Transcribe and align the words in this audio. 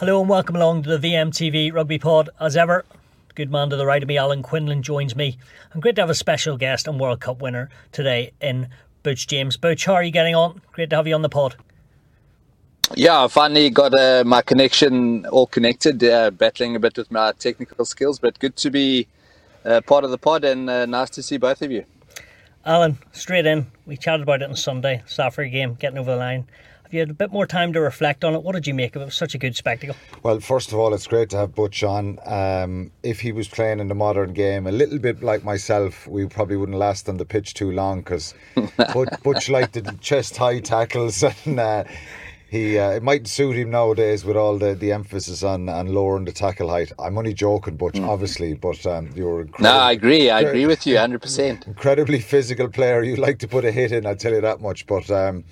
Hello 0.00 0.18
and 0.18 0.30
welcome 0.30 0.56
along 0.56 0.82
to 0.84 0.96
the 0.96 1.08
VMTV 1.10 1.74
Rugby 1.74 1.98
Pod. 1.98 2.30
As 2.40 2.56
ever, 2.56 2.86
good 3.34 3.52
man 3.52 3.68
to 3.68 3.76
the 3.76 3.84
right 3.84 4.02
of 4.02 4.08
me, 4.08 4.16
Alan 4.16 4.42
Quinlan, 4.42 4.82
joins 4.82 5.14
me. 5.14 5.36
And 5.74 5.82
great 5.82 5.94
to 5.96 6.00
have 6.00 6.08
a 6.08 6.14
special 6.14 6.56
guest 6.56 6.88
and 6.88 6.98
World 6.98 7.20
Cup 7.20 7.42
winner 7.42 7.68
today 7.92 8.32
in 8.40 8.70
Butch 9.02 9.26
James. 9.26 9.58
Butch, 9.58 9.84
how 9.84 9.92
are 9.92 10.02
you 10.02 10.10
getting 10.10 10.34
on? 10.34 10.62
Great 10.72 10.88
to 10.88 10.96
have 10.96 11.06
you 11.06 11.14
on 11.14 11.20
the 11.20 11.28
pod. 11.28 11.54
Yeah, 12.96 13.24
I 13.24 13.28
finally 13.28 13.68
got 13.68 13.92
uh, 13.92 14.24
my 14.24 14.40
connection 14.40 15.26
all 15.26 15.46
connected, 15.46 16.02
uh, 16.02 16.30
battling 16.30 16.76
a 16.76 16.80
bit 16.80 16.96
with 16.96 17.10
my 17.10 17.32
technical 17.32 17.84
skills, 17.84 18.18
but 18.18 18.38
good 18.38 18.56
to 18.56 18.70
be 18.70 19.06
uh, 19.66 19.82
part 19.82 20.04
of 20.04 20.10
the 20.10 20.16
pod 20.16 20.44
and 20.44 20.70
uh, 20.70 20.86
nice 20.86 21.10
to 21.10 21.22
see 21.22 21.36
both 21.36 21.60
of 21.60 21.70
you. 21.70 21.84
Alan, 22.64 22.96
straight 23.12 23.44
in. 23.44 23.66
We 23.84 23.98
chatted 23.98 24.22
about 24.22 24.40
it 24.40 24.48
on 24.48 24.56
Sunday, 24.56 25.02
South 25.06 25.26
Africa 25.26 25.50
game, 25.50 25.74
getting 25.74 25.98
over 25.98 26.12
the 26.12 26.16
line. 26.16 26.46
Have 26.90 26.94
you 26.94 27.00
had 27.02 27.10
a 27.10 27.14
bit 27.14 27.30
more 27.30 27.46
time 27.46 27.72
to 27.74 27.80
reflect 27.80 28.24
on 28.24 28.34
it? 28.34 28.42
What 28.42 28.56
did 28.56 28.66
you 28.66 28.74
make 28.74 28.96
of 28.96 29.02
it? 29.02 29.04
It 29.04 29.06
was 29.06 29.14
such 29.14 29.36
a 29.36 29.38
good 29.38 29.54
spectacle. 29.54 29.94
Well, 30.24 30.40
first 30.40 30.72
of 30.72 30.78
all, 30.80 30.92
it's 30.92 31.06
great 31.06 31.30
to 31.30 31.36
have 31.36 31.54
Butch 31.54 31.84
on. 31.84 32.18
Um, 32.26 32.90
if 33.04 33.20
he 33.20 33.30
was 33.30 33.46
playing 33.46 33.78
in 33.78 33.86
the 33.86 33.94
modern 33.94 34.32
game, 34.32 34.66
a 34.66 34.72
little 34.72 34.98
bit 34.98 35.22
like 35.22 35.44
myself, 35.44 36.08
we 36.08 36.26
probably 36.26 36.56
wouldn't 36.56 36.76
last 36.76 37.08
on 37.08 37.16
the 37.16 37.24
pitch 37.24 37.54
too 37.54 37.70
long 37.70 38.00
because 38.00 38.34
Butch, 38.92 39.08
Butch 39.22 39.48
liked 39.48 39.74
the 39.74 39.82
chest 40.00 40.36
high 40.36 40.58
tackles 40.58 41.22
and. 41.44 41.60
Uh, 41.60 41.84
he 42.48 42.80
uh, 42.80 42.90
it 42.90 43.04
might 43.04 43.28
suit 43.28 43.54
him 43.54 43.70
nowadays 43.70 44.24
with 44.24 44.36
all 44.36 44.58
the, 44.58 44.74
the 44.74 44.90
emphasis 44.90 45.44
on, 45.44 45.68
on 45.68 45.94
lowering 45.94 46.24
the 46.24 46.32
tackle 46.32 46.68
height. 46.68 46.90
I'm 46.98 47.16
only 47.16 47.32
joking, 47.32 47.76
Butch, 47.76 47.94
mm. 47.94 48.08
obviously, 48.08 48.54
but 48.54 48.84
um, 48.86 49.08
you're 49.14 49.46
no, 49.60 49.70
I 49.70 49.92
agree. 49.92 50.30
I 50.30 50.40
agree 50.40 50.66
with 50.66 50.84
you, 50.84 50.98
hundred 50.98 51.22
percent. 51.22 51.68
Incredibly 51.68 52.18
physical 52.18 52.68
player. 52.68 53.04
You 53.04 53.14
like 53.14 53.38
to 53.38 53.46
put 53.46 53.64
a 53.64 53.70
hit 53.70 53.92
in. 53.92 54.04
I 54.04 54.14
tell 54.14 54.32
you 54.32 54.40
that 54.40 54.60
much. 54.60 54.88
But 54.88 55.08
um, 55.12 55.44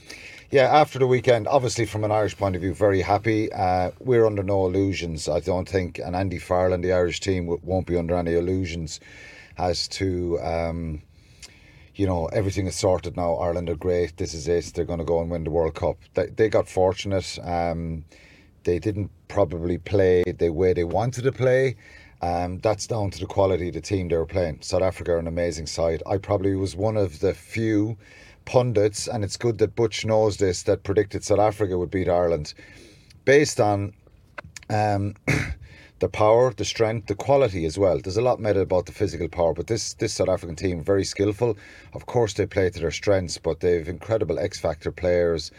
yeah, 0.51 0.65
after 0.65 0.99
the 0.99 1.07
weekend, 1.07 1.47
obviously 1.47 1.85
from 1.85 2.05
an 2.05 2.11
Irish 2.11 2.37
point 2.37 2.57
of 2.57 2.63
view, 2.63 2.73
very 2.73 3.03
happy. 3.03 3.53
Uh, 3.53 3.91
we're 4.01 4.27
under 4.27 4.43
no 4.43 4.67
illusions, 4.67 5.29
I 5.29 5.41
don't 5.41 5.69
think, 5.69 5.99
and 5.99 6.17
Andy 6.17 6.39
Farrell 6.39 6.73
and 6.73 6.83
the 6.83 6.93
Irish 6.93 7.21
team 7.21 7.59
won't 7.63 7.87
be 7.87 7.97
under 7.97 8.17
any 8.17 8.35
illusions 8.35 9.01
as 9.59 9.89
to. 9.89 10.39
Um, 10.41 11.03
you 11.95 12.07
know, 12.07 12.27
everything 12.27 12.69
is 12.69 12.77
sorted 12.77 13.17
now. 13.17 13.35
Ireland 13.35 13.69
are 13.69 13.75
great. 13.75 14.17
This 14.17 14.33
is 14.33 14.47
it. 14.47 14.73
They're 14.73 14.85
going 14.85 15.01
to 15.01 15.05
go 15.05 15.20
and 15.20 15.29
win 15.33 15.42
the 15.42 15.51
World 15.51 15.75
Cup. 15.75 15.98
They, 16.14 16.27
they 16.27 16.48
got 16.48 16.69
fortunate. 16.69 17.39
Um, 17.42 18.05
they 18.63 18.79
didn't 18.79 19.11
probably 19.27 19.79
play 19.79 20.23
the 20.23 20.51
way 20.51 20.73
they 20.73 20.85
wanted 20.85 21.25
to 21.25 21.33
play. 21.33 21.75
Um, 22.23 22.58
that's 22.61 22.87
down 22.87 23.11
to 23.11 23.19
the 23.19 23.27
quality 23.27 23.69
of 23.69 23.75
the 23.75 23.81
team 23.81 24.08
they 24.08 24.17
were 24.17 24.27
playing. 24.27 24.58
South 24.61 24.83
Africa 24.83 25.13
are 25.13 25.19
an 25.19 25.27
amazing 25.27 25.67
side. 25.67 26.03
I 26.07 26.19
probably 26.19 26.55
was 26.55 26.77
one 26.77 26.97
of 26.97 27.19
the 27.19 27.35
few 27.35 27.97
pundits, 28.48 29.07
and 29.07 29.23
it's 29.23 29.36
good 29.36 29.59
that 29.59 29.77
Butch 29.77 30.07
knows 30.07 30.39
this, 30.39 30.63
that 30.63 30.83
predicted 30.83 31.23
South 31.23 31.39
Africa 31.39 31.77
would 31.77 31.91
beat 31.91 32.09
Ireland 32.09 32.55
based 33.27 33.61
on 33.61 33.92
um, 34.70 35.14
the 35.98 36.09
power, 36.09 36.55
the 36.55 36.64
strength, 36.64 37.08
the 37.08 37.14
quality 37.14 37.67
as 37.67 37.79
well. 37.79 38.01
There's 38.01 38.17
a 38.17 38.23
lot 38.23 38.41
made 38.41 38.57
about 38.57 38.87
the 38.87 38.92
physical 38.92 39.29
power, 39.29 39.53
but 39.53 39.67
this 39.67 39.92
this 39.95 40.14
South 40.14 40.31
African 40.31 40.57
team 40.57 40.83
very 40.83 41.05
skillful. 41.05 41.58
Of 41.92 42.07
course, 42.07 42.33
they 42.33 42.47
play 42.47 42.70
to 42.70 42.81
their 42.81 42.91
strengths, 42.91 43.37
but 43.37 43.61
they've 43.61 43.87
incredible 43.87 44.39
X 44.39 44.58
factor 44.58 44.91
players. 44.91 45.51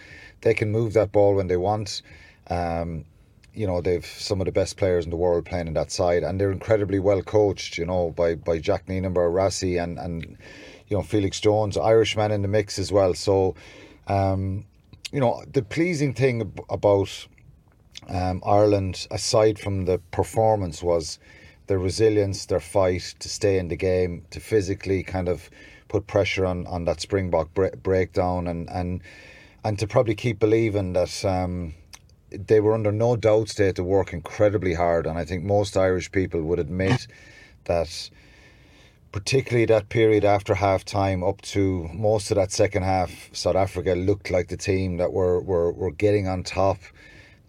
They 0.42 0.56
can 0.56 0.72
move 0.72 0.94
that 0.94 1.12
ball 1.12 1.36
when 1.36 1.46
they 1.48 1.58
want. 1.58 2.02
Um, 2.48 3.06
you 3.54 3.68
know 3.68 3.82
they've 3.82 4.06
some 4.06 4.42
of 4.42 4.46
the 4.46 4.52
best 4.52 4.78
players 4.78 5.06
in 5.06 5.12
the 5.12 5.18
world 5.18 5.46
playing 5.46 5.68
in 5.68 5.76
that 5.76 5.92
side, 5.92 6.24
and 6.24 6.42
they're 6.42 6.52
incredibly 6.52 6.98
well 6.98 7.22
coached. 7.22 7.78
You 7.78 7.86
know 7.86 8.10
by 8.10 8.34
by 8.34 8.60
Jacques 8.60 8.88
Nienaber, 8.88 9.30
Rassie, 9.32 9.78
and 9.84 10.00
and 10.00 10.38
you 10.90 10.98
know 10.98 11.04
Felix 11.04 11.40
Jones, 11.40 11.78
Irishman 11.78 12.32
in 12.32 12.42
the 12.42 12.48
mix 12.48 12.80
as 12.80 12.92
well. 12.92 13.14
So, 13.14 13.56
um, 14.08 14.66
you 15.12 15.20
know, 15.20 15.44
the 15.52 15.62
pleasing 15.62 16.14
thing 16.14 16.52
about 16.70 17.28
um, 18.08 18.42
Ireland, 18.46 19.08
aside 19.12 19.60
from 19.60 19.86
the 19.86 20.00
performance, 20.12 20.82
was 20.82 21.20
their 21.68 21.80
resilience, 21.80 22.46
their 22.48 22.60
fight 22.60 23.16
to 23.20 23.30
stay 23.30 23.60
in 23.60 23.68
the 23.68 23.76
game, 23.76 24.26
to 24.32 24.40
physically 24.40 25.04
kind 25.04 25.30
of 25.30 25.50
put 25.88 26.08
pressure 26.08 26.46
on, 26.46 26.66
on 26.68 26.86
that 26.86 27.02
Springbok 27.02 27.50
breakdown, 27.84 28.48
and 28.48 28.70
and 28.70 29.02
and 29.64 29.78
to 29.80 29.88
probably 29.88 30.16
keep 30.16 30.40
believing 30.40 30.94
that. 30.94 31.24
Um, 31.24 31.76
they 32.32 32.60
were 32.60 32.76
under 32.76 32.92
no 32.92 33.16
doubt 33.16 33.56
they 33.58 33.66
had 33.66 33.76
to 33.76 33.84
work 33.84 34.14
incredibly 34.14 34.76
hard, 34.76 35.08
and 35.08 35.18
I 35.18 35.26
think 35.26 35.44
most 35.44 35.76
Irish 35.76 36.12
people 36.12 36.44
would 36.44 36.60
admit 36.60 37.08
that 37.64 38.12
particularly 39.12 39.66
that 39.66 39.90
period 39.90 40.24
after 40.24 40.54
half 40.54 40.86
time 40.86 41.24
up 41.24 41.42
to 41.42 41.90
most 41.94 42.30
of 42.32 42.36
that 42.36 42.52
second 42.52 42.84
half, 42.84 43.30
South 43.34 43.56
Africa 43.56 43.94
looked 43.94 44.30
like 44.30 44.50
the 44.50 44.58
team 44.58 44.98
that 44.98 45.12
were, 45.12 45.42
were, 45.42 45.72
were 45.72 45.92
getting 45.92 46.28
on 46.28 46.44
top. 46.44 46.78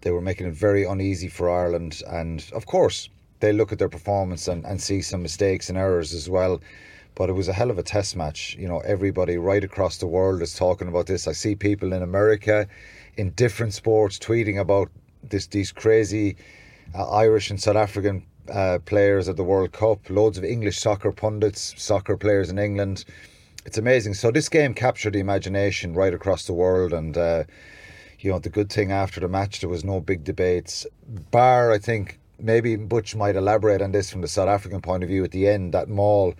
They 0.00 0.10
were 0.10 0.22
making 0.22 0.46
it 0.46 0.54
very 0.54 0.84
uneasy 0.84 1.28
for 1.28 1.50
Ireland. 1.50 2.02
And 2.08 2.44
of 2.54 2.66
course, 2.66 3.10
they 3.40 3.52
look 3.52 3.72
at 3.72 3.78
their 3.78 3.88
performance 3.88 4.48
and, 4.48 4.64
and 4.64 4.80
see 4.80 5.02
some 5.02 5.22
mistakes 5.22 5.68
and 5.68 5.76
errors 5.76 6.14
as 6.14 6.30
well. 6.30 6.60
But 7.14 7.28
it 7.28 7.34
was 7.34 7.48
a 7.48 7.52
hell 7.52 7.70
of 7.70 7.78
a 7.78 7.82
test 7.82 8.16
match. 8.16 8.56
You 8.58 8.68
know, 8.68 8.78
everybody 8.80 9.36
right 9.36 9.62
across 9.62 9.98
the 9.98 10.06
world 10.06 10.40
is 10.40 10.54
talking 10.54 10.88
about 10.88 11.06
this. 11.06 11.28
I 11.28 11.32
see 11.32 11.54
people 11.54 11.92
in 11.92 12.02
America 12.02 12.66
in 13.16 13.30
different 13.30 13.74
sports 13.74 14.18
tweeting 14.18 14.58
about 14.58 14.90
this 15.22 15.46
these 15.48 15.72
crazy 15.72 16.36
uh, 16.94 17.10
Irish 17.10 17.50
and 17.50 17.60
South 17.60 17.76
African 17.76 18.24
uh, 18.50 18.78
players 18.84 19.28
at 19.28 19.36
the 19.36 19.44
World 19.44 19.72
Cup, 19.72 20.10
loads 20.10 20.38
of 20.38 20.44
English 20.44 20.78
soccer 20.78 21.12
pundits, 21.12 21.74
soccer 21.76 22.16
players 22.16 22.50
in 22.50 22.58
England. 22.58 23.04
It's 23.64 23.78
amazing. 23.78 24.14
So 24.14 24.30
this 24.30 24.48
game 24.48 24.74
captured 24.74 25.12
the 25.12 25.20
imagination 25.20 25.94
right 25.94 26.14
across 26.14 26.46
the 26.46 26.52
world, 26.52 26.92
and 26.92 27.16
uh, 27.16 27.44
you 28.18 28.30
know 28.30 28.38
the 28.38 28.48
good 28.48 28.70
thing 28.70 28.92
after 28.92 29.20
the 29.20 29.28
match 29.28 29.60
there 29.60 29.68
was 29.68 29.84
no 29.84 30.00
big 30.00 30.24
debates. 30.24 30.86
Bar, 31.30 31.72
I 31.72 31.78
think 31.78 32.18
maybe 32.38 32.76
Butch 32.76 33.14
might 33.14 33.36
elaborate 33.36 33.82
on 33.82 33.92
this 33.92 34.10
from 34.10 34.22
the 34.22 34.28
South 34.28 34.48
African 34.48 34.80
point 34.80 35.02
of 35.02 35.08
view. 35.08 35.24
At 35.24 35.30
the 35.30 35.48
end, 35.48 35.74
that 35.74 35.88
maul, 35.88 36.34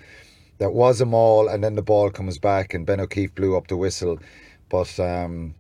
that 0.59 0.73
was 0.73 1.01
a 1.01 1.07
maul, 1.07 1.49
and 1.49 1.63
then 1.63 1.75
the 1.75 1.83
ball 1.83 2.11
comes 2.11 2.39
back, 2.39 2.75
and 2.75 2.87
Ben 2.87 3.01
O'Keeffe 3.01 3.35
blew 3.35 3.57
up 3.57 3.69
the 3.69 3.77
whistle. 3.77 4.19
But 4.69 4.99
um, 4.99 5.55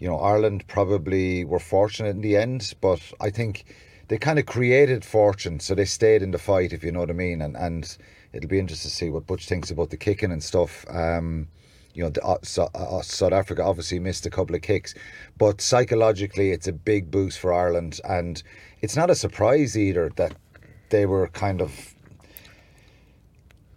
you 0.00 0.08
know 0.08 0.18
Ireland 0.18 0.66
probably 0.66 1.44
were 1.44 1.60
fortunate 1.60 2.10
in 2.10 2.22
the 2.22 2.36
end, 2.36 2.74
but 2.80 3.00
I 3.20 3.30
think 3.30 3.64
they 4.10 4.18
kind 4.18 4.40
of 4.40 4.46
created 4.46 5.04
fortune, 5.04 5.60
so 5.60 5.72
they 5.72 5.84
stayed 5.84 6.20
in 6.20 6.32
the 6.32 6.38
fight, 6.38 6.72
if 6.72 6.82
you 6.82 6.90
know 6.90 6.98
what 6.98 7.10
I 7.10 7.12
mean. 7.12 7.40
And 7.40 7.56
and 7.56 7.96
it'll 8.32 8.48
be 8.48 8.58
interesting 8.58 8.90
to 8.90 8.94
see 8.94 9.08
what 9.08 9.28
Butch 9.28 9.46
thinks 9.46 9.70
about 9.70 9.90
the 9.90 9.96
kicking 9.96 10.32
and 10.32 10.42
stuff. 10.42 10.84
Um, 10.90 11.46
you 11.94 12.02
know, 12.02 12.10
the, 12.10 12.22
uh, 12.24 12.38
so, 12.42 12.68
uh, 12.74 13.02
South 13.02 13.32
Africa 13.32 13.62
obviously 13.62 14.00
missed 14.00 14.26
a 14.26 14.30
couple 14.30 14.56
of 14.56 14.62
kicks, 14.62 14.94
but 15.38 15.60
psychologically, 15.60 16.50
it's 16.50 16.66
a 16.66 16.72
big 16.72 17.10
boost 17.12 17.38
for 17.38 17.52
Ireland, 17.52 18.00
and 18.02 18.42
it's 18.80 18.96
not 18.96 19.10
a 19.10 19.14
surprise 19.14 19.78
either 19.78 20.10
that 20.16 20.34
they 20.88 21.06
were 21.06 21.28
kind 21.28 21.60
of 21.60 21.94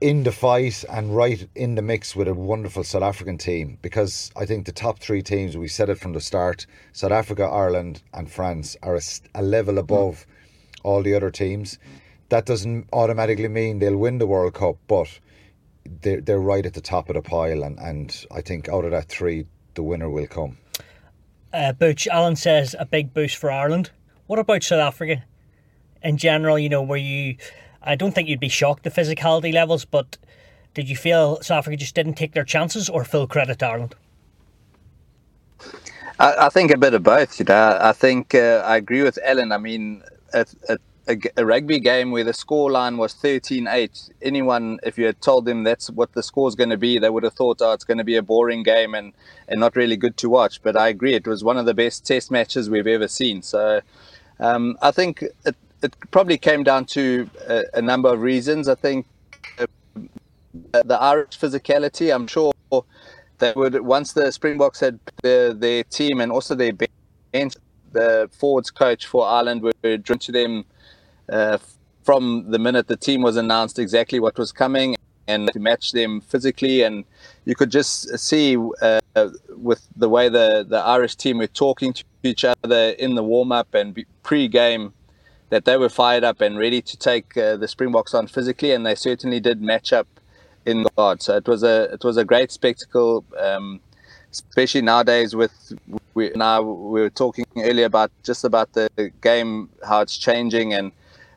in 0.03 0.23
the 0.23 0.33
fight 0.33 0.83
and 0.89 1.15
right 1.15 1.47
in 1.55 1.75
the 1.75 1.81
mix 1.81 2.13
with 2.13 2.27
a 2.27 2.33
wonderful 2.33 2.83
South 2.83 3.03
African 3.03 3.37
team 3.37 3.77
because 3.81 4.31
I 4.35 4.45
think 4.45 4.65
the 4.65 4.73
top 4.73 4.99
three 4.99 5.21
teams, 5.21 5.55
we 5.55 5.69
said 5.69 5.89
it 5.89 5.97
from 5.97 6.11
the 6.11 6.19
start 6.19 6.65
South 6.91 7.13
Africa, 7.13 7.43
Ireland, 7.45 8.03
and 8.13 8.29
France 8.29 8.75
are 8.83 8.97
a, 8.97 9.01
a 9.33 9.41
level 9.41 9.77
above 9.77 10.25
mm. 10.27 10.81
all 10.83 11.03
the 11.03 11.13
other 11.13 11.31
teams. 11.31 11.79
That 12.27 12.45
doesn't 12.45 12.89
automatically 12.91 13.47
mean 13.47 13.79
they'll 13.79 13.95
win 13.95 14.17
the 14.17 14.27
World 14.27 14.55
Cup, 14.55 14.75
but 14.89 15.07
they're, 16.01 16.19
they're 16.19 16.37
right 16.37 16.65
at 16.65 16.73
the 16.73 16.81
top 16.81 17.07
of 17.07 17.15
the 17.15 17.21
pile. 17.21 17.63
And, 17.63 17.79
and 17.79 18.25
I 18.29 18.41
think 18.41 18.67
out 18.67 18.83
of 18.83 18.91
that 18.91 19.07
three, 19.07 19.45
the 19.75 19.83
winner 19.83 20.09
will 20.09 20.27
come. 20.27 20.57
Uh, 21.53 21.71
Butch 21.71 22.09
says 22.35 22.75
a 22.77 22.85
big 22.85 23.13
boost 23.13 23.37
for 23.37 23.49
Ireland. 23.49 23.91
What 24.27 24.37
about 24.37 24.63
South 24.63 24.81
Africa? 24.81 25.23
in 26.03 26.17
general? 26.17 26.59
You 26.59 26.69
know, 26.69 26.83
were 26.83 26.97
you? 26.97 27.37
I 27.83 27.95
don't 27.95 28.13
think 28.13 28.29
you'd 28.29 28.39
be 28.39 28.49
shocked 28.49 28.83
the 28.83 28.89
physicality 28.89 29.53
levels, 29.53 29.85
but 29.85 30.17
did 30.73 30.89
you 30.89 30.95
feel 30.95 31.41
South 31.41 31.59
Africa 31.59 31.77
just 31.77 31.95
didn't 31.95 32.15
take 32.15 32.33
their 32.33 32.43
chances, 32.43 32.89
or 32.89 33.03
full 33.03 33.27
credit 33.27 33.59
to 33.59 33.67
Ireland? 33.67 33.95
I, 36.19 36.45
I 36.45 36.49
think 36.49 36.71
a 36.71 36.77
bit 36.77 36.93
of 36.93 37.03
both. 37.03 37.39
You 37.39 37.45
know, 37.45 37.77
I 37.79 37.91
think 37.91 38.33
uh, 38.33 38.63
I 38.65 38.77
agree 38.77 39.03
with 39.03 39.19
Alan. 39.23 39.51
I 39.51 39.57
mean, 39.57 40.03
a, 40.33 40.45
a, 40.69 41.17
a, 41.37 41.45
rugby 41.45 41.79
game 41.79 42.11
where 42.11 42.23
the 42.23 42.33
score 42.33 42.71
line 42.71 42.97
was 42.97 43.13
13-8, 43.13 44.11
anyone, 44.21 44.79
if 44.83 44.97
you 44.97 45.05
had 45.05 45.21
told 45.21 45.45
them 45.45 45.63
that's 45.63 45.89
what 45.89 46.13
the 46.13 46.23
score's 46.23 46.55
going 46.55 46.69
to 46.69 46.77
be, 46.77 46.97
they 46.97 47.09
would 47.09 47.23
have 47.23 47.33
thought, 47.33 47.61
oh, 47.61 47.73
it's 47.73 47.83
going 47.83 47.97
to 47.97 48.03
be 48.03 48.15
a 48.15 48.21
boring 48.21 48.63
game 48.63 48.95
and, 48.95 49.13
and 49.47 49.59
not 49.59 49.75
really 49.75 49.97
good 49.97 50.17
to 50.17 50.29
watch. 50.29 50.61
But 50.61 50.77
I 50.77 50.87
agree, 50.87 51.13
it 51.13 51.27
was 51.27 51.43
one 51.43 51.57
of 51.57 51.65
the 51.65 51.73
best 51.73 52.05
test 52.05 52.31
matches 52.31 52.69
we've 52.69 52.87
ever 52.87 53.07
seen. 53.07 53.41
So 53.41 53.81
um, 54.39 54.77
I 54.81 54.91
think 54.91 55.23
it, 55.45 55.55
it 55.83 55.95
probably 56.11 56.37
came 56.37 56.63
down 56.63 56.85
to 56.85 57.29
a, 57.47 57.63
a 57.75 57.81
number 57.81 58.09
of 58.09 58.21
reasons. 58.21 58.67
I 58.67 58.75
think 58.75 59.05
uh, 59.59 59.65
the 60.85 60.97
Irish 60.99 61.37
physicality, 61.39 62.13
I'm 62.13 62.27
sure 62.27 62.53
they 63.39 63.53
would 63.55 63.81
once 63.81 64.13
the 64.13 64.31
Springboks 64.31 64.79
had 64.79 64.99
the, 65.21 65.55
their 65.57 65.83
team 65.83 66.21
and 66.21 66.31
also 66.31 66.55
their 66.55 66.73
bench, 66.73 67.53
the 67.91 68.29
forwards 68.31 68.71
coach 68.71 69.05
for 69.05 69.27
Ireland 69.27 69.61
were 69.61 69.97
drawn 69.97 70.19
to 70.19 70.31
them 70.31 70.65
uh, 71.31 71.57
from 72.03 72.45
the 72.49 72.59
minute 72.59 72.87
the 72.87 72.97
team 72.97 73.21
was 73.21 73.37
announced 73.37 73.79
exactly 73.79 74.19
what 74.19 74.37
was 74.37 74.51
coming 74.51 74.95
and 75.27 75.51
to 75.53 75.59
match 75.59 75.93
them 75.93 76.21
physically 76.21 76.81
and 76.81 77.05
you 77.45 77.55
could 77.55 77.69
just 77.69 78.17
see 78.17 78.57
uh, 78.81 78.99
with 79.49 79.87
the 79.95 80.09
way 80.09 80.27
the, 80.27 80.65
the 80.67 80.77
Irish 80.77 81.15
team 81.15 81.37
were 81.37 81.47
talking 81.47 81.93
to 81.93 82.03
each 82.23 82.43
other 82.43 82.89
in 82.91 83.15
the 83.15 83.23
warm-up 83.23 83.73
and 83.73 84.03
pre-game 84.23 84.93
that 85.53 85.65
they 85.65 85.77
were 85.77 85.87
fired 85.87 86.23
up 86.23 86.41
and 86.41 86.57
ready 86.57 86.81
to 86.81 86.97
take 86.97 87.37
uh, 87.37 87.55
the 87.55 87.67
Springboks 87.67 88.15
on 88.15 88.25
physically 88.25 88.71
and 88.71 88.83
they 88.83 88.95
certainly 88.95 89.39
did 89.39 89.61
match 89.61 89.93
up 89.93 90.07
in 90.65 90.87
God. 90.97 91.21
So 91.21 91.37
it 91.37 91.47
was 91.47 91.61
a 91.61 91.93
it 91.93 92.03
was 92.03 92.17
a 92.17 92.25
great 92.25 92.51
spectacle, 92.51 93.23
um, 93.39 93.79
especially 94.31 94.81
nowadays 94.81 95.35
with 95.35 95.53
we 96.15 96.31
now 96.35 96.63
we 96.63 97.01
were 97.01 97.11
talking 97.11 97.45
earlier 97.55 97.85
about 97.85 98.09
just 98.23 98.43
about 98.43 98.73
the 98.73 98.89
game 99.21 99.69
how 99.87 100.01
it's 100.01 100.17
changing 100.17 100.73
and 100.73 100.91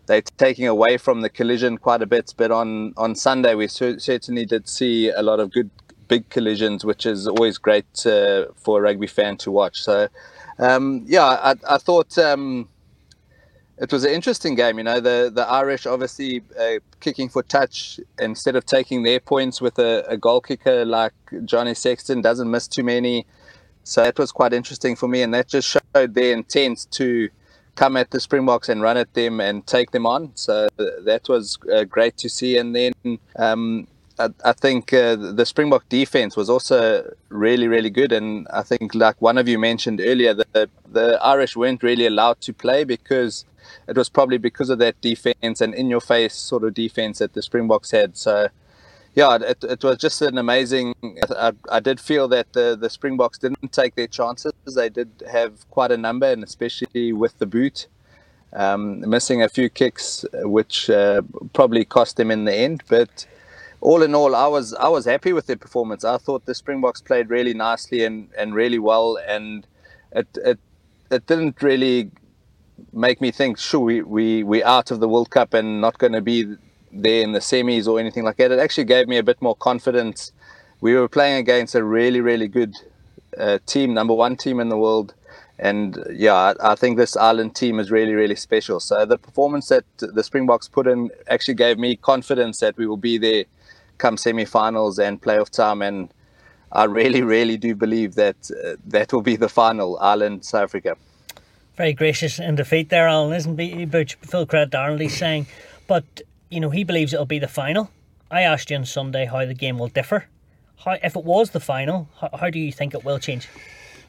they're 0.06 0.22
taking 0.38 0.66
away 0.66 0.96
from 0.96 1.20
the 1.20 1.28
collision 1.28 1.76
quite 1.76 2.00
a 2.00 2.06
bit. 2.06 2.32
But 2.38 2.50
on 2.50 2.94
on 2.96 3.16
Sunday 3.16 3.54
we 3.54 3.68
certainly 3.68 4.46
did 4.46 4.66
see 4.66 5.10
a 5.10 5.22
lot 5.22 5.40
of 5.40 5.52
good 5.52 5.68
big 6.08 6.30
collisions, 6.30 6.86
which 6.86 7.04
is 7.04 7.28
always 7.28 7.58
great 7.58 8.06
uh, 8.06 8.46
for 8.56 8.78
a 8.78 8.82
rugby 8.82 9.08
fan 9.08 9.36
to 9.44 9.50
watch. 9.50 9.82
So 9.82 10.08
um, 10.58 11.04
yeah, 11.06 11.26
I, 11.50 11.54
I 11.68 11.76
thought. 11.76 12.16
Um, 12.16 12.70
it 13.78 13.92
was 13.92 14.04
an 14.04 14.12
interesting 14.12 14.54
game. 14.54 14.78
You 14.78 14.84
know, 14.84 15.00
the 15.00 15.30
the 15.32 15.46
Irish 15.46 15.86
obviously 15.86 16.42
uh, 16.58 16.78
kicking 17.00 17.28
for 17.28 17.42
touch 17.42 18.00
instead 18.18 18.56
of 18.56 18.64
taking 18.64 19.02
their 19.02 19.20
points 19.20 19.60
with 19.60 19.78
a, 19.78 20.04
a, 20.08 20.16
goal 20.16 20.40
kicker 20.40 20.84
like 20.84 21.12
Johnny 21.44 21.74
Sexton 21.74 22.22
doesn't 22.22 22.50
miss 22.50 22.66
too 22.66 22.84
many. 22.84 23.26
So 23.84 24.02
that 24.02 24.18
was 24.18 24.32
quite 24.32 24.52
interesting 24.52 24.96
for 24.96 25.08
me, 25.08 25.22
and 25.22 25.32
that 25.34 25.48
just 25.48 25.68
showed 25.68 26.14
their 26.14 26.32
intent 26.32 26.86
to 26.92 27.28
come 27.76 27.96
at 27.96 28.10
the 28.10 28.18
Springboks 28.18 28.68
and 28.68 28.82
run 28.82 28.96
at 28.96 29.12
them 29.14 29.38
and 29.40 29.64
take 29.66 29.90
them 29.92 30.06
on. 30.06 30.32
So 30.34 30.68
that 30.78 31.28
was 31.28 31.58
uh, 31.72 31.84
great 31.84 32.16
to 32.18 32.28
see. 32.28 32.56
And 32.56 32.74
then 32.74 32.92
um, 33.36 33.86
I, 34.18 34.30
I, 34.44 34.52
think 34.54 34.92
uh, 34.92 35.14
the 35.14 35.44
Springbok 35.44 35.88
defense 35.88 36.36
was 36.36 36.48
also 36.48 37.14
really, 37.28 37.68
really 37.68 37.90
good. 37.90 38.12
And 38.12 38.48
I 38.48 38.62
think, 38.62 38.94
like 38.94 39.20
one 39.20 39.36
of 39.38 39.46
you 39.46 39.58
mentioned 39.58 40.00
earlier, 40.02 40.34
the, 40.34 40.68
the 40.90 41.22
Irish 41.22 41.54
weren't 41.54 41.82
really 41.82 42.06
allowed 42.06 42.40
to 42.40 42.54
play 42.54 42.84
because 42.84 43.44
it 43.88 43.96
was 43.96 44.08
probably 44.08 44.38
because 44.38 44.70
of 44.70 44.78
that 44.78 45.00
defense 45.00 45.60
and 45.60 45.74
in 45.74 45.88
your 45.88 46.00
face 46.00 46.34
sort 46.34 46.64
of 46.64 46.74
defense 46.74 47.18
that 47.18 47.34
the 47.34 47.42
Springboks 47.42 47.90
had. 47.90 48.16
So, 48.16 48.48
yeah, 49.14 49.36
it, 49.40 49.62
it 49.62 49.84
was 49.84 49.96
just 49.98 50.20
an 50.22 50.38
amazing. 50.38 50.94
I, 51.30 51.52
I 51.70 51.80
did 51.80 52.00
feel 52.00 52.28
that 52.28 52.52
the, 52.52 52.76
the 52.78 52.90
Springboks 52.90 53.38
didn't 53.38 53.72
take 53.72 53.94
their 53.94 54.08
chances. 54.08 54.52
They 54.74 54.88
did 54.88 55.10
have 55.30 55.68
quite 55.70 55.92
a 55.92 55.96
number, 55.96 56.26
and 56.26 56.42
especially 56.42 57.12
with 57.12 57.38
the 57.38 57.46
boot, 57.46 57.86
um, 58.52 59.08
missing 59.08 59.42
a 59.42 59.48
few 59.48 59.68
kicks, 59.70 60.24
which 60.42 60.90
uh, 60.90 61.22
probably 61.52 61.84
cost 61.84 62.16
them 62.16 62.30
in 62.30 62.44
the 62.44 62.54
end. 62.54 62.82
But 62.88 63.26
all 63.80 64.02
in 64.02 64.14
all, 64.14 64.34
I 64.34 64.48
was 64.48 64.74
I 64.74 64.88
was 64.88 65.04
happy 65.04 65.32
with 65.32 65.46
their 65.46 65.56
performance. 65.56 66.04
I 66.04 66.18
thought 66.18 66.44
the 66.44 66.54
Springboks 66.54 67.00
played 67.00 67.30
really 67.30 67.54
nicely 67.54 68.04
and, 68.04 68.28
and 68.36 68.54
really 68.54 68.78
well, 68.78 69.18
and 69.26 69.66
it 70.12 70.26
it 70.44 70.58
it 71.10 71.26
didn't 71.26 71.62
really 71.62 72.10
make 72.92 73.20
me 73.20 73.30
think, 73.30 73.58
sure, 73.58 73.80
we, 73.80 74.02
we, 74.02 74.42
we're 74.42 74.66
out 74.66 74.90
of 74.90 75.00
the 75.00 75.08
World 75.08 75.30
Cup 75.30 75.54
and 75.54 75.80
not 75.80 75.98
going 75.98 76.12
to 76.12 76.20
be 76.20 76.56
there 76.92 77.22
in 77.22 77.32
the 77.32 77.40
semis 77.40 77.86
or 77.86 77.98
anything 77.98 78.24
like 78.24 78.36
that. 78.36 78.52
It 78.52 78.58
actually 78.58 78.84
gave 78.84 79.08
me 79.08 79.18
a 79.18 79.22
bit 79.22 79.40
more 79.40 79.56
confidence. 79.56 80.32
We 80.80 80.94
were 80.94 81.08
playing 81.08 81.38
against 81.38 81.74
a 81.74 81.84
really, 81.84 82.20
really 82.20 82.48
good 82.48 82.74
uh, 83.38 83.58
team, 83.66 83.94
number 83.94 84.14
one 84.14 84.36
team 84.36 84.60
in 84.60 84.68
the 84.68 84.78
world. 84.78 85.14
And 85.58 85.98
yeah, 86.12 86.34
I, 86.34 86.72
I, 86.72 86.74
think 86.74 86.98
this 86.98 87.16
Ireland 87.16 87.56
team 87.56 87.80
is 87.80 87.90
really, 87.90 88.12
really 88.12 88.36
special. 88.36 88.78
So 88.78 89.06
the 89.06 89.16
performance 89.16 89.68
that 89.68 89.84
the 89.98 90.22
Springboks 90.22 90.68
put 90.68 90.86
in 90.86 91.10
actually 91.28 91.54
gave 91.54 91.78
me 91.78 91.96
confidence 91.96 92.60
that 92.60 92.76
we 92.76 92.86
will 92.86 92.98
be 92.98 93.16
there 93.16 93.44
come 93.96 94.18
semi-finals 94.18 94.98
and 94.98 95.20
playoff 95.20 95.48
time. 95.48 95.80
And 95.80 96.12
I 96.72 96.84
really, 96.84 97.22
really 97.22 97.56
do 97.56 97.74
believe 97.74 98.16
that 98.16 98.50
uh, 98.50 98.76
that 98.86 99.14
will 99.14 99.22
be 99.22 99.36
the 99.36 99.48
final, 99.48 99.98
Ireland, 99.98 100.44
South 100.44 100.64
Africa 100.64 100.96
very 101.76 101.92
gracious 101.92 102.38
in 102.38 102.56
defeat 102.56 102.88
there, 102.88 103.06
Alan, 103.06 103.34
isn't 103.34 103.58
he? 103.58 103.84
But 103.84 104.12
full 104.22 104.46
credit 104.46 104.70
to 104.72 104.78
Ireland, 104.78 105.02
he's 105.02 105.16
saying. 105.16 105.46
But, 105.86 106.04
you 106.50 106.60
know, 106.60 106.70
he 106.70 106.84
believes 106.84 107.12
it'll 107.12 107.26
be 107.26 107.38
the 107.38 107.48
final. 107.48 107.90
I 108.30 108.42
asked 108.42 108.70
you 108.70 108.76
on 108.76 108.84
Sunday 108.84 109.26
how 109.26 109.44
the 109.44 109.54
game 109.54 109.78
will 109.78 109.88
differ. 109.88 110.26
How, 110.84 110.96
if 111.02 111.16
it 111.16 111.24
was 111.24 111.50
the 111.50 111.60
final, 111.60 112.08
how, 112.20 112.30
how 112.40 112.50
do 112.50 112.58
you 112.58 112.72
think 112.72 112.94
it 112.94 113.04
will 113.04 113.18
change? 113.18 113.48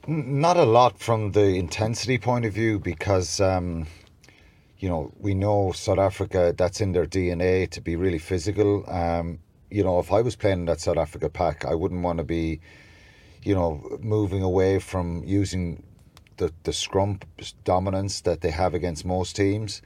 Not 0.08 0.58
a 0.58 0.64
lot 0.64 1.00
from 1.00 1.34
the 1.34 1.56
intensity 1.56 2.18
point 2.18 2.46
of 2.46 2.54
view 2.54 2.80
because, 2.80 3.42
um, 3.42 3.88
you 4.80 4.88
know, 4.88 5.12
we 5.20 5.34
know 5.34 5.72
South 5.74 6.00
Africa, 6.00 6.54
that's 6.58 6.80
in 6.80 6.94
their 6.94 7.06
DNA 7.06 7.70
to 7.72 7.82
be 7.82 7.96
really 7.96 8.20
physical. 8.20 8.90
Um, 8.90 9.40
you 9.70 9.84
know, 9.84 10.00
if 10.00 10.14
I 10.14 10.22
was 10.22 10.36
playing 10.36 10.60
in 10.60 10.66
that 10.66 10.80
South 10.80 10.98
Africa 10.98 11.30
pack, 11.30 11.66
I 11.66 11.76
wouldn't 11.76 12.04
want 12.04 12.20
to 12.20 12.24
be, 12.24 12.62
you 13.44 13.54
know, 13.54 13.98
moving 14.00 14.44
away 14.44 14.80
from 14.80 15.24
using 15.26 15.84
the, 16.38 16.52
the 16.64 16.74
scrum 16.74 17.20
dominance 17.64 18.22
that 18.22 18.42
they 18.42 18.52
have 18.52 18.74
against 18.74 19.06
most 19.06 19.36
teams, 19.36 19.82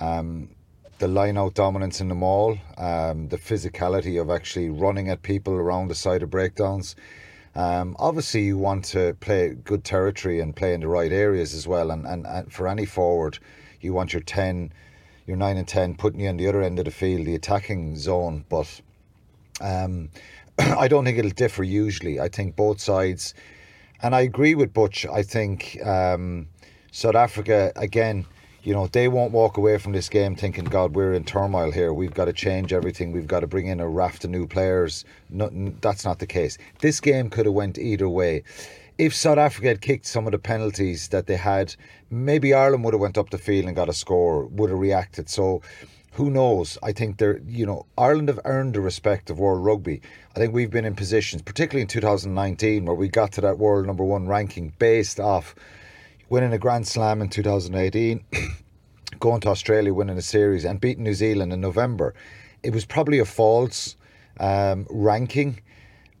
um, 0.00 0.48
the 0.98 1.08
line 1.08 1.36
out 1.36 1.54
dominance 1.54 2.00
in 2.00 2.08
the 2.08 2.14
maul, 2.14 2.56
um, 2.78 3.28
the 3.28 3.36
physicality 3.36 4.20
of 4.20 4.30
actually 4.30 4.70
running 4.70 5.08
at 5.08 5.22
people 5.22 5.54
around 5.54 5.88
the 5.88 5.94
side 5.94 6.22
of 6.22 6.30
breakdowns. 6.30 6.96
Um, 7.56 7.94
obviously, 7.98 8.42
you 8.42 8.58
want 8.58 8.84
to 8.86 9.14
play 9.20 9.50
good 9.54 9.84
territory 9.84 10.40
and 10.40 10.54
play 10.54 10.74
in 10.74 10.80
the 10.80 10.88
right 10.88 11.12
areas 11.12 11.54
as 11.54 11.68
well. 11.68 11.90
And, 11.90 12.06
and, 12.06 12.26
and 12.26 12.52
for 12.52 12.66
any 12.66 12.86
forward, 12.86 13.38
you 13.80 13.92
want 13.92 14.12
your 14.12 14.22
10, 14.22 14.72
your 15.26 15.36
9 15.36 15.56
and 15.56 15.68
10 15.68 15.94
putting 15.96 16.20
you 16.20 16.28
on 16.28 16.36
the 16.36 16.48
other 16.48 16.62
end 16.62 16.78
of 16.78 16.84
the 16.84 16.90
field, 16.90 17.26
the 17.26 17.34
attacking 17.34 17.96
zone. 17.96 18.44
But 18.48 18.80
um, 19.60 20.10
I 20.58 20.88
don't 20.88 21.04
think 21.04 21.18
it'll 21.18 21.30
differ 21.30 21.62
usually. 21.62 22.18
I 22.18 22.28
think 22.28 22.56
both 22.56 22.80
sides 22.80 23.34
and 24.04 24.14
I 24.14 24.20
agree 24.20 24.54
with 24.54 24.74
Butch. 24.74 25.06
I 25.06 25.22
think 25.22 25.78
um, 25.82 26.46
South 26.92 27.14
Africa, 27.14 27.72
again, 27.74 28.26
you 28.62 28.74
know, 28.74 28.86
they 28.86 29.08
won't 29.08 29.32
walk 29.32 29.56
away 29.56 29.78
from 29.78 29.92
this 29.92 30.10
game 30.10 30.36
thinking, 30.36 30.64
God, 30.64 30.94
we're 30.94 31.14
in 31.14 31.24
turmoil 31.24 31.70
here. 31.70 31.94
We've 31.94 32.12
got 32.12 32.26
to 32.26 32.34
change 32.34 32.74
everything. 32.74 33.12
We've 33.12 33.26
got 33.26 33.40
to 33.40 33.46
bring 33.46 33.66
in 33.66 33.80
a 33.80 33.88
raft 33.88 34.22
of 34.24 34.30
new 34.30 34.46
players. 34.46 35.06
No, 35.30 35.48
that's 35.80 36.04
not 36.04 36.18
the 36.18 36.26
case. 36.26 36.58
This 36.80 37.00
game 37.00 37.30
could 37.30 37.46
have 37.46 37.54
went 37.54 37.78
either 37.78 38.06
way. 38.06 38.42
If 38.98 39.14
South 39.14 39.38
Africa 39.38 39.68
had 39.68 39.80
kicked 39.80 40.04
some 40.04 40.26
of 40.26 40.32
the 40.32 40.38
penalties 40.38 41.08
that 41.08 41.26
they 41.26 41.36
had, 41.36 41.74
maybe 42.10 42.52
Ireland 42.52 42.84
would 42.84 42.92
have 42.92 43.00
went 43.00 43.16
up 43.16 43.30
the 43.30 43.38
field 43.38 43.64
and 43.64 43.74
got 43.74 43.88
a 43.88 43.94
score, 43.94 44.44
would 44.48 44.68
have 44.68 44.78
reacted. 44.78 45.30
So 45.30 45.62
who 46.14 46.30
knows? 46.30 46.78
I 46.80 46.92
think 46.92 47.18
they're, 47.18 47.40
you 47.44 47.66
know, 47.66 47.86
Ireland 47.98 48.28
have 48.28 48.38
earned 48.44 48.74
the 48.74 48.80
respect 48.80 49.30
of 49.30 49.40
world 49.40 49.64
rugby. 49.64 50.00
I 50.34 50.38
think 50.38 50.54
we've 50.54 50.70
been 50.70 50.84
in 50.84 50.94
positions, 50.94 51.42
particularly 51.42 51.82
in 51.82 51.88
2019, 51.88 52.84
where 52.84 52.94
we 52.94 53.08
got 53.08 53.32
to 53.32 53.40
that 53.40 53.58
world 53.58 53.86
number 53.86 54.04
one 54.04 54.28
ranking 54.28 54.72
based 54.78 55.18
off 55.18 55.56
winning 56.28 56.52
a 56.52 56.58
Grand 56.58 56.86
Slam 56.86 57.20
in 57.20 57.28
2018, 57.28 58.24
going 59.18 59.40
to 59.40 59.48
Australia, 59.48 59.92
winning 59.92 60.16
a 60.16 60.22
series, 60.22 60.64
and 60.64 60.80
beating 60.80 61.02
New 61.02 61.14
Zealand 61.14 61.52
in 61.52 61.60
November. 61.60 62.14
It 62.62 62.72
was 62.72 62.84
probably 62.84 63.18
a 63.18 63.24
false 63.24 63.96
um, 64.38 64.86
ranking. 64.90 65.60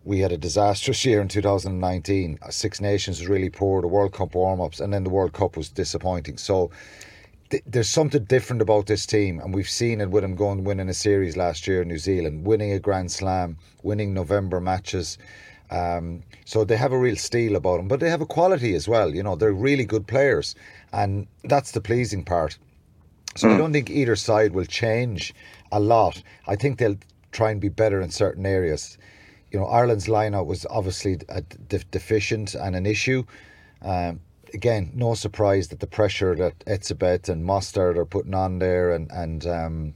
We 0.02 0.18
had 0.18 0.32
a 0.32 0.36
disastrous 0.36 1.04
year 1.04 1.20
in 1.20 1.28
2019. 1.28 2.40
Six 2.50 2.80
Nations 2.80 3.20
was 3.20 3.28
really 3.28 3.48
poor, 3.48 3.80
the 3.80 3.88
World 3.88 4.12
Cup 4.12 4.34
warm 4.34 4.60
ups, 4.60 4.80
and 4.80 4.92
then 4.92 5.04
the 5.04 5.10
World 5.10 5.32
Cup 5.32 5.56
was 5.56 5.68
disappointing. 5.68 6.36
So, 6.36 6.72
there's 7.66 7.88
something 7.88 8.24
different 8.24 8.62
about 8.62 8.86
this 8.86 9.06
team, 9.06 9.40
and 9.40 9.54
we've 9.54 9.68
seen 9.68 10.00
it 10.00 10.10
with 10.10 10.22
them 10.22 10.34
going 10.34 10.64
winning 10.64 10.88
a 10.88 10.94
series 10.94 11.36
last 11.36 11.66
year 11.66 11.82
in 11.82 11.88
New 11.88 11.98
Zealand, 11.98 12.46
winning 12.46 12.72
a 12.72 12.78
Grand 12.78 13.10
Slam, 13.10 13.56
winning 13.82 14.14
November 14.14 14.60
matches. 14.60 15.18
Um, 15.70 16.22
so 16.44 16.64
they 16.64 16.76
have 16.76 16.92
a 16.92 16.98
real 16.98 17.16
steel 17.16 17.56
about 17.56 17.78
them, 17.78 17.88
but 17.88 18.00
they 18.00 18.10
have 18.10 18.20
a 18.20 18.26
quality 18.26 18.74
as 18.74 18.86
well. 18.86 19.14
You 19.14 19.22
know, 19.22 19.36
they're 19.36 19.52
really 19.52 19.84
good 19.84 20.06
players, 20.06 20.54
and 20.92 21.26
that's 21.44 21.72
the 21.72 21.80
pleasing 21.80 22.24
part. 22.24 22.58
So 23.36 23.48
mm. 23.48 23.54
I 23.54 23.58
don't 23.58 23.72
think 23.72 23.90
either 23.90 24.16
side 24.16 24.52
will 24.52 24.66
change 24.66 25.34
a 25.72 25.80
lot. 25.80 26.22
I 26.46 26.56
think 26.56 26.78
they'll 26.78 26.98
try 27.32 27.50
and 27.50 27.60
be 27.60 27.68
better 27.68 28.00
in 28.00 28.10
certain 28.10 28.46
areas. 28.46 28.96
You 29.50 29.58
know, 29.58 29.66
Ireland's 29.66 30.06
lineout 30.06 30.46
was 30.46 30.66
obviously 30.70 31.16
de- 31.16 31.84
deficient 31.90 32.54
and 32.54 32.76
an 32.76 32.86
issue. 32.86 33.24
Um, 33.82 34.20
again, 34.54 34.92
no 34.94 35.14
surprise 35.14 35.68
that 35.68 35.80
the 35.80 35.86
pressure 35.86 36.34
that 36.36 36.58
Etzebeth 36.60 37.28
and 37.28 37.44
Mostert 37.44 37.96
are 37.96 38.06
putting 38.06 38.34
on 38.34 38.58
there 38.60 38.92
and 38.92 39.10
and 39.10 39.46
um, 39.46 39.94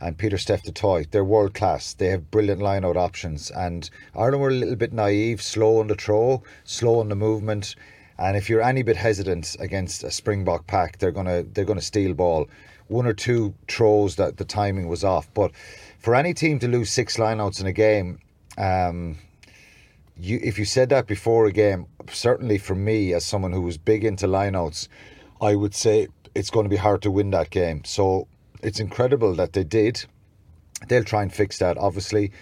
and 0.00 0.18
Pieter-Steph 0.18 0.62
du 0.62 0.72
Toit, 0.72 1.10
they're 1.10 1.24
world 1.24 1.54
class. 1.54 1.94
They 1.94 2.08
have 2.08 2.30
brilliant 2.30 2.60
line-out 2.60 2.98
options. 2.98 3.50
And 3.50 3.88
Ireland 4.14 4.42
were 4.42 4.50
a 4.50 4.52
little 4.52 4.76
bit 4.76 4.92
naive, 4.92 5.40
slow 5.40 5.80
on 5.80 5.86
the 5.86 5.94
throw, 5.94 6.42
slow 6.64 7.00
on 7.00 7.08
the 7.08 7.16
movement. 7.16 7.76
And 8.18 8.36
if 8.36 8.50
you're 8.50 8.62
any 8.62 8.82
bit 8.82 8.96
hesitant 8.96 9.56
against 9.58 10.04
a 10.04 10.10
Springbok 10.10 10.66
pack, 10.66 10.98
they're 10.98 11.12
gonna 11.12 11.42
they're 11.42 11.64
gonna 11.64 11.80
steal 11.80 12.14
ball. 12.14 12.48
One 12.88 13.06
or 13.06 13.14
two 13.14 13.54
throws 13.68 14.16
that 14.16 14.36
the 14.36 14.44
timing 14.44 14.88
was 14.88 15.02
off. 15.02 15.28
But 15.34 15.52
for 15.98 16.14
any 16.14 16.34
team 16.34 16.58
to 16.60 16.68
lose 16.68 16.90
six 16.90 17.16
lineouts 17.16 17.60
in 17.60 17.66
a 17.66 17.72
game, 17.72 18.20
um, 18.56 19.18
you 20.16 20.40
if 20.42 20.58
you 20.58 20.64
said 20.64 20.88
that 20.90 21.06
before 21.06 21.46
a 21.46 21.52
game, 21.52 21.86
certainly 22.10 22.58
for 22.58 22.74
me 22.74 23.12
as 23.12 23.24
someone 23.24 23.52
who 23.52 23.62
was 23.62 23.78
big 23.78 24.04
into 24.04 24.26
lineouts, 24.26 24.88
I 25.40 25.54
would 25.54 25.74
say 25.74 26.08
it's 26.34 26.50
going 26.50 26.64
to 26.64 26.70
be 26.70 26.76
hard 26.76 27.02
to 27.02 27.10
win 27.10 27.30
that 27.30 27.50
game. 27.50 27.84
So 27.84 28.28
it's 28.62 28.80
incredible 28.80 29.34
that 29.34 29.52
they 29.52 29.64
did. 29.64 30.04
They'll 30.88 31.04
try 31.04 31.22
and 31.22 31.32
fix 31.32 31.58
that, 31.58 31.78
obviously. 31.78 32.32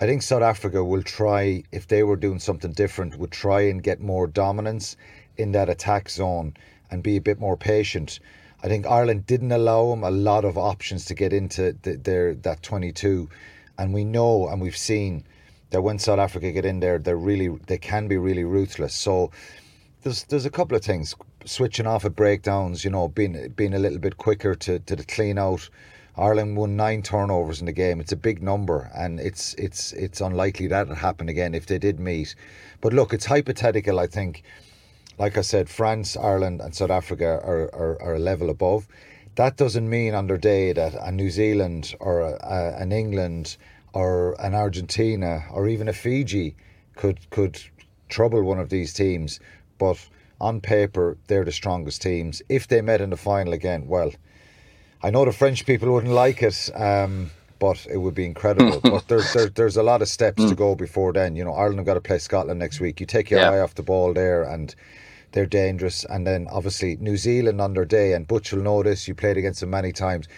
I 0.00 0.06
think 0.06 0.22
South 0.22 0.42
Africa 0.42 0.82
will 0.82 1.02
try, 1.02 1.62
if 1.72 1.86
they 1.86 2.02
were 2.02 2.16
doing 2.16 2.38
something 2.38 2.72
different, 2.72 3.18
would 3.18 3.32
try 3.32 3.62
and 3.62 3.82
get 3.82 4.00
more 4.00 4.26
dominance 4.26 4.96
in 5.36 5.52
that 5.52 5.68
attack 5.68 6.08
zone 6.08 6.54
and 6.90 7.02
be 7.02 7.16
a 7.16 7.20
bit 7.20 7.38
more 7.38 7.56
patient. 7.56 8.18
I 8.62 8.68
think 8.68 8.86
Ireland 8.86 9.26
didn't 9.26 9.52
allow 9.52 9.90
them 9.90 10.04
a 10.04 10.10
lot 10.10 10.44
of 10.44 10.56
options 10.56 11.04
to 11.06 11.14
get 11.14 11.32
into 11.32 11.76
the, 11.82 11.96
their 11.96 12.34
that 12.34 12.62
22, 12.62 13.28
and 13.78 13.92
we 13.92 14.04
know 14.04 14.48
and 14.48 14.60
we've 14.60 14.76
seen 14.76 15.24
that 15.70 15.82
when 15.82 15.98
South 15.98 16.18
Africa 16.18 16.52
get 16.52 16.64
in 16.64 16.80
there, 16.80 16.98
they're 16.98 17.16
really 17.16 17.48
they 17.66 17.78
can 17.78 18.08
be 18.08 18.16
really 18.16 18.44
ruthless. 18.44 18.94
So 18.94 19.30
there's 20.02 20.24
there's 20.24 20.46
a 20.46 20.50
couple 20.50 20.76
of 20.76 20.84
things 20.84 21.14
switching 21.44 21.86
off 21.86 22.04
at 22.04 22.14
breakdowns, 22.14 22.84
you 22.84 22.90
know, 22.90 23.08
being 23.08 23.52
being 23.56 23.74
a 23.74 23.78
little 23.78 23.98
bit 23.98 24.16
quicker 24.16 24.54
to, 24.54 24.78
to 24.80 24.96
the 24.96 25.04
clean 25.04 25.38
out. 25.38 25.68
Ireland 26.16 26.56
won 26.56 26.76
nine 26.76 27.02
turnovers 27.02 27.60
in 27.60 27.66
the 27.66 27.72
game. 27.72 28.00
It's 28.00 28.12
a 28.12 28.16
big 28.16 28.42
number, 28.42 28.90
and 28.94 29.20
it's 29.20 29.54
it's 29.54 29.92
it's 29.92 30.20
unlikely 30.20 30.66
that 30.68 30.88
will 30.88 30.96
happen 30.96 31.28
again 31.28 31.54
if 31.54 31.66
they 31.66 31.78
did 31.78 32.00
meet. 32.00 32.34
But 32.80 32.92
look, 32.92 33.14
it's 33.14 33.26
hypothetical. 33.26 33.98
I 34.00 34.06
think, 34.06 34.42
like 35.18 35.38
I 35.38 35.42
said, 35.42 35.68
France, 35.68 36.16
Ireland, 36.16 36.60
and 36.60 36.74
South 36.74 36.90
Africa 36.90 37.40
are 37.44 37.70
are, 37.74 38.02
are 38.02 38.14
a 38.14 38.18
level 38.18 38.50
above. 38.50 38.88
That 39.36 39.56
doesn't 39.56 39.88
mean 39.88 40.14
on 40.14 40.26
their 40.26 40.36
day 40.36 40.72
that 40.72 40.94
a 40.94 41.12
New 41.12 41.30
Zealand 41.30 41.94
or 42.00 42.20
a, 42.20 42.32
a, 42.42 42.82
an 42.82 42.92
England 42.92 43.56
or 43.92 44.36
an 44.40 44.54
Argentina 44.54 45.44
or 45.50 45.68
even 45.68 45.88
a 45.88 45.92
Fiji 45.92 46.56
could 46.96 47.18
could 47.30 47.60
trouble 48.08 48.42
one 48.42 48.58
of 48.58 48.68
these 48.68 48.92
teams. 48.92 49.40
But 49.78 49.98
on 50.40 50.60
paper, 50.60 51.16
they're 51.26 51.44
the 51.44 51.52
strongest 51.52 52.02
teams. 52.02 52.42
If 52.48 52.68
they 52.68 52.80
met 52.80 53.00
in 53.00 53.10
the 53.10 53.16
final 53.16 53.52
again, 53.52 53.86
well, 53.86 54.12
I 55.02 55.10
know 55.10 55.24
the 55.24 55.32
French 55.32 55.64
people 55.66 55.92
wouldn't 55.92 56.12
like 56.12 56.42
it, 56.42 56.70
um, 56.74 57.30
but 57.58 57.86
it 57.90 57.98
would 57.98 58.14
be 58.14 58.26
incredible. 58.26 58.80
but 58.82 59.08
there's 59.08 59.32
there, 59.32 59.48
there's 59.48 59.76
a 59.76 59.82
lot 59.82 60.02
of 60.02 60.08
steps 60.08 60.44
to 60.44 60.54
go 60.54 60.74
before 60.74 61.12
then. 61.12 61.36
You 61.36 61.44
know, 61.44 61.54
Ireland 61.54 61.78
have 61.78 61.86
got 61.86 61.94
to 61.94 62.00
play 62.00 62.18
Scotland 62.18 62.58
next 62.58 62.80
week. 62.80 63.00
You 63.00 63.06
take 63.06 63.30
your 63.30 63.40
yeah. 63.40 63.50
eye 63.50 63.60
off 63.60 63.74
the 63.74 63.82
ball 63.82 64.12
there, 64.12 64.42
and 64.42 64.74
they're 65.32 65.46
dangerous. 65.46 66.04
And 66.04 66.26
then 66.26 66.48
obviously 66.50 66.96
New 66.96 67.16
Zealand 67.16 67.60
on 67.60 67.74
their 67.74 67.84
day, 67.84 68.12
and 68.12 68.26
Butch 68.26 68.52
will 68.52 68.62
know 68.62 68.82
this. 68.82 69.08
You 69.08 69.14
played 69.14 69.36
against 69.36 69.60
them 69.60 69.70
many 69.70 69.92
times. 69.92 70.28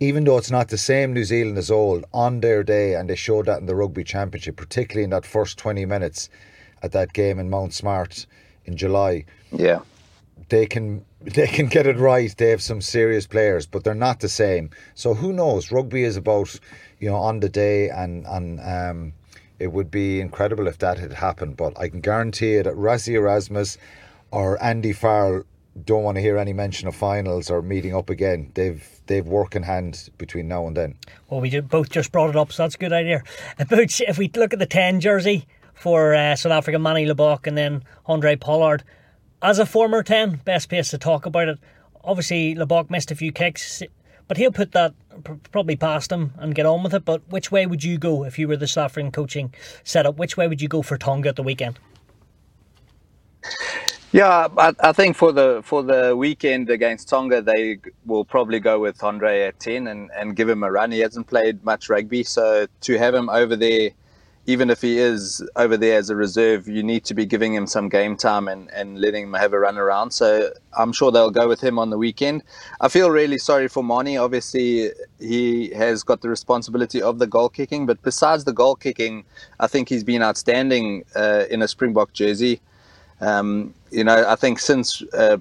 Even 0.00 0.24
though 0.24 0.38
it's 0.38 0.50
not 0.50 0.68
the 0.68 0.78
same 0.78 1.12
New 1.12 1.24
Zealand 1.24 1.58
as 1.58 1.70
old, 1.70 2.04
on 2.12 2.40
their 2.40 2.62
day, 2.62 2.94
and 2.94 3.08
they 3.08 3.16
showed 3.16 3.46
that 3.46 3.60
in 3.60 3.66
the 3.66 3.74
Rugby 3.74 4.04
Championship, 4.04 4.56
particularly 4.56 5.04
in 5.04 5.10
that 5.10 5.24
first 5.24 5.58
20 5.58 5.84
minutes 5.86 6.28
at 6.82 6.92
that 6.92 7.12
game 7.12 7.38
in 7.38 7.48
Mount 7.48 7.72
Smart 7.72 8.26
in 8.64 8.76
July. 8.76 9.24
Yeah. 9.50 9.80
They 10.48 10.66
can 10.66 11.04
they 11.20 11.46
can 11.46 11.66
get 11.66 11.86
it 11.86 11.96
right. 11.98 12.34
They 12.36 12.50
have 12.50 12.62
some 12.62 12.80
serious 12.80 13.26
players, 13.26 13.66
but 13.66 13.84
they're 13.84 13.94
not 13.94 14.20
the 14.20 14.28
same. 14.28 14.70
So 14.94 15.14
who 15.14 15.32
knows? 15.32 15.70
Rugby 15.70 16.02
is 16.02 16.16
about, 16.16 16.58
you 16.98 17.08
know, 17.08 17.16
on 17.16 17.40
the 17.40 17.48
day 17.48 17.88
and 17.90 18.26
and 18.26 18.60
um, 18.60 19.12
it 19.58 19.72
would 19.72 19.90
be 19.90 20.20
incredible 20.20 20.66
if 20.66 20.78
that 20.78 20.98
had 20.98 21.12
happened. 21.12 21.56
But 21.56 21.78
I 21.78 21.88
can 21.88 22.00
guarantee 22.00 22.54
you 22.54 22.64
that 22.64 22.74
Rassie 22.74 23.14
Erasmus 23.14 23.78
or 24.32 24.62
Andy 24.62 24.92
Farrell 24.92 25.44
don't 25.84 26.02
want 26.02 26.16
to 26.16 26.20
hear 26.20 26.36
any 26.36 26.52
mention 26.52 26.88
of 26.88 26.94
finals 26.94 27.50
or 27.50 27.62
meeting 27.62 27.94
up 27.94 28.10
again. 28.10 28.50
They've 28.54 28.86
they've 29.06 29.26
work 29.26 29.56
in 29.56 29.62
hand 29.62 30.10
between 30.18 30.48
now 30.48 30.66
and 30.66 30.76
then. 30.76 30.96
Well, 31.28 31.40
we 31.40 31.50
did, 31.50 31.68
both 31.68 31.90
just 31.90 32.12
brought 32.12 32.30
it 32.30 32.36
up, 32.36 32.52
so 32.52 32.62
that's 32.62 32.74
a 32.74 32.78
good 32.78 32.92
idea. 32.92 33.22
About 33.58 34.00
if 34.00 34.18
we 34.18 34.30
look 34.34 34.52
at 34.52 34.58
the 34.58 34.66
ten 34.66 35.00
jersey 35.00 35.46
for 35.74 36.14
uh, 36.14 36.36
South 36.36 36.52
Africa, 36.52 36.78
Manie 36.78 37.06
Libbok 37.06 37.46
and 37.46 37.56
then 37.56 37.82
Andre 38.06 38.36
Pollard. 38.36 38.84
As 39.42 39.58
a 39.58 39.66
former 39.66 40.04
10, 40.04 40.42
best 40.44 40.68
place 40.68 40.90
to 40.90 40.98
talk 40.98 41.26
about 41.26 41.48
it. 41.48 41.58
Obviously, 42.04 42.54
Libbok 42.54 42.90
missed 42.90 43.10
a 43.10 43.16
few 43.16 43.32
kicks, 43.32 43.82
but 44.28 44.36
he'll 44.36 44.52
put 44.52 44.70
that 44.72 44.94
probably 45.50 45.74
past 45.74 46.12
him 46.12 46.32
and 46.36 46.54
get 46.54 46.66
on 46.66 46.84
with 46.84 46.94
it. 46.94 47.04
But 47.04 47.22
which 47.28 47.50
way 47.50 47.66
would 47.66 47.82
you 47.82 47.98
go 47.98 48.24
if 48.24 48.38
you 48.38 48.46
were 48.46 48.56
the 48.56 48.68
South 48.68 48.86
African 48.86 49.10
coaching 49.10 49.52
setup? 49.82 50.16
Which 50.16 50.36
way 50.36 50.46
would 50.46 50.62
you 50.62 50.68
go 50.68 50.82
for 50.82 50.96
Tonga 50.96 51.30
at 51.30 51.36
the 51.36 51.42
weekend? 51.42 51.80
Yeah, 54.12 54.48
I, 54.58 54.74
I, 54.80 54.92
think 54.92 55.16
for 55.16 55.32
the 55.32 55.62
for 55.64 55.82
the 55.82 56.14
weekend 56.14 56.68
against 56.68 57.08
Tonga, 57.08 57.40
they 57.40 57.78
will 58.04 58.26
probably 58.26 58.60
go 58.60 58.78
with 58.78 59.02
Andre 59.02 59.44
at 59.44 59.58
ten 59.58 59.86
and, 59.86 60.10
and 60.14 60.36
give 60.36 60.50
him 60.50 60.62
a 60.62 60.70
run. 60.70 60.92
He 60.92 61.00
hasn't 61.00 61.28
played 61.28 61.64
much 61.64 61.88
rugby, 61.88 62.22
so 62.22 62.66
to 62.82 62.98
have 62.98 63.14
him 63.14 63.30
over 63.30 63.56
there 63.56 63.90
even 64.46 64.70
if 64.70 64.82
he 64.82 64.98
is 64.98 65.46
over 65.54 65.76
there 65.76 65.98
as 65.98 66.10
a 66.10 66.16
reserve, 66.16 66.66
you 66.66 66.82
need 66.82 67.04
to 67.04 67.14
be 67.14 67.24
giving 67.24 67.54
him 67.54 67.66
some 67.66 67.88
game 67.88 68.16
time 68.16 68.48
and, 68.48 68.68
and 68.72 69.00
letting 69.00 69.24
him 69.24 69.34
have 69.34 69.52
a 69.52 69.58
run 69.58 69.78
around. 69.78 70.10
So 70.10 70.50
I'm 70.76 70.92
sure 70.92 71.12
they'll 71.12 71.30
go 71.30 71.46
with 71.46 71.60
him 71.60 71.78
on 71.78 71.90
the 71.90 71.98
weekend. 71.98 72.42
I 72.80 72.88
feel 72.88 73.10
really 73.10 73.38
sorry 73.38 73.68
for 73.68 73.84
Manie. 73.84 74.16
Obviously, 74.16 74.90
he 75.20 75.70
has 75.70 76.02
got 76.02 76.22
the 76.22 76.28
responsibility 76.28 77.00
of 77.00 77.20
the 77.20 77.26
goal 77.26 77.48
kicking, 77.48 77.86
but 77.86 78.02
besides 78.02 78.44
the 78.44 78.52
goal 78.52 78.74
kicking, 78.74 79.24
I 79.60 79.68
think 79.68 79.88
he's 79.88 80.02
been 80.02 80.22
outstanding 80.22 81.04
uh, 81.14 81.44
in 81.48 81.62
a 81.62 81.68
Springbok 81.68 82.12
jersey. 82.12 82.60
Um, 83.22 83.74
you 83.90 84.04
know, 84.04 84.24
I 84.28 84.36
think 84.36 84.58
since 84.58 85.02
uh, 85.14 85.38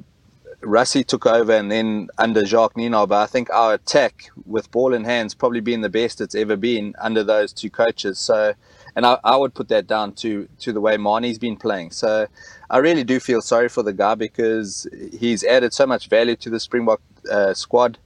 Rassie 0.62 1.06
took 1.06 1.26
over 1.26 1.52
and 1.52 1.72
then 1.72 2.10
under 2.18 2.46
Jacques 2.46 2.76
Nienaber, 2.76 3.16
I 3.16 3.26
think 3.26 3.50
our 3.50 3.74
attack 3.74 4.30
with 4.46 4.70
ball 4.72 4.94
in 4.94 5.04
hands 5.04 5.34
probably 5.34 5.62
been 5.62 5.82
the 5.82 5.90
best 5.90 6.22
it's 6.22 6.36
ever 6.36 6.56
been 6.56 6.96
under 7.00 7.24
those 7.24 7.52
two 7.52 7.70
coaches. 7.70 8.20
So 8.20 8.54
and 8.96 9.06
I, 9.06 9.18
I 9.24 9.36
would 9.38 9.54
put 9.54 9.70
that 9.70 9.88
down 9.88 10.14
to 10.16 10.48
to 10.60 10.74
the 10.74 10.82
way 10.82 10.98
Manie's 10.98 11.40
been 11.40 11.58
playing. 11.58 11.92
So 11.92 12.28
I 12.70 12.78
really 12.78 13.04
do 13.04 13.20
feel 13.20 13.42
sorry 13.42 13.70
for 13.70 13.84
the 13.84 13.94
guy 13.94 14.16
because 14.16 14.88
he's 15.18 15.44
added 15.44 15.74
so 15.74 15.86
much 15.86 16.08
value 16.08 16.36
to 16.38 16.50
the 16.50 16.60
Springbok 16.60 17.02
uh, 17.32 17.54
squad. 17.54 17.98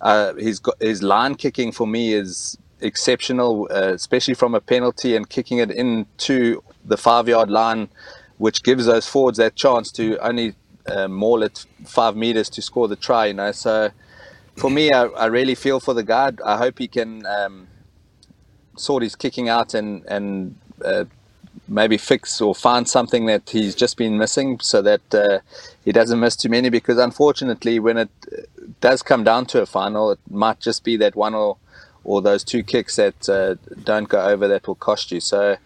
Uh, 0.00 0.34
he's 0.34 0.58
got 0.58 0.80
his 0.80 1.02
line 1.02 1.34
kicking 1.34 1.72
for 1.72 1.86
me 1.86 2.12
is 2.12 2.58
exceptional, 2.80 3.66
uh, 3.70 3.92
especially 3.94 4.34
from 4.34 4.54
a 4.54 4.60
penalty 4.60 5.16
and 5.16 5.28
kicking 5.28 5.58
it 5.58 5.70
into 5.70 6.62
the 6.84 6.96
five 6.96 7.28
yard 7.28 7.50
line, 7.50 7.88
which 8.38 8.62
gives 8.62 8.86
those 8.86 9.06
forwards 9.06 9.38
that 9.38 9.54
chance 9.56 9.92
to 9.92 10.18
only 10.18 10.54
uh, 10.86 11.08
maul 11.08 11.42
it 11.42 11.64
five 11.86 12.16
meters 12.16 12.48
to 12.50 12.62
score 12.62 12.88
the 12.88 12.96
try. 12.96 13.26
You 13.26 13.34
know, 13.34 13.52
so 13.52 13.90
for 14.56 14.70
me, 14.70 14.92
I, 14.92 15.04
I 15.04 15.26
really 15.26 15.54
feel 15.54 15.80
for 15.80 15.94
the 15.94 16.02
guy. 16.02 16.32
I 16.44 16.56
hope 16.58 16.78
he 16.78 16.88
can. 16.88 17.24
Um, 17.26 17.68
sort 18.76 19.02
his 19.02 19.14
kicking 19.14 19.48
out 19.48 19.74
and 19.74 20.04
and 20.06 20.56
uh, 20.84 21.04
maybe 21.68 21.96
fix 21.96 22.40
or 22.40 22.54
find 22.54 22.88
something 22.88 23.26
that 23.26 23.48
he's 23.48 23.74
just 23.74 23.96
been 23.96 24.18
missing 24.18 24.58
so 24.60 24.82
that 24.82 25.14
uh, 25.14 25.38
he 25.84 25.92
doesn't 25.92 26.20
miss 26.20 26.36
too 26.36 26.48
many 26.48 26.68
because 26.68 26.98
unfortunately 26.98 27.78
when 27.78 27.96
it 27.96 28.10
uh, 28.32 28.42
does 28.80 29.02
come 29.02 29.24
down 29.24 29.46
to 29.46 29.62
a 29.62 29.66
final 29.66 30.10
it 30.10 30.18
might 30.30 30.60
just 30.60 30.84
be 30.84 30.96
that 30.96 31.14
one 31.14 31.34
or 31.34 31.56
or 32.02 32.20
those 32.20 32.44
two 32.44 32.62
kicks 32.62 32.96
that 32.96 33.28
uh, 33.28 33.54
don't 33.82 34.08
go 34.08 34.20
over 34.20 34.46
that 34.46 34.66
will 34.66 34.74
cost 34.74 35.10
you 35.10 35.20
so 35.20 35.56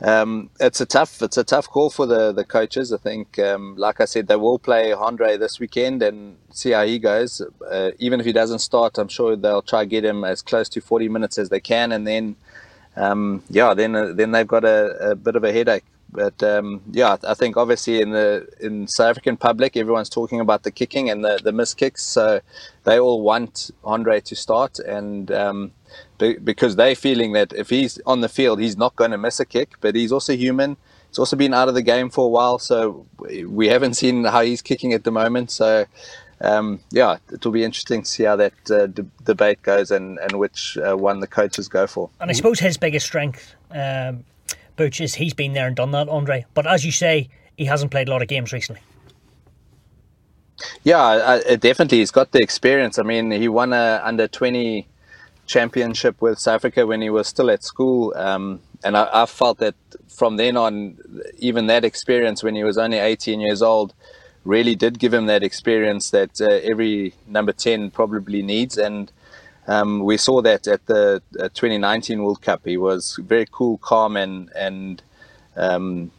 um, 0.00 0.50
it's 0.60 0.80
a 0.80 0.86
tough 0.86 1.22
it's 1.22 1.36
a 1.36 1.44
tough 1.44 1.68
call 1.68 1.88
for 1.88 2.06
the 2.06 2.32
the 2.32 2.44
coaches. 2.44 2.92
I 2.92 2.96
think, 2.96 3.38
um, 3.38 3.76
like 3.76 4.00
I 4.00 4.04
said, 4.06 4.26
they 4.26 4.36
will 4.36 4.58
play 4.58 4.92
Andre 4.92 5.36
this 5.36 5.60
weekend 5.60 6.02
and 6.02 6.36
see 6.50 6.72
how 6.72 6.84
he 6.84 6.98
goes. 6.98 7.40
Uh, 7.70 7.92
even 7.98 8.20
if 8.20 8.26
he 8.26 8.32
doesn't 8.32 8.58
start, 8.58 8.98
I'm 8.98 9.08
sure 9.08 9.36
they'll 9.36 9.62
try 9.62 9.84
get 9.84 10.04
him 10.04 10.24
as 10.24 10.42
close 10.42 10.68
to 10.70 10.80
40 10.80 11.08
minutes 11.08 11.38
as 11.38 11.48
they 11.48 11.60
can, 11.60 11.92
and 11.92 12.06
then 12.06 12.36
um, 12.96 13.42
yeah, 13.48 13.74
then 13.74 13.94
uh, 13.94 14.12
then 14.12 14.32
they've 14.32 14.46
got 14.46 14.64
a, 14.64 15.10
a, 15.10 15.14
bit 15.14 15.36
of 15.36 15.44
a 15.44 15.52
headache. 15.52 15.84
But 16.10 16.42
um, 16.42 16.82
yeah, 16.90 17.16
I 17.26 17.34
think 17.34 17.56
obviously 17.56 18.00
in 18.00 18.10
the 18.10 18.48
in 18.60 18.88
South 18.88 19.10
African 19.10 19.36
public, 19.36 19.76
everyone's 19.76 20.08
talking 20.08 20.40
about 20.40 20.64
the 20.64 20.70
kicking 20.72 21.08
and 21.08 21.24
the 21.24 21.40
the 21.42 21.52
missed 21.52 21.76
kicks, 21.76 22.02
so 22.02 22.40
they 22.82 22.98
all 22.98 23.22
want 23.22 23.70
Andre 23.84 24.20
to 24.22 24.34
start 24.34 24.80
and 24.80 25.30
because 26.18 26.76
they're 26.76 26.94
feeling 26.94 27.32
that 27.32 27.52
if 27.52 27.70
he's 27.70 28.00
on 28.06 28.20
the 28.20 28.28
field, 28.28 28.60
he's 28.60 28.76
not 28.76 28.96
going 28.96 29.10
to 29.10 29.18
miss 29.18 29.40
a 29.40 29.44
kick, 29.44 29.74
but 29.80 29.94
he's 29.94 30.12
also 30.12 30.34
human. 30.34 30.76
He's 31.08 31.18
also 31.18 31.36
been 31.36 31.54
out 31.54 31.68
of 31.68 31.74
the 31.74 31.82
game 31.82 32.10
for 32.10 32.26
a 32.26 32.28
while, 32.28 32.58
so 32.58 33.06
we 33.46 33.68
haven't 33.68 33.94
seen 33.94 34.24
how 34.24 34.42
he's 34.42 34.62
kicking 34.62 34.92
at 34.92 35.04
the 35.04 35.10
moment. 35.10 35.50
So 35.50 35.86
um, 36.40 36.80
yeah, 36.90 37.18
it 37.32 37.44
will 37.44 37.52
be 37.52 37.64
interesting 37.64 38.02
to 38.02 38.08
see 38.08 38.24
how 38.24 38.36
that 38.36 38.70
uh, 38.70 38.86
d- 38.86 39.04
debate 39.24 39.62
goes 39.62 39.90
and 39.90 40.18
and 40.18 40.38
which 40.38 40.76
uh, 40.78 40.96
one 40.96 41.20
the 41.20 41.26
coaches 41.26 41.68
go 41.68 41.86
for. 41.86 42.10
And 42.20 42.30
I 42.30 42.34
suppose 42.34 42.58
his 42.60 42.76
biggest 42.76 43.06
strength, 43.06 43.54
um, 43.70 44.24
Butch, 44.76 45.00
is 45.00 45.14
he's 45.14 45.34
been 45.34 45.52
there 45.52 45.66
and 45.66 45.76
done 45.76 45.92
that, 45.92 46.08
Andre. 46.08 46.44
But 46.54 46.66
as 46.66 46.84
you 46.84 46.92
say, 46.92 47.28
he 47.56 47.64
hasn't 47.64 47.90
played 47.90 48.08
a 48.08 48.10
lot 48.10 48.22
of 48.22 48.28
games 48.28 48.52
recently. 48.52 48.82
Yeah, 50.82 51.02
I, 51.02 51.52
I, 51.52 51.56
definitely. 51.56 51.98
He's 51.98 52.10
got 52.10 52.32
the 52.32 52.40
experience. 52.40 52.98
I 52.98 53.02
mean, 53.02 53.30
he 53.30 53.48
won 53.48 53.72
a 53.72 54.00
under 54.04 54.28
twenty 54.28 54.88
championship 55.46 56.20
with 56.20 56.38
South 56.38 56.56
Africa 56.56 56.86
when 56.86 57.00
he 57.00 57.10
was 57.10 57.28
still 57.28 57.50
at 57.50 57.62
school, 57.62 58.12
um, 58.16 58.60
and 58.82 58.96
I, 58.96 59.08
I, 59.22 59.26
felt 59.26 59.58
that 59.58 59.74
from 60.08 60.36
then 60.36 60.56
on, 60.56 60.98
even 61.38 61.66
that 61.66 61.84
experience 61.84 62.42
when 62.42 62.54
he 62.54 62.64
was 62.64 62.78
only 62.78 62.98
eighteen 62.98 63.40
years 63.40 63.62
old, 63.62 63.94
really 64.44 64.74
did 64.74 64.98
give 64.98 65.14
him 65.14 65.26
that 65.26 65.42
experience 65.42 66.10
that 66.10 66.40
uh, 66.40 66.46
every 66.62 67.14
number 67.26 67.52
ten 67.52 67.90
probably 67.90 68.42
needs. 68.42 68.76
And 68.78 69.10
um, 69.66 70.00
we 70.00 70.16
saw 70.16 70.42
that 70.42 70.66
at 70.66 70.84
the 70.86 71.22
uh, 71.38 71.48
2019 71.54 72.22
World 72.22 72.42
Cup. 72.42 72.62
He 72.64 72.76
was 72.76 73.18
very 73.22 73.46
cool, 73.50 73.78
calm, 73.78 74.16
and 74.16 74.50
and 74.54 75.02
um, 75.56 76.10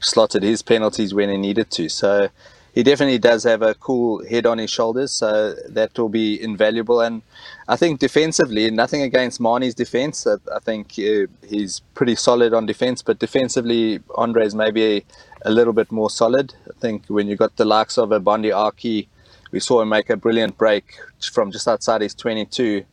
slotted 0.00 0.42
his 0.42 0.62
penalties 0.62 1.14
when 1.14 1.28
he 1.28 1.36
needed 1.36 1.70
to. 1.72 1.88
So 1.88 2.28
he 2.74 2.82
definitely 2.82 3.18
does 3.18 3.44
have 3.44 3.62
a 3.62 3.74
cool 3.74 4.24
head 4.26 4.46
on 4.46 4.58
his 4.58 4.68
shoulders, 4.68 5.12
so 5.12 5.54
that 5.68 5.96
will 5.96 6.08
be 6.08 6.42
invaluable. 6.42 7.00
And 7.00 7.22
I 7.68 7.76
think 7.76 8.00
defensively, 8.00 8.68
nothing 8.72 9.02
against 9.02 9.40
Manie's 9.40 9.76
defense. 9.76 10.26
I, 10.26 10.34
I 10.52 10.58
think 10.58 10.94
uh, 10.98 11.26
he's 11.48 11.82
pretty 11.94 12.16
solid 12.16 12.52
on 12.52 12.66
defense, 12.66 13.00
but 13.00 13.20
defensively, 13.20 14.00
Andre's 14.16 14.56
maybe 14.56 14.84
a, 14.84 15.04
a, 15.42 15.50
little 15.52 15.72
bit 15.72 15.92
more 15.92 16.10
solid. 16.10 16.52
I 16.68 16.72
think 16.80 17.06
when 17.06 17.28
you 17.28 17.36
got 17.36 17.56
the 17.56 17.64
likes 17.64 17.96
of 17.96 18.10
a 18.10 18.18
Bundee 18.18 18.50
Aki, 18.50 19.08
we 19.52 19.60
saw 19.60 19.80
him 19.80 19.90
make 19.90 20.10
a 20.10 20.16
brilliant 20.16 20.58
break 20.58 20.96
from 21.32 21.52
just 21.52 21.68
outside 21.68 22.00
his 22.00 22.14
22. 22.14 22.84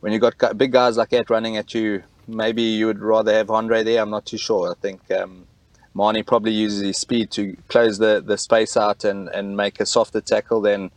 When 0.00 0.12
you 0.12 0.20
got 0.20 0.56
big 0.56 0.70
guys 0.70 0.96
like 0.96 1.10
that 1.10 1.30
running 1.30 1.56
at 1.56 1.74
you, 1.74 2.04
maybe 2.28 2.62
you 2.62 2.86
would 2.86 3.00
rather 3.00 3.32
have 3.32 3.50
Andre 3.50 3.82
there. 3.82 4.02
I'm 4.02 4.10
not 4.10 4.24
too 4.24 4.38
sure. 4.38 4.70
I 4.70 4.74
think. 4.80 5.00
Um, 5.10 5.48
Manie 5.96 6.22
probably 6.22 6.52
uses 6.52 6.82
his 6.82 6.98
speed 6.98 7.30
to 7.32 7.56
close 7.68 7.96
the, 7.98 8.22
the 8.24 8.36
space 8.36 8.76
out 8.76 9.04
and, 9.04 9.28
and 9.28 9.56
make 9.56 9.80
a 9.80 9.86
softer 9.86 10.20
tackle 10.20 10.60
than 10.60 10.90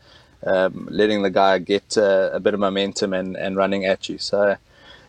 um, 0.46 0.88
letting 0.92 1.22
the 1.22 1.30
guy 1.30 1.58
get 1.60 1.98
uh, 1.98 2.30
a 2.34 2.40
bit 2.40 2.54
of 2.54 2.60
momentum 2.60 3.14
and, 3.14 3.38
and 3.38 3.56
running 3.56 3.86
at 3.86 4.10
you. 4.10 4.18
So, 4.18 4.58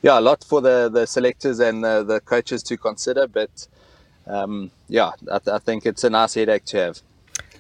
yeah, 0.03 0.19
a 0.19 0.21
lot 0.21 0.45
for 0.45 0.61
the, 0.61 0.89
the 0.89 1.07
selectors 1.07 1.59
and 1.59 1.83
the, 1.83 2.05
the 2.05 2.21
coaches 2.21 2.63
to 2.65 2.77
consider. 2.77 3.27
But, 3.27 3.67
um, 4.29 4.71
yeah, 4.89 5.11
I, 5.31 5.39
th- 5.39 5.55
I 5.55 5.59
think 5.59 5.85
it's 5.87 6.05
a 6.05 6.11
nice 6.11 6.35
headache 6.35 6.67
to 6.67 6.77
have 6.79 7.03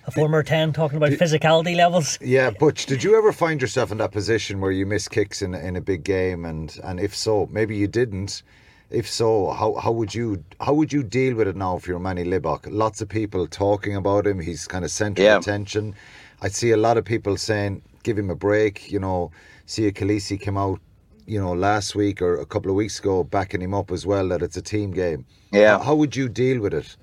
a 0.07 0.11
former 0.13 0.43
10 0.43 0.73
talking 0.73 0.97
about 0.97 1.11
physicality 1.11 1.77
levels. 1.77 2.19
Yeah, 2.21 2.51
Butch, 2.51 2.87
did 2.87 3.03
you 3.03 3.19
ever 3.19 3.33
find 3.33 3.61
yourself 3.61 3.93
in 3.93 3.99
that 3.99 4.13
position 4.13 4.61
where 4.61 4.71
you 4.71 4.87
miss 4.87 5.09
kicks 5.09 5.43
in, 5.43 5.55
in 5.55 5.77
a 5.77 5.81
big 5.81 6.05
game? 6.05 6.45
And, 6.45 6.79
and 6.85 7.01
if 7.01 7.15
so, 7.15 7.49
maybe 7.51 7.77
you 7.77 7.87
didn't. 7.87 8.43
If 8.91 9.09
so, 9.09 9.51
how, 9.51 9.75
how 9.75 9.93
would 9.93 10.15
you 10.15 10.45
how 10.61 10.75
would 10.75 10.93
you 10.93 11.05
deal 11.05 11.37
with 11.37 11.47
it 11.47 11.57
now 11.57 11.77
if 11.77 11.87
you're 11.87 12.01
Manie 12.01 12.25
Libbok? 12.25 12.67
Lots 12.69 13.01
of 13.01 13.09
people 13.09 13.47
talking 13.47 13.95
about 13.95 14.27
him. 14.27 14.41
He's 14.41 14.67
kind 14.67 14.85
of 14.85 14.91
central 14.91 15.25
yeah. 15.25 15.39
attention. 15.39 15.95
I 16.43 16.49
see 16.49 16.73
a 16.73 16.77
lot 16.77 16.97
of 16.97 17.05
people 17.05 17.37
saying, 17.37 17.83
give 18.03 18.19
him 18.19 18.31
a 18.31 18.35
break. 18.35 18.91
You 18.91 18.99
know, 18.99 19.31
Siya 19.67 19.93
Kolisi 19.93 20.41
came 20.41 20.57
out, 20.57 20.81
you 21.27 21.41
know, 21.41 21.53
last 21.53 21.95
week 21.95 22.21
or 22.21 22.41
a 22.41 22.47
couple 22.47 22.71
of 22.71 22.77
weeks 22.77 22.99
ago, 22.99 23.23
backing 23.23 23.63
him 23.63 23.75
up 23.75 23.93
as 23.93 24.07
well 24.07 24.27
that 24.29 24.43
it's 24.43 24.57
a 24.57 24.63
team 24.63 24.91
game. 24.91 25.25
Yeah. 25.53 25.79
How, 25.79 25.85
how 25.85 25.95
would 25.95 26.17
you 26.17 26.29
deal 26.29 26.61
with 26.61 26.75
it? 26.75 26.97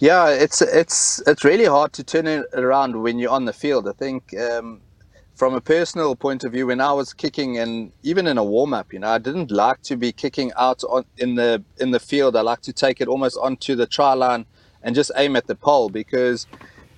Yeah, 0.00 0.28
it's 0.28 0.60
it's 0.60 1.22
it's 1.26 1.44
really 1.44 1.64
hard 1.64 1.92
to 1.94 2.04
turn 2.04 2.26
it 2.26 2.46
around 2.52 3.02
when 3.02 3.18
you're 3.18 3.30
on 3.30 3.46
the 3.46 3.52
field. 3.52 3.88
I 3.88 3.92
think 3.92 4.34
um, 4.38 4.82
from 5.34 5.54
a 5.54 5.60
personal 5.60 6.14
point 6.14 6.44
of 6.44 6.52
view, 6.52 6.66
when 6.66 6.80
I 6.80 6.92
was 6.92 7.12
kicking 7.12 7.58
and 7.58 7.92
even 8.02 8.26
in 8.26 8.38
a 8.38 8.44
warm 8.44 8.74
up, 8.74 8.92
you 8.92 8.98
know, 8.98 9.08
I 9.08 9.18
didn't 9.18 9.50
like 9.50 9.82
to 9.82 9.96
be 9.96 10.12
kicking 10.12 10.52
out 10.56 10.82
on, 10.84 11.04
in 11.18 11.34
the 11.34 11.62
in 11.78 11.90
the 11.90 12.00
field. 12.00 12.36
I 12.36 12.42
like 12.42 12.60
to 12.62 12.72
take 12.72 13.00
it 13.00 13.08
almost 13.08 13.38
onto 13.40 13.74
the 13.74 13.86
try 13.86 14.12
line 14.12 14.46
and 14.82 14.94
just 14.94 15.10
aim 15.16 15.36
at 15.36 15.46
the 15.46 15.54
pole 15.54 15.88
because 15.88 16.46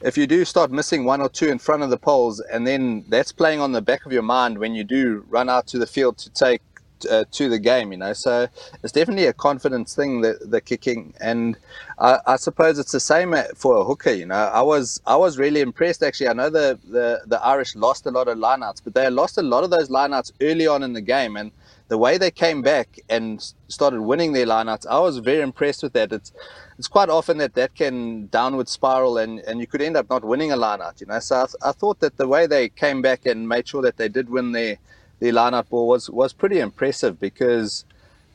if 0.01 0.19
you 0.19 0.27
do 0.27 0.45
start 0.45 0.71
missing 0.71 1.05
one 1.05 1.21
or 1.21 1.29
two 1.29 1.49
in 1.49 1.59
front 1.59 1.83
of 1.83 1.91
the 1.91 1.97
poles, 1.97 2.41
and 2.41 2.67
then 2.67 3.05
that's 3.09 3.33
playing 3.33 3.61
on 3.61 3.73
the 3.73 3.81
back 3.81 4.05
of 4.05 4.13
your 4.13 4.23
mind 4.23 4.59
when 4.59 4.75
you 4.75 4.85
do 4.85 5.25
run 5.29 5.49
out 5.49 5.67
to 5.69 5.79
the 5.79 5.87
field 5.87 6.19
to 6.19 6.31
take 6.31 6.61
uh, 7.07 7.25
to 7.33 7.49
the 7.49 7.59
game, 7.59 7.93
you 7.93 7.99
know. 7.99 8.13
So 8.13 8.49
it's 8.83 8.93
definitely 8.93 9.27
a 9.27 9.33
confidence 9.33 9.95
thing, 9.95 10.21
that 10.23 10.51
the 10.51 10.61
kicking, 10.61 11.15
and 11.21 11.57
I, 11.99 12.19
I, 12.27 12.37
suppose 12.37 12.79
it's 12.79 12.93
the 12.93 13.01
same 13.01 13.35
for 13.55 13.77
a 13.77 13.85
hooker. 13.85 14.13
You 14.13 14.27
know, 14.27 14.35
I 14.35 14.63
was 14.63 15.01
I 15.07 15.17
was 15.17 15.39
really 15.39 15.61
impressed 15.61 16.03
actually. 16.03 16.29
I 16.29 16.33
know 16.33 16.51
the 16.51 16.79
the, 16.89 17.23
the 17.27 17.43
Irish 17.43 17.75
lost 17.77 18.07
a 18.07 18.11
lot 18.11 18.29
of 18.29 18.39
lineouts, 18.39 18.81
but 18.83 18.95
they 18.95 19.09
lost 19.11 19.39
a 19.39 19.43
lot 19.43 19.65
of 19.65 19.71
those 19.71 19.89
lineouts 19.89 20.33
early 20.41 20.67
on 20.67 20.83
in 20.83 20.93
the 20.93 21.01
game, 21.01 21.37
and 21.37 21.51
the 21.89 21.99
way 21.99 22.17
they 22.19 22.31
came 22.31 22.63
back 22.63 22.99
and 23.09 23.53
started 23.69 24.01
winning 24.01 24.33
their 24.33 24.47
lineouts, 24.47 24.87
I 24.87 24.99
was 25.01 25.19
very 25.19 25.43
impressed 25.43 25.83
with 25.83 25.93
that. 25.93 26.13
It's 26.13 26.33
it's 26.79 26.89
quite 26.89 27.09
often 27.09 27.39
that 27.39 27.55
that 27.55 27.75
can 27.75 28.27
downward 28.29 28.69
spiral 28.69 29.19
and, 29.19 29.39
and 29.41 29.61
you 29.61 29.67
could 29.67 29.81
end 29.81 29.97
up 29.97 30.11
not 30.11 30.25
winning 30.25 30.51
a 30.51 30.57
lineout, 30.57 31.01
you 31.01 31.07
know. 31.07 31.21
So 31.21 31.37
I, 31.37 31.69
I 31.69 31.73
thought 31.73 32.01
that 32.01 32.17
the 32.17 32.27
way 32.27 32.47
they 32.47 32.69
came 32.69 33.01
back 33.01 33.27
and 33.27 33.49
made 33.49 33.69
sure 33.69 33.83
that 33.83 33.97
they 33.97 34.09
did 34.09 34.29
win 34.29 34.53
their 34.53 34.79
the 35.25 35.31
lineup 35.31 35.71
ball 35.71 35.89
was 35.89 36.11
was 36.11 36.35
pretty 36.35 36.59
impressive 36.59 37.19
because 37.19 37.87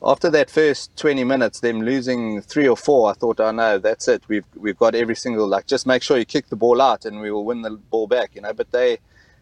after 0.02 0.28
that 0.30 0.50
first 0.50 0.96
20 0.96 1.22
minutes, 1.24 1.60
them 1.60 1.82
losing 1.82 2.40
three 2.40 2.66
or 2.66 2.76
four, 2.76 3.10
I 3.10 3.12
thought, 3.12 3.38
oh 3.38 3.52
no, 3.52 3.78
that's 3.78 4.08
it. 4.08 4.22
We've 4.26 4.46
we've 4.56 4.78
got 4.78 4.96
every 4.96 5.14
single 5.14 5.46
like 5.46 5.66
just 5.66 5.86
make 5.86 6.02
sure 6.02 6.18
you 6.18 6.24
kick 6.24 6.48
the 6.48 6.56
ball 6.56 6.80
out 6.80 7.04
and 7.04 7.20
we 7.20 7.30
will 7.30 7.44
win 7.44 7.62
the 7.62 7.70
ball 7.92 8.08
back, 8.08 8.30
you 8.34 8.40
know. 8.40 8.52
But 8.52 8.72
they 8.72 8.98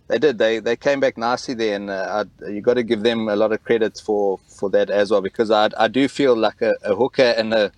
they 0.08 0.18
did 0.18 0.36
they 0.36 0.58
they 0.58 0.76
came 0.76 1.00
back 1.00 1.16
nicely 1.16 1.54
there, 1.54 1.76
and 1.76 1.88
uh, 1.88 2.26
you 2.46 2.60
got 2.60 2.74
to 2.74 2.82
give 2.82 3.02
them 3.02 3.28
a 3.30 3.36
lot 3.36 3.52
of 3.52 3.64
credit 3.64 3.98
for 4.04 4.38
for 4.58 4.68
that 4.70 4.90
as 4.90 5.10
well 5.10 5.22
because 5.22 5.50
I 5.50 5.70
I 5.78 5.88
do 5.88 6.06
feel 6.06 6.36
like 6.36 6.60
a, 6.60 6.74
a 6.84 6.94
hooker 6.94 7.30
and 7.40 7.54
a 7.54 7.72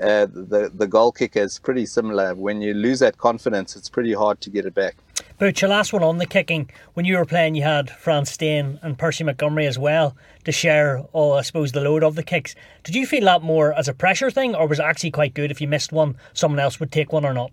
uh, 0.00 0.26
the 0.52 0.70
the 0.74 0.86
goal 0.86 1.12
kicker 1.12 1.40
is 1.40 1.58
pretty 1.58 1.84
similar. 1.84 2.34
When 2.34 2.62
you 2.62 2.72
lose 2.72 3.00
that 3.00 3.18
confidence, 3.18 3.76
it's 3.76 3.90
pretty 3.90 4.14
hard 4.14 4.40
to 4.40 4.48
get 4.48 4.64
it 4.64 4.74
back. 4.74 4.96
But 5.40 5.62
your 5.62 5.70
last 5.70 5.94
one 5.94 6.02
on 6.02 6.18
the 6.18 6.26
kicking, 6.26 6.70
when 6.92 7.06
you 7.06 7.16
were 7.16 7.24
playing, 7.24 7.54
you 7.54 7.62
had 7.62 7.88
Frans 7.88 8.30
Steyn 8.30 8.78
and 8.82 8.98
Percy 8.98 9.24
Montgomery 9.24 9.66
as 9.66 9.78
well 9.78 10.14
to 10.44 10.52
share, 10.52 10.98
all 11.14 11.32
I 11.32 11.40
suppose, 11.40 11.72
the 11.72 11.80
load 11.80 12.04
of 12.04 12.14
the 12.14 12.22
kicks. 12.22 12.54
Did 12.84 12.94
you 12.94 13.06
feel 13.06 13.24
that 13.24 13.42
more 13.42 13.72
as 13.72 13.88
a 13.88 13.94
pressure 13.94 14.30
thing, 14.30 14.54
or 14.54 14.68
was 14.68 14.80
it 14.80 14.82
actually 14.82 15.12
quite 15.12 15.32
good 15.32 15.50
if 15.50 15.58
you 15.58 15.66
missed 15.66 15.92
one, 15.92 16.18
someone 16.34 16.60
else 16.60 16.78
would 16.78 16.92
take 16.92 17.10
one 17.10 17.24
or 17.24 17.32
not? 17.32 17.50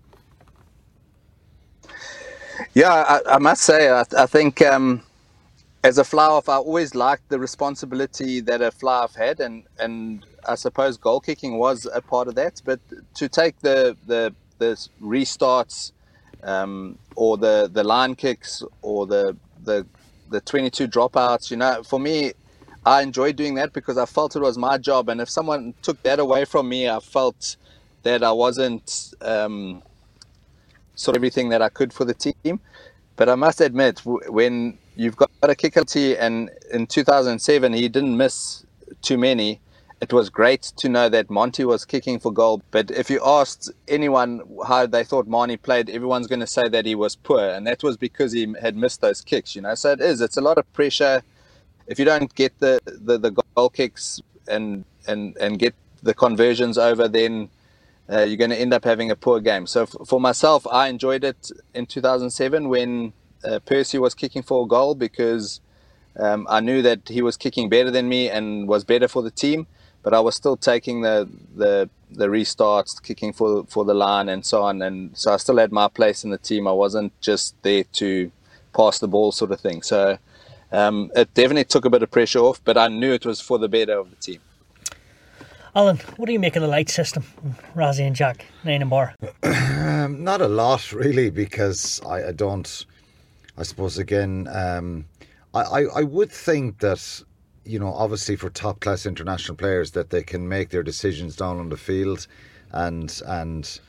Yeah, 2.74 2.92
I, 2.92 3.36
I 3.36 3.38
must 3.38 3.62
say, 3.62 3.88
I, 3.88 4.04
I 4.18 4.26
think 4.26 4.60
um, 4.60 5.02
as 5.82 5.96
a 5.96 6.04
fly-half, 6.04 6.50
I 6.50 6.56
always 6.56 6.94
liked 6.94 7.30
the 7.30 7.38
responsibility 7.38 8.40
that 8.40 8.60
a 8.60 8.70
fly-half 8.70 9.14
had, 9.14 9.40
and, 9.40 9.64
and 9.78 10.26
I 10.46 10.56
suppose 10.56 10.98
goal 10.98 11.20
kicking 11.20 11.56
was 11.56 11.88
a 11.94 12.02
part 12.02 12.28
of 12.28 12.34
that. 12.34 12.60
But 12.66 12.80
to 13.14 13.30
take 13.30 13.58
the 13.60 13.96
the, 14.06 14.34
the 14.58 14.76
restarts 15.00 15.92
um, 16.42 16.98
or 17.16 17.36
the 17.36 17.70
the 17.72 17.84
line 17.84 18.14
kicks 18.14 18.62
or 18.82 19.06
the 19.06 19.36
the 19.64 19.86
the 20.30 20.40
22 20.40 20.88
dropouts. 20.88 21.50
You 21.50 21.56
know, 21.56 21.82
for 21.82 21.98
me, 21.98 22.32
I 22.84 23.02
enjoyed 23.02 23.36
doing 23.36 23.54
that 23.56 23.72
because 23.72 23.98
I 23.98 24.06
felt 24.06 24.36
it 24.36 24.40
was 24.42 24.58
my 24.58 24.78
job. 24.78 25.08
And 25.08 25.20
if 25.20 25.28
someone 25.28 25.74
took 25.82 26.02
that 26.02 26.18
away 26.18 26.44
from 26.44 26.68
me, 26.68 26.88
I 26.88 27.00
felt 27.00 27.56
that 28.02 28.22
I 28.22 28.32
wasn't 28.32 29.14
um, 29.22 29.82
sort 30.94 31.16
of 31.16 31.20
everything 31.20 31.48
that 31.50 31.62
I 31.62 31.68
could 31.68 31.92
for 31.92 32.04
the 32.04 32.14
team. 32.14 32.60
But 33.16 33.28
I 33.28 33.34
must 33.34 33.60
admit, 33.60 34.00
when 34.04 34.78
you've 34.96 35.16
got 35.16 35.30
a 35.42 35.54
kicker 35.54 35.84
and 36.18 36.50
in 36.72 36.86
2007 36.86 37.72
he 37.72 37.88
didn't 37.88 38.16
miss 38.16 38.64
too 39.00 39.16
many 39.16 39.60
it 40.00 40.12
was 40.12 40.30
great 40.30 40.62
to 40.76 40.88
know 40.88 41.08
that 41.08 41.28
Monty 41.28 41.64
was 41.64 41.84
kicking 41.84 42.20
for 42.20 42.32
goal. 42.32 42.62
But 42.70 42.90
if 42.90 43.10
you 43.10 43.20
asked 43.24 43.70
anyone 43.88 44.42
how 44.66 44.86
they 44.86 45.02
thought 45.02 45.26
Manie 45.26 45.56
played, 45.56 45.90
everyone's 45.90 46.28
going 46.28 46.40
to 46.40 46.46
say 46.46 46.68
that 46.68 46.86
he 46.86 46.94
was 46.94 47.16
poor, 47.16 47.40
and 47.40 47.66
that 47.66 47.82
was 47.82 47.96
because 47.96 48.32
he 48.32 48.54
had 48.60 48.76
missed 48.76 49.00
those 49.00 49.20
kicks. 49.20 49.56
You 49.56 49.62
know, 49.62 49.74
so 49.74 49.92
it 49.92 50.00
is. 50.00 50.20
It's 50.20 50.36
a 50.36 50.40
lot 50.40 50.58
of 50.58 50.72
pressure. 50.72 51.22
If 51.86 51.98
you 51.98 52.04
don't 52.04 52.32
get 52.34 52.58
the 52.60 52.80
the, 52.84 53.18
the 53.18 53.30
goal 53.30 53.70
kicks 53.70 54.20
and 54.46 54.84
and 55.08 55.36
and 55.38 55.58
get 55.58 55.74
the 56.02 56.14
conversions 56.14 56.78
over, 56.78 57.08
then 57.08 57.48
uh, 58.08 58.20
you're 58.20 58.36
going 58.36 58.50
to 58.50 58.60
end 58.60 58.72
up 58.72 58.84
having 58.84 59.10
a 59.10 59.16
poor 59.16 59.40
game. 59.40 59.66
So 59.66 59.82
f- 59.82 59.96
for 60.06 60.20
myself, 60.20 60.64
I 60.68 60.88
enjoyed 60.88 61.24
it 61.24 61.50
in 61.74 61.86
2007 61.86 62.68
when 62.68 63.12
uh, 63.44 63.58
Percy 63.66 63.98
was 63.98 64.14
kicking 64.14 64.42
for 64.42 64.64
a 64.64 64.68
goal 64.68 64.94
because. 64.94 65.60
Um, 66.20 66.48
I 66.50 66.58
knew 66.58 66.82
that 66.82 67.08
he 67.08 67.22
was 67.22 67.36
kicking 67.36 67.68
better 67.68 67.92
than 67.92 68.08
me 68.08 68.28
and 68.28 68.66
was 68.66 68.82
better 68.82 69.06
for 69.06 69.22
the 69.22 69.30
team 69.30 69.68
but 70.02 70.14
I 70.14 70.20
was 70.20 70.34
still 70.34 70.56
taking 70.56 71.02
the 71.02 71.28
the 71.56 71.88
the 72.10 72.26
restarts, 72.26 73.02
kicking 73.02 73.32
for 73.32 73.64
for 73.66 73.84
the 73.84 73.94
line 73.94 74.28
and 74.28 74.44
so 74.44 74.62
on, 74.62 74.82
and 74.82 75.16
so 75.16 75.32
I 75.32 75.36
still 75.36 75.58
had 75.58 75.72
my 75.72 75.88
place 75.88 76.24
in 76.24 76.30
the 76.30 76.38
team. 76.38 76.66
I 76.66 76.72
wasn't 76.72 77.12
just 77.20 77.54
there 77.62 77.84
to 77.94 78.30
pass 78.74 78.98
the 78.98 79.08
ball, 79.08 79.32
sort 79.32 79.52
of 79.52 79.60
thing. 79.60 79.82
So 79.82 80.18
um, 80.72 81.10
it 81.14 81.32
definitely 81.34 81.64
took 81.64 81.84
a 81.84 81.90
bit 81.90 82.02
of 82.02 82.10
pressure 82.10 82.40
off, 82.40 82.60
but 82.64 82.76
I 82.76 82.88
knew 82.88 83.12
it 83.12 83.26
was 83.26 83.40
for 83.40 83.58
the 83.58 83.68
better 83.68 83.98
of 83.98 84.10
the 84.10 84.16
team. 84.16 84.40
Alan, 85.74 85.98
what 86.16 86.26
do 86.26 86.32
you 86.32 86.40
make 86.40 86.56
of 86.56 86.62
the 86.62 86.68
light 86.68 86.88
system, 86.88 87.24
Rassie 87.76 88.06
and 88.06 88.16
Jack, 88.16 88.46
Nine 88.64 88.82
and 88.82 88.90
Bar? 88.90 89.14
Um, 89.98 90.22
not 90.22 90.40
a 90.40 90.48
lot, 90.48 90.92
really, 90.92 91.28
because 91.28 92.00
I, 92.06 92.28
I 92.28 92.32
don't. 92.32 92.86
I 93.58 93.62
suppose 93.64 93.98
again, 93.98 94.48
um, 94.50 95.04
I, 95.52 95.60
I, 95.60 95.80
I 95.96 96.02
would 96.02 96.30
think 96.30 96.78
that 96.78 97.22
you 97.68 97.78
know, 97.78 97.92
obviously 97.92 98.34
for 98.36 98.50
top 98.50 98.80
class 98.80 99.06
international 99.06 99.56
players 99.56 99.90
that 99.92 100.10
they 100.10 100.22
can 100.22 100.48
make 100.48 100.70
their 100.70 100.82
decisions 100.82 101.36
down 101.36 101.58
on 101.58 101.68
the 101.68 101.76
field, 101.76 102.26
and 102.72 103.20
and. 103.26 103.80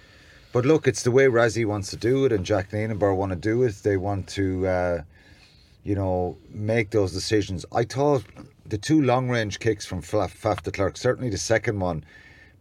But 0.51 0.65
look, 0.65 0.87
it's 0.87 1.03
the 1.03 1.11
way 1.11 1.25
Rassie 1.25 1.65
wants 1.65 1.91
to 1.91 1.95
do 1.95 2.25
it, 2.25 2.31
and 2.31 2.43
Jacques 2.43 2.71
Nienaber 2.71 3.15
want 3.15 3.31
to 3.31 3.35
do 3.35 3.61
it. 3.61 3.75
They 3.83 3.97
want 3.97 4.27
to, 4.29 4.65
uh, 4.65 5.01
you 5.83 5.93
know, 5.93 6.37
make 6.49 6.89
those 6.89 7.13
decisions. 7.13 7.67
I 7.71 7.83
thought 7.83 8.23
the 8.65 8.79
two 8.79 9.01
long 9.03 9.29
range 9.29 9.59
kicks 9.59 9.85
from 9.85 10.01
Faf 10.01 10.63
de 10.63 10.71
Klerk, 10.71 10.97
certainly 10.97 11.29
the 11.29 11.37
second 11.37 11.79
one, 11.79 12.03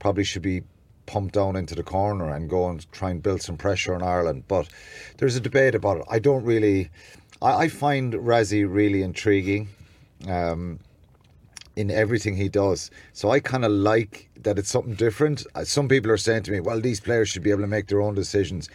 probably 0.01 0.25
should 0.25 0.43
be 0.43 0.63
pumped 1.07 1.35
down 1.35 1.57
into 1.57 1.75
the 1.75 1.83
corner 1.83 2.29
and 2.31 2.51
go 2.51 2.69
and 2.69 2.91
try 2.93 3.11
and 3.11 3.23
build 3.23 3.41
some 3.41 3.57
pressure 3.57 3.95
on 3.95 4.03
Ireland. 4.03 4.45
But 4.49 4.69
there's 5.17 5.37
a 5.37 5.41
debate 5.41 5.75
about 5.75 5.99
it. 5.99 6.05
I 6.11 6.19
don't 6.19 6.45
really. 6.45 6.91
I, 7.41 7.65
I 7.65 7.69
find 7.69 8.13
Rassie 8.13 8.67
really 8.69 9.03
intriguing. 9.03 9.69
Um, 10.27 10.79
in 11.79 11.93
everything 11.93 12.37
he 12.37 12.49
does. 12.49 12.91
So 13.13 13.31
I 13.31 13.39
kind 13.39 13.65
of 13.65 13.71
like 13.71 14.29
that 14.43 14.59
it's 14.59 14.69
something 14.69 14.95
different. 14.95 15.47
Uh, 15.55 15.63
some 15.63 15.87
people 15.87 16.11
are 16.11 16.17
saying 16.17 16.43
to 16.43 16.51
me, 16.51 16.59
well, 16.59 16.81
these 16.81 16.99
players 16.99 17.29
should 17.29 17.45
be 17.45 17.53
able 17.53 17.61
to 17.61 17.69
make 17.69 17.87
their 17.87 18.03
own 18.03 18.17
decisions. 18.17 18.69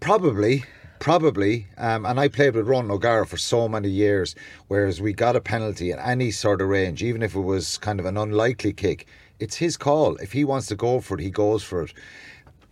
Probably, 0.00 0.64
probably. 0.98 1.66
Um, 1.76 2.06
and 2.06 2.18
I 2.18 2.28
played 2.28 2.54
with 2.54 2.66
Ron 2.66 2.90
O'Gara 2.90 3.26
for 3.26 3.36
so 3.36 3.68
many 3.68 3.90
years, 3.90 4.34
whereas 4.68 4.98
we 4.98 5.12
got 5.12 5.36
a 5.36 5.42
penalty 5.42 5.90
in 5.90 5.98
any 5.98 6.30
sort 6.30 6.62
of 6.62 6.68
range, 6.68 7.02
even 7.02 7.22
if 7.22 7.34
it 7.34 7.40
was 7.42 7.76
kind 7.76 8.00
of 8.00 8.06
an 8.06 8.16
unlikely 8.16 8.72
kick. 8.72 9.06
It's 9.38 9.56
his 9.56 9.76
call. 9.76 10.16
If 10.16 10.32
he 10.32 10.42
wants 10.42 10.68
to 10.68 10.74
go 10.74 11.00
for 11.00 11.18
it, 11.18 11.22
he 11.22 11.28
goes 11.28 11.62
for 11.62 11.82
it. 11.82 11.92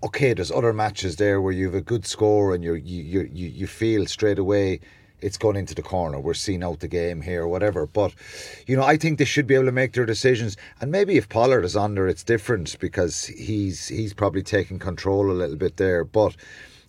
Okay, 0.02 0.32
there's 0.32 0.50
other 0.50 0.72
matches 0.72 1.16
there 1.16 1.42
where 1.42 1.52
you 1.52 1.66
have 1.66 1.74
a 1.74 1.82
good 1.82 2.06
score 2.06 2.54
and 2.54 2.64
you 2.64 2.74
you 2.74 3.28
you 3.30 3.48
you 3.48 3.66
feel 3.66 4.06
straight 4.06 4.38
away 4.38 4.80
it's 5.20 5.38
gone 5.38 5.56
into 5.56 5.74
the 5.74 5.82
corner. 5.82 6.20
We're 6.20 6.34
seeing 6.34 6.62
out 6.62 6.80
the 6.80 6.88
game 6.88 7.22
here, 7.22 7.46
whatever. 7.46 7.86
But, 7.86 8.14
you 8.66 8.76
know, 8.76 8.82
I 8.82 8.96
think 8.96 9.18
they 9.18 9.24
should 9.24 9.46
be 9.46 9.54
able 9.54 9.66
to 9.66 9.72
make 9.72 9.92
their 9.92 10.06
decisions. 10.06 10.56
And 10.80 10.90
maybe 10.90 11.16
if 11.16 11.28
Pollard 11.28 11.64
is 11.64 11.76
under, 11.76 12.06
it's 12.06 12.22
different 12.22 12.78
because 12.78 13.26
he's 13.26 13.88
he's 13.88 14.12
probably 14.12 14.42
taking 14.42 14.78
control 14.78 15.30
a 15.30 15.32
little 15.32 15.56
bit 15.56 15.76
there. 15.76 16.04
But 16.04 16.36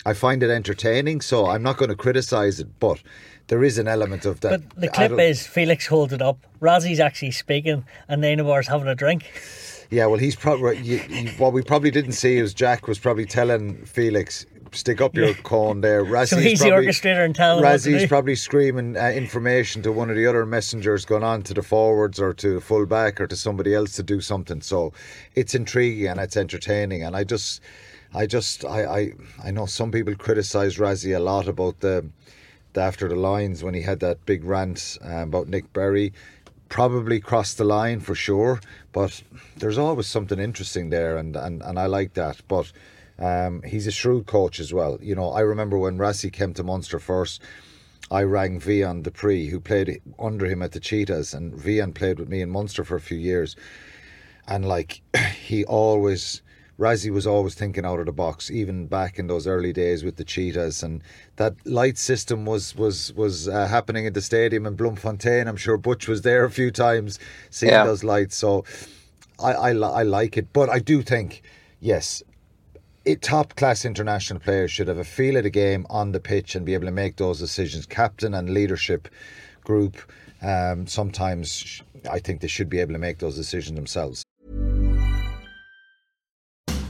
I 0.06 0.14
find 0.14 0.44
it 0.44 0.50
entertaining, 0.50 1.22
so 1.22 1.48
I'm 1.48 1.64
not 1.64 1.78
going 1.78 1.90
to 1.90 1.96
criticise 1.96 2.60
it. 2.60 2.80
But 2.80 3.02
there 3.48 3.64
is 3.64 3.78
an 3.78 3.88
element 3.88 4.26
of 4.26 4.42
that. 4.42 4.70
But 4.70 4.82
the 4.82 4.90
clip 4.90 5.20
is 5.20 5.46
Felix 5.48 5.88
holds 5.88 6.14
it 6.14 6.22
up. 6.22 6.46
Rassie's 6.62 7.00
actually 7.00 7.32
speaking, 7.32 7.86
and 8.08 8.24
Nienaber's 8.24 8.68
having 8.68 8.88
a 8.88 8.96
drink. 8.96 9.32
Yeah, 9.92 10.08
well, 10.08 10.20
he's 10.20 10.36
probably 10.36 10.98
what 11.38 11.54
we 11.54 11.62
probably 11.62 11.92
didn't 11.92 12.14
see 12.14 12.38
is 12.38 12.54
Jacques 12.54 12.88
was 12.88 12.98
probably 12.98 13.26
telling 13.26 13.86
Felix, 13.86 14.46
stick 14.76 15.02
up 15.02 15.16
your 15.16 15.34
cone 15.34 15.82
there. 15.82 16.04
Rassie's 16.04 16.30
so 16.30 16.38
he's 16.38 16.62
probably, 16.62 16.86
the 16.86 16.92
orchestrator 16.92 17.26
in 17.26 17.34
town. 17.34 17.62
Rassie's 17.62 18.08
probably 18.08 18.36
screaming 18.36 18.98
uh, 18.98 19.10
information 19.10 19.82
to 19.84 19.92
one 19.92 20.10
of 20.10 20.16
the 20.16 20.26
other 20.26 20.46
messengers 20.46 21.06
going 21.06 21.24
on 21.24 21.42
to 21.44 21.54
the 21.54 21.64
forwards 21.64 22.20
or 22.20 22.34
to 22.36 22.60
fullback 22.60 23.20
or 23.20 23.28
to 23.28 23.36
somebody 23.36 23.74
else 23.74 23.94
to 23.94 24.04
do 24.04 24.22
something. 24.22 24.62
So 24.62 24.94
it's 25.36 25.56
intriguing 25.56 26.08
and 26.08 26.20
it's 26.20 26.38
entertaining. 26.38 27.04
And 27.04 27.16
I 27.16 27.24
just, 27.24 27.62
I 28.14 28.26
just, 28.26 28.66
I, 28.66 28.86
I, 28.86 29.14
I 29.44 29.52
know 29.52 29.66
some 29.66 29.92
people 29.92 30.16
criticise 30.16 30.78
Rassie 30.78 31.16
a 31.16 31.20
lot 31.20 31.48
about 31.48 31.80
the, 31.80 32.06
the 32.74 32.82
after 32.82 33.08
the 33.08 33.16
lines 33.16 33.64
when 33.64 33.74
he 33.74 33.82
had 33.82 34.00
that 34.02 34.26
big 34.26 34.44
rant 34.44 34.98
uh, 35.04 35.24
about 35.24 35.48
Nic 35.48 35.72
Berry 35.74 36.14
probably 36.70 37.20
crossed 37.20 37.58
the 37.58 37.64
line 37.64 38.00
for 38.00 38.16
sure, 38.16 38.60
but 38.92 39.22
there's 39.58 39.78
always 39.78 40.08
something 40.08 40.40
interesting 40.40 40.90
there, 40.90 41.18
and, 41.18 41.36
and, 41.36 41.62
and 41.62 41.80
I 41.80 41.86
like 41.86 42.14
that. 42.16 42.42
But 42.48 42.72
um, 43.20 43.62
he's 43.64 43.88
a 43.88 43.92
shrewd 43.92 44.26
coach 44.26 44.60
as 44.60 44.74
well. 44.74 44.98
You 45.02 45.16
know, 45.16 45.32
I 45.32 45.42
remember 45.42 45.78
when 45.78 45.98
Rassie 45.98 46.32
came 46.32 46.54
to 46.56 46.64
Munster 46.64 47.00
first, 47.00 47.42
I 48.12 48.24
rang 48.24 48.60
Wian 48.60 49.04
du 49.04 49.10
Preez, 49.10 49.50
who 49.50 49.60
played 49.60 50.02
under 50.20 50.46
him 50.46 50.62
at 50.62 50.74
the 50.74 50.80
Cheetahs, 50.80 51.34
and 51.34 51.54
Wian 51.54 51.94
played 51.94 52.20
with 52.20 52.30
me 52.30 52.42
in 52.42 52.50
Munster 52.50 52.84
for 52.84 52.96
a 52.96 53.02
few 53.02 53.18
years. 53.18 53.56
And 54.48 54.68
like, 54.68 55.02
he 55.44 55.66
always, 55.66 56.42
Rassie 56.78 57.10
was 57.10 57.26
always 57.26 57.56
thinking 57.56 57.86
out 57.86 58.00
of 58.00 58.06
the 58.06 58.12
box, 58.12 58.52
even 58.52 58.86
back 58.86 59.18
in 59.18 59.28
those 59.28 59.48
early 59.48 59.74
days 59.74 60.04
with 60.04 60.18
the 60.18 60.24
Cheetahs, 60.24 60.84
and 60.84 61.02
that 61.38 61.56
light 61.66 61.98
system 61.98 62.46
was 62.46 62.76
was 62.76 63.14
was 63.14 63.48
uh, 63.48 63.66
happening 63.68 64.06
at 64.06 64.14
the 64.14 64.22
stadium 64.22 64.66
in 64.66 64.76
Bloemfontein. 64.76 65.48
I'm 65.48 65.56
sure 65.56 65.78
Butch 65.78 66.08
was 66.08 66.22
there 66.22 66.44
a 66.44 66.52
few 66.52 66.70
times 66.70 67.18
seeing 67.50 67.72
yeah. 67.72 67.86
those 67.86 68.04
lights. 68.04 68.36
So 68.36 68.66
I, 69.42 69.54
I 69.54 69.70
I 69.72 70.04
like 70.04 70.38
it, 70.38 70.52
but 70.52 70.70
I 70.70 70.80
do 70.80 71.02
think 71.02 71.42
yes, 71.80 72.22
top 73.14 73.56
class 73.56 73.86
international 73.86 74.40
players 74.40 74.72
should 74.72 74.88
have 74.88 74.98
a 74.98 75.04
feel 75.04 75.38
of 75.38 75.44
the 75.44 75.50
game 75.52 75.86
on 75.90 76.12
the 76.12 76.20
pitch 76.20 76.56
and 76.56 76.66
be 76.66 76.74
able 76.74 76.86
to 76.86 76.92
make 76.92 77.18
those 77.18 77.40
decisions. 77.40 77.86
Captain 77.86 78.34
and 78.34 78.50
leadership 78.50 79.08
group, 79.64 79.98
um, 80.42 80.88
sometimes 80.88 81.84
I 82.10 82.20
think 82.20 82.42
they 82.42 82.48
should 82.48 82.70
be 82.70 82.80
able 82.80 82.94
to 82.94 83.00
make 83.00 83.20
those 83.20 83.36
decisions 83.36 83.76
themselves. 83.76 84.24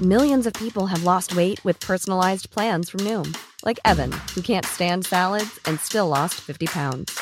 Millions 0.01 0.45
of 0.45 0.53
people 0.53 0.87
have 0.87 1.03
lost 1.03 1.35
weight 1.35 1.63
with 1.63 1.79
personalized 1.79 2.49
plans 2.49 2.89
from 2.89 3.01
Noom, 3.01 3.35
like 3.63 3.79
Evan, 3.85 4.11
who 4.33 4.41
can't 4.41 4.65
stand 4.65 5.05
salads 5.05 5.59
and 5.65 5.79
still 5.79 6.07
lost 6.07 6.35
50 6.35 6.65
pounds. 6.67 7.19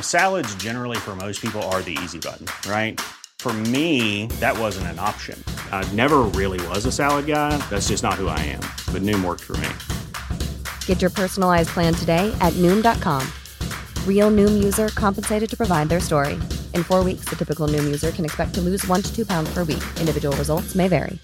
Salads, 0.00 0.54
generally, 0.56 0.98
for 0.98 1.16
most 1.16 1.40
people, 1.40 1.62
are 1.64 1.82
the 1.82 1.96
easy 2.02 2.18
button, 2.18 2.46
right? 2.70 3.00
For 3.40 3.54
me, 3.72 4.26
that 4.38 4.58
wasn't 4.58 4.88
an 4.88 4.98
option. 4.98 5.42
I 5.72 5.90
never 5.94 6.18
really 6.38 6.60
was 6.68 6.84
a 6.84 6.92
salad 6.92 7.24
guy. 7.24 7.56
That's 7.70 7.88
just 7.88 8.02
not 8.02 8.20
who 8.20 8.28
I 8.28 8.38
am. 8.40 8.60
But 8.92 9.00
Noom 9.00 9.24
worked 9.24 9.40
for 9.40 9.56
me. 9.56 9.70
Get 10.84 11.00
your 11.00 11.08
personalized 11.08 11.70
plan 11.70 11.94
today 11.94 12.30
at 12.42 12.52
Noom.com. 12.58 13.26
Real 14.06 14.30
Noom 14.30 14.62
user 14.62 14.90
compensated 14.90 15.48
to 15.48 15.56
provide 15.56 15.88
their 15.88 16.00
story. 16.00 16.34
In 16.74 16.84
four 16.84 17.02
weeks, 17.02 17.24
the 17.30 17.36
typical 17.36 17.66
Noom 17.66 17.84
user 17.84 18.10
can 18.10 18.26
expect 18.26 18.52
to 18.56 18.60
lose 18.60 18.86
one 18.86 19.00
to 19.00 19.10
two 19.16 19.24
pounds 19.24 19.48
per 19.54 19.64
week. 19.64 19.82
Individual 19.98 20.36
results 20.36 20.74
may 20.74 20.88
vary. 20.88 21.18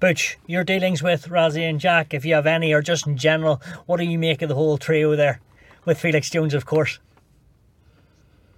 Butch, 0.00 0.36
your 0.46 0.64
dealings 0.64 1.02
with 1.02 1.28
Rassie 1.30 1.66
and 1.66 1.80
Jacques, 1.80 2.12
if 2.12 2.26
you 2.26 2.34
have 2.34 2.46
any, 2.46 2.74
or 2.74 2.82
just 2.82 3.06
in 3.06 3.16
general, 3.16 3.62
what 3.86 3.96
do 3.96 4.04
you 4.04 4.18
make 4.18 4.42
of 4.42 4.50
the 4.50 4.54
whole 4.54 4.76
trio 4.76 5.16
there? 5.16 5.40
With 5.86 5.98
Felix 5.98 6.28
Jones, 6.28 6.52
of 6.52 6.66
course. 6.66 6.98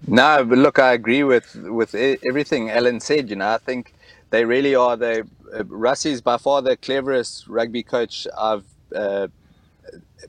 No, 0.05 0.45
but 0.45 0.59
look, 0.59 0.79
I 0.79 0.93
agree 0.93 1.23
with 1.25 1.55
with 1.55 1.95
everything 1.95 2.71
Alan 2.71 3.01
said. 3.01 3.31
You 3.31 3.37
know, 3.37 3.51
I 3.51 3.59
think 3.59 3.95
they 4.31 4.45
really 4.45 4.75
are. 4.75 4.97
They 4.97 5.21
uh, 5.21 5.63
Rassie's 5.65 6.21
by 6.21 6.39
far 6.39 6.63
the 6.63 6.77
cleverest 6.77 7.49
rugby 7.49 7.83
coach 7.83 8.27
I've 8.37 8.65
uh, 8.95 9.29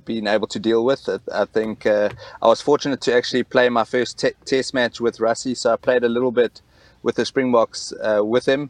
been 0.05 0.27
able 0.27 0.47
to 0.47 0.59
deal 0.59 0.85
with. 0.85 1.07
I 1.33 1.45
think 1.45 1.85
uh, 1.85 2.09
I 2.41 2.47
was 2.47 2.61
fortunate 2.61 3.01
to 3.01 3.13
actually 3.13 3.43
play 3.43 3.69
my 3.69 3.83
first 3.83 4.19
te- 4.19 4.33
test 4.45 4.73
match 4.73 4.99
with 4.99 5.17
Rassie, 5.17 5.55
so 5.55 5.73
I 5.73 5.75
played 5.75 6.03
a 6.03 6.09
little 6.09 6.31
bit 6.31 6.61
with 7.03 7.15
the 7.15 7.25
Springboks 7.25 7.93
uh, 8.01 8.23
with 8.23 8.47
him. 8.47 8.69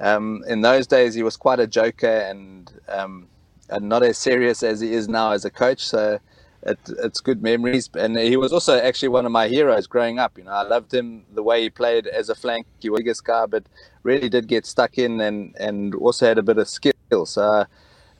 Um, 0.00 0.44
in 0.46 0.62
those 0.62 0.86
days, 0.86 1.14
he 1.14 1.22
was 1.22 1.36
quite 1.36 1.60
a 1.60 1.66
joker 1.66 2.06
and 2.06 2.70
um, 2.88 3.28
and 3.70 3.88
not 3.88 4.02
as 4.02 4.18
serious 4.18 4.62
as 4.62 4.80
he 4.80 4.92
is 4.92 5.08
now 5.08 5.32
as 5.32 5.44
a 5.44 5.50
coach. 5.50 5.84
So 5.84 6.18
it, 6.64 6.78
it's 7.02 7.20
good 7.20 7.42
memories. 7.42 7.88
And 7.94 8.18
he 8.18 8.36
was 8.36 8.52
also 8.52 8.78
actually 8.78 9.08
one 9.08 9.26
of 9.26 9.32
my 9.32 9.48
heroes 9.48 9.86
growing 9.86 10.18
up. 10.18 10.38
You 10.38 10.44
know, 10.44 10.52
I 10.52 10.62
loved 10.62 10.92
him 10.92 11.24
the 11.34 11.42
way 11.42 11.62
he 11.62 11.70
played 11.70 12.06
as 12.06 12.28
a 12.28 12.34
flank. 12.34 12.66
He 12.80 12.90
was 12.90 13.00
biggest 13.00 13.24
guy, 13.24 13.46
but 13.46 13.64
really 14.02 14.28
did 14.28 14.48
get 14.48 14.66
stuck 14.66 14.98
in 14.98 15.20
and, 15.20 15.54
and 15.56 15.94
also 15.94 16.26
had 16.26 16.38
a 16.38 16.42
bit 16.42 16.58
of 16.58 16.68
skill. 16.68 17.26
So 17.26 17.66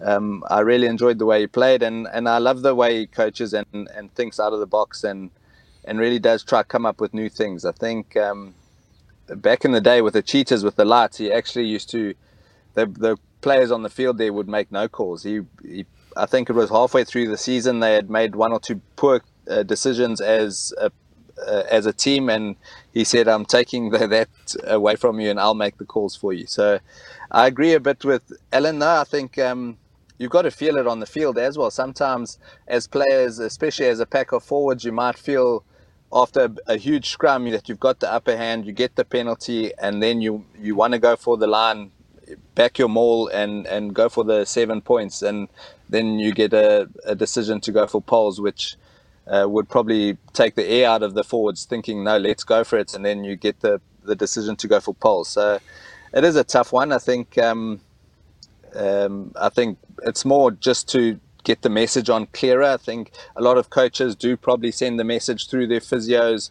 um, 0.01 0.45
I 0.51 0.61
really 0.61 0.87
enjoyed 0.87 1.19
the 1.19 1.27
way 1.27 1.41
he 1.41 1.47
played, 1.47 1.83
and, 1.83 2.07
and 2.13 2.29
I 2.29 2.39
love 2.39 2.63
the 2.63 2.75
way 2.75 3.01
he 3.01 3.07
coaches 3.07 3.55
and, 3.55 3.89
and 3.95 4.15
thinks 4.15 4.39
out 4.39 4.53
of 4.53 4.61
the 4.61 4.67
box 4.67 5.05
and 5.05 5.31
and 5.87 5.99
really 5.99 6.19
does 6.19 6.43
try 6.43 6.63
to 6.63 6.69
come 6.69 6.87
up 6.87 6.99
with 6.99 7.13
new 7.13 7.29
things. 7.29 7.67
I 7.67 7.73
think 7.73 8.17
um, 8.17 8.55
back 9.29 9.67
in 9.67 9.73
the 9.73 9.81
day 9.81 10.01
with 10.01 10.15
the 10.15 10.23
cheetahs 10.23 10.65
with 10.65 10.77
the 10.77 10.85
lights, 10.85 11.19
he 11.19 11.31
actually 11.31 11.67
used 11.67 11.91
to 11.91 12.15
the 12.75 12.87
the 12.87 13.17
players 13.41 13.71
on 13.71 13.83
the 13.83 13.91
field 13.91 14.19
there 14.19 14.33
would 14.33 14.49
make 14.49 14.71
no 14.73 14.89
calls. 14.89 15.23
He 15.23 15.41
he 15.63 15.87
I 16.17 16.27
think 16.27 16.49
it 16.49 16.55
was 16.55 16.71
halfway 16.71 17.05
through 17.05 17.29
the 17.29 17.37
season 17.37 17.81
they 17.81 17.95
had 17.95 18.09
made 18.11 18.37
one 18.37 18.53
or 18.53 18.61
two 18.61 18.81
poor 18.97 19.23
uh, 19.51 19.63
decisions 19.63 20.21
as 20.21 20.73
a 20.79 20.91
uh, 21.47 21.65
as 21.69 21.87
a 21.87 21.93
team, 21.93 22.29
and 22.29 22.57
he 22.93 23.05
said, 23.05 23.29
"I'm 23.29 23.45
taking 23.45 23.91
the, 23.91 24.07
that 24.07 24.29
away 24.65 24.97
from 24.97 25.21
you, 25.21 25.31
and 25.31 25.41
I'll 25.41 25.55
make 25.55 25.79
the 25.79 25.85
calls 25.85 26.17
for 26.17 26.33
you." 26.33 26.47
So, 26.47 26.79
I 27.31 27.47
agree 27.47 27.73
a 27.75 27.81
bit 27.81 28.05
with 28.05 28.33
Alan. 28.53 28.79
No, 28.79 29.01
I 29.01 29.05
think 29.05 29.39
um, 29.39 29.77
you've 30.19 30.31
got 30.31 30.43
to 30.43 30.51
feel 30.51 30.77
it 30.77 30.87
on 30.87 31.01
the 31.01 31.07
field 31.07 31.39
as 31.39 31.59
well. 31.59 31.71
Sometimes, 31.71 32.39
as 32.69 32.87
players, 32.87 33.39
especially 33.39 33.87
as 33.87 34.01
a 34.01 34.07
pack 34.07 34.33
of 34.33 34.45
forwards, 34.45 34.85
you 34.85 34.93
might 34.93 35.19
feel 35.19 35.65
after 36.13 36.45
a, 36.45 36.75
a 36.75 36.77
huge 36.77 37.11
scrum 37.11 37.51
that 37.51 37.69
you've 37.69 37.81
got 37.81 37.99
the 38.01 38.13
upper 38.13 38.37
hand, 38.37 38.65
you 38.65 38.73
get 38.73 38.95
the 38.95 39.05
penalty, 39.05 39.73
and 39.79 40.03
then 40.03 40.21
you 40.21 40.45
you 40.57 40.75
want 40.77 40.93
to 40.93 40.99
go 40.99 41.17
for 41.17 41.37
the 41.37 41.47
line 41.49 41.91
back 42.55 42.79
your 42.79 42.89
maul 42.89 43.29
and 43.29 43.67
and 43.67 43.95
go 43.95 44.09
for 44.09 44.25
the 44.25 44.45
seven 44.45 44.81
points 44.81 45.23
and 45.23 45.49
then 45.89 46.19
you 46.19 46.33
get 46.33 46.53
a, 46.53 46.89
a 47.05 47.15
decision 47.15 47.61
to 47.61 47.73
go 47.73 47.87
for 47.87 48.01
poles 48.01 48.41
which 48.41 48.77
uh, 49.27 49.47
would 49.49 49.69
probably 49.69 50.17
take 50.33 50.55
the 50.55 50.67
air 50.67 50.89
out 50.89 51.03
of 51.03 51.15
the 51.15 51.25
forwards 51.25 51.65
thinking 51.65 52.05
no 52.05 52.19
let's 52.19 52.45
go 52.45 52.65
for 52.65 52.79
it 52.79 52.95
and 52.95 53.05
then 53.05 53.25
you 53.25 53.37
get 53.37 53.61
the 53.61 53.81
the 54.05 54.15
decision 54.15 54.55
to 54.57 54.69
go 54.69 54.81
for 54.81 54.95
poles 54.95 55.29
so 55.29 55.59
it 56.13 56.25
is 56.25 56.37
a 56.37 56.45
tough 56.45 56.73
one 56.73 56.93
i 56.93 56.99
think 56.99 57.39
um, 57.39 57.81
um, 58.75 59.33
i 59.41 59.49
think 59.49 59.79
it's 60.03 60.25
more 60.25 60.51
just 60.51 60.89
to 60.89 61.19
get 61.45 61.63
the 61.63 61.69
message 61.69 62.11
on 62.11 62.27
clearer. 62.27 62.65
I 62.65 62.79
think 62.79 63.13
a 63.37 63.43
lot 63.43 63.59
of 63.59 63.71
coaches 63.71 64.17
do 64.17 64.37
probably 64.37 64.73
send 64.73 64.99
the 64.99 65.05
message 65.05 65.49
through 65.49 65.69
their 65.69 65.81
physios 65.81 66.51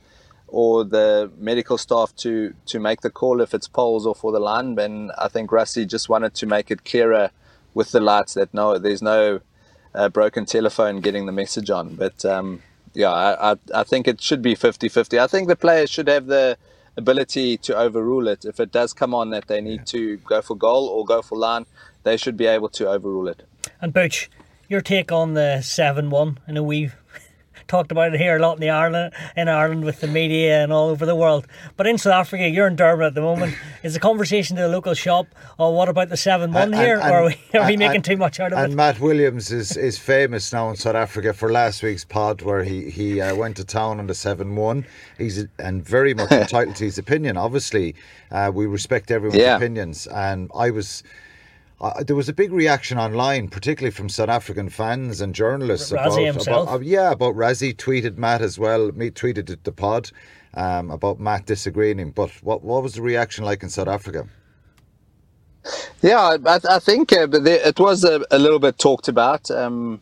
or 0.54 0.84
the 0.84 1.32
medical 1.39 1.80
staff 1.80 2.16
to 2.16 2.54
to 2.68 2.80
make 2.80 3.02
the 3.02 3.10
call 3.10 3.42
if 3.42 3.56
it's 3.56 3.68
poles 3.68 4.06
or 4.06 4.13
for 4.13 4.32
the 4.32 4.39
line. 4.39 4.78
And 4.78 5.12
I 5.18 5.28
think 5.28 5.50
Rassie 5.50 5.88
just 5.88 6.10
wanted 6.10 6.36
to 6.36 6.46
make 6.46 6.70
it 6.70 6.86
clearer 6.86 7.32
with 7.74 7.92
the 7.92 8.00
lights 8.00 8.36
that 8.36 8.54
no, 8.54 8.78
there's 8.78 9.02
no 9.02 9.42
uh, 9.96 10.10
broken 10.10 10.46
telephone 10.46 11.02
getting 11.02 11.26
the 11.26 11.32
message 11.32 11.72
on. 11.72 11.96
But 11.96 12.24
um, 12.24 12.62
yeah, 12.94 13.10
I, 13.10 13.54
I, 13.54 13.56
I 13.74 13.84
think 13.84 14.08
it 14.08 14.22
should 14.22 14.44
be 14.44 14.56
50-50. 14.56 15.20
I 15.20 15.26
think 15.26 15.48
the 15.48 15.56
players 15.56 15.89
should 15.89 16.08
have 16.08 16.28
the 16.28 16.56
ability 16.96 17.58
to 17.58 17.76
overrule 17.76 18.28
it 18.28 18.46
if 18.46 18.60
it 18.60 18.72
does 18.72 18.94
come 18.94 19.16
on 19.16 19.32
that 19.32 19.48
they 19.48 19.60
need 19.60 19.80
yeah. 19.80 19.86
to 19.86 20.18
go 20.18 20.44
for 20.44 20.56
goal 20.56 20.88
or 20.88 21.04
go 21.04 21.24
for 21.24 21.36
line. 21.36 21.66
They 22.04 22.16
should 22.16 22.38
be 22.38 22.46
able 22.46 22.70
to 22.70 22.88
overrule 22.88 23.28
it. 23.28 23.42
And 23.82 23.92
Butch, 23.92 24.30
your 24.70 24.82
take 24.82 25.12
on 25.12 25.34
the 25.34 25.62
seven-one? 25.62 26.38
I 26.48 26.52
know 26.52 26.62
we've 26.62 26.96
talked 27.74 27.92
about 27.92 28.14
it 28.14 28.20
here 28.20 28.38
a 28.38 28.40
lot 28.40 28.54
in 28.54 28.62
the 28.62 28.70
Ireland 28.70 29.12
in 29.36 29.50
Ireland 29.50 29.84
with 29.84 30.00
the 30.00 30.08
media 30.08 30.64
and 30.64 30.72
all 30.72 30.90
over 30.90 31.08
the 31.08 31.16
world. 31.16 31.48
But 31.76 31.88
in 31.88 31.98
South 31.98 32.14
Africa, 32.14 32.48
you're 32.48 32.68
in 32.68 32.76
Durban 32.76 33.08
at 33.08 33.16
the 33.16 33.22
moment. 33.22 33.56
Is 33.84 33.96
the 33.96 34.00
conversation 34.00 34.56
to 34.58 34.62
the 34.62 34.68
local 34.68 34.94
shop? 34.94 35.26
Or 35.58 35.68
oh, 35.68 35.70
what 35.72 35.90
about 35.90 36.10
the 36.10 36.18
seven 36.18 36.54
one 36.54 36.72
here? 36.72 37.00
And, 37.00 37.12
or 37.12 37.18
are 37.18 37.26
we, 37.26 37.60
are 37.60 37.68
we 37.68 37.76
making 37.76 37.96
and, 37.96 38.06
too 38.06 38.16
much 38.16 38.40
out 38.40 38.54
of 38.54 38.60
and 38.60 38.66
it? 38.66 38.66
And 38.66 38.76
Matt 38.76 39.00
Williams 39.00 39.52
is, 39.52 39.76
is 39.76 39.98
famous 39.98 40.54
now 40.54 40.70
in 40.70 40.76
South 40.76 40.96
Africa 40.96 41.34
for 41.34 41.52
last 41.52 41.82
week's 41.82 42.06
pod 42.06 42.44
where 42.44 42.64
he 42.64 42.92
he 42.92 43.20
uh, 43.20 43.36
went 43.36 43.58
to 43.58 43.64
town 43.64 43.98
on 43.98 44.06
the 44.06 44.14
seven 44.14 44.56
one. 44.56 44.86
He's 45.18 45.48
and 45.58 45.84
very 45.84 46.14
much 46.14 46.32
entitled 46.44 46.76
to 46.76 46.84
his 46.84 47.00
opinion. 47.00 47.38
Obviously, 47.38 47.96
uh, 48.30 48.52
we 48.54 48.68
respect 48.68 49.10
everyone's 49.10 49.42
yeah. 49.42 49.56
opinions, 49.56 50.06
and 50.06 50.52
I 50.54 50.70
was 50.70 51.02
uh, 51.82 52.04
there 52.04 52.16
was 52.16 52.30
a 52.30 52.34
big 52.34 52.52
reaction 52.52 52.98
online, 52.98 53.48
particularly 53.48 53.92
from 53.92 54.10
South 54.10 54.30
African 54.30 54.70
fans 54.70 55.22
and 55.22 55.36
journalists. 55.36 55.92
Rassie 55.92 56.06
about, 56.06 56.34
himself. 56.34 56.64
About, 56.64 56.76
uh, 56.76 56.80
yeah, 56.80 57.12
about 57.12 57.36
Rassie 57.36 57.76
tweeted 57.76 58.18
Matt 58.18 58.42
as 58.42 58.58
well. 58.58 58.92
Me 58.92 59.10
tweeted 59.10 59.58
the 59.64 59.72
pod 59.72 60.12
um, 60.54 60.92
about 60.92 61.20
Matt 61.20 61.46
disagreeing. 61.46 62.12
But 62.12 62.32
what 62.44 62.64
what 62.64 62.84
was 62.84 62.94
the 62.94 63.02
reaction 63.02 63.44
like 63.44 63.64
in 63.64 63.70
South 63.70 63.88
Africa? 63.88 64.28
Yeah, 66.02 66.38
I, 66.46 66.60
I 66.70 66.80
think 66.80 67.14
uh, 67.14 67.28
it 67.32 67.80
was 67.80 68.04
a, 68.04 68.22
a, 68.32 68.38
little 68.38 68.60
bit 68.60 68.78
talked 68.78 69.08
about. 69.08 69.50
Um, 69.50 70.02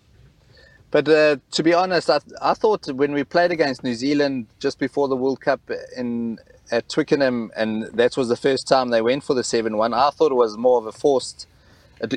but 0.89 1.07
uh, 1.07 1.37
to 1.51 1.63
be 1.63 1.73
honest, 1.73 2.09
I, 2.09 2.19
I 2.41 2.55
thought 2.55 2.87
when 2.87 3.13
we 3.13 3.23
played 3.23 3.51
against 3.51 3.83
New 3.83 3.93
Zealand 3.93 4.47
just 4.59 4.79
before 4.79 5.07
the 5.07 5.15
World 5.15 5.39
Cup 5.39 5.61
in 5.95 6.39
at 6.71 6.87
Twickenham, 6.89 7.51
and 7.55 7.83
that 7.93 8.15
was 8.17 8.29
the 8.29 8.35
first 8.35 8.67
time 8.67 8.89
they 8.89 9.01
went 9.01 9.23
for 9.23 9.33
the 9.33 9.43
seven-one. 9.43 9.93
I 9.93 10.09
thought 10.09 10.31
it 10.31 10.35
was 10.35 10.57
more 10.57 10.77
of 10.77 10.85
a 10.85 10.91
forced 10.91 11.47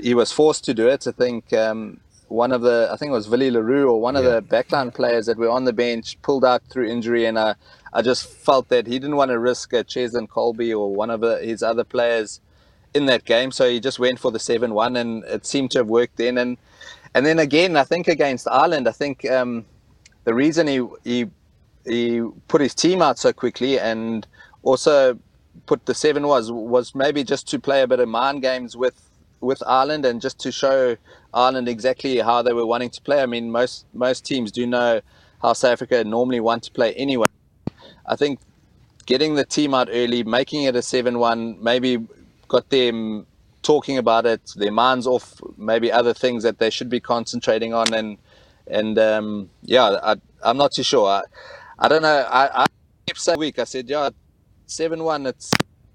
he 0.02 0.14
was 0.14 0.32
forced 0.32 0.64
to 0.64 0.74
do 0.74 0.88
it. 0.88 1.06
I 1.06 1.12
think 1.12 1.52
um, 1.52 2.00
one 2.28 2.52
of 2.52 2.62
the, 2.62 2.88
I 2.90 2.96
think 2.96 3.10
it 3.10 3.12
was 3.12 3.28
Willie 3.28 3.50
le 3.50 3.62
Roux 3.62 3.88
or 3.88 4.00
one 4.00 4.16
of 4.16 4.24
the 4.24 4.42
backline 4.42 4.94
players 4.94 5.26
that 5.26 5.36
were 5.36 5.50
on 5.50 5.64
the 5.64 5.72
bench 5.72 6.20
pulled 6.22 6.44
out 6.44 6.62
through 6.70 6.88
injury, 6.88 7.26
and 7.26 7.38
I, 7.38 7.54
I 7.92 8.02
just 8.02 8.26
felt 8.26 8.68
that 8.70 8.86
he 8.86 8.98
didn't 8.98 9.16
want 9.16 9.30
to 9.30 9.38
risk 9.38 9.72
a 9.72 9.84
Cheslin 9.84 10.26
Kolbe 10.28 10.70
or 10.70 10.94
one 10.94 11.10
of 11.10 11.20
the, 11.20 11.38
his 11.38 11.62
other 11.62 11.84
players 11.84 12.40
in 12.94 13.06
that 13.06 13.24
game, 13.24 13.50
so 13.50 13.68
he 13.68 13.80
just 13.80 13.98
went 13.98 14.18
for 14.18 14.30
the 14.30 14.38
seven-one, 14.38 14.96
and 14.96 15.24
it 15.24 15.44
seemed 15.44 15.70
to 15.72 15.78
have 15.80 15.88
worked 15.88 16.16
then. 16.16 16.38
And 16.38 16.56
and 17.14 17.24
then 17.24 17.38
again, 17.38 17.76
I 17.76 17.84
think 17.84 18.08
against 18.08 18.48
Ireland, 18.48 18.88
I 18.88 18.92
think 18.92 19.28
um, 19.30 19.64
the 20.24 20.34
reason 20.34 20.66
he 20.66 20.86
he 21.04 21.26
he 21.84 22.22
put 22.48 22.60
his 22.60 22.74
team 22.74 23.02
out 23.02 23.18
so 23.18 23.32
quickly 23.32 23.78
and 23.78 24.26
also 24.62 25.18
put 25.66 25.86
the 25.86 25.94
seven 25.94 26.26
was 26.26 26.50
was 26.50 26.94
maybe 26.94 27.22
just 27.22 27.48
to 27.48 27.58
play 27.58 27.82
a 27.82 27.86
bit 27.86 28.00
of 28.00 28.08
mind 28.08 28.42
games 28.42 28.76
with 28.76 28.94
with 29.44 29.62
Ireland 29.66 30.04
and 30.04 30.20
just 30.20 30.38
to 30.40 30.52
show 30.52 30.96
Ireland 31.32 31.68
exactly 31.68 32.18
how 32.18 32.42
they 32.42 32.52
were 32.52 32.66
wanting 32.66 32.90
to 32.90 33.02
play. 33.02 33.22
I 33.22 33.26
mean, 33.26 33.50
most 33.50 33.86
most 33.92 34.24
teams 34.24 34.50
do 34.52 34.66
know 34.66 35.00
how 35.42 35.52
South 35.52 35.72
Africa 35.72 36.04
normally 36.04 36.40
want 36.40 36.62
to 36.64 36.70
play 36.70 36.94
anyway. 36.94 37.26
I 38.06 38.16
think 38.16 38.40
getting 39.06 39.34
the 39.34 39.44
team 39.44 39.74
out 39.74 39.88
early, 39.90 40.24
making 40.24 40.64
it 40.64 40.74
a 40.76 40.82
seven-one, 40.82 41.62
maybe 41.62 41.98
got 42.48 42.70
them 42.70 43.26
talking 43.62 43.98
about 43.98 44.26
it, 44.26 44.52
their 44.56 44.72
minds 44.72 45.06
off 45.06 45.40
maybe 45.56 45.90
other 45.90 46.14
things 46.14 46.42
that 46.42 46.58
they 46.58 46.70
should 46.70 46.88
be 46.88 47.00
concentrating 47.00 47.74
on, 47.74 47.92
and 47.92 48.18
and 48.66 48.98
um, 48.98 49.50
yeah, 49.62 49.98
I, 50.02 50.16
I'm 50.42 50.56
not 50.56 50.72
too 50.72 50.82
sure. 50.82 51.08
I, 51.08 51.22
I 51.78 51.88
don't 51.88 52.02
know. 52.02 52.26
I, 52.30 52.64
I 52.64 52.66
kept 53.06 53.20
saying 53.20 53.38
week. 53.38 53.58
I 53.58 53.64
said, 53.64 53.88
yeah, 53.88 54.10
seven-one. 54.66 55.26
It's 55.26 55.50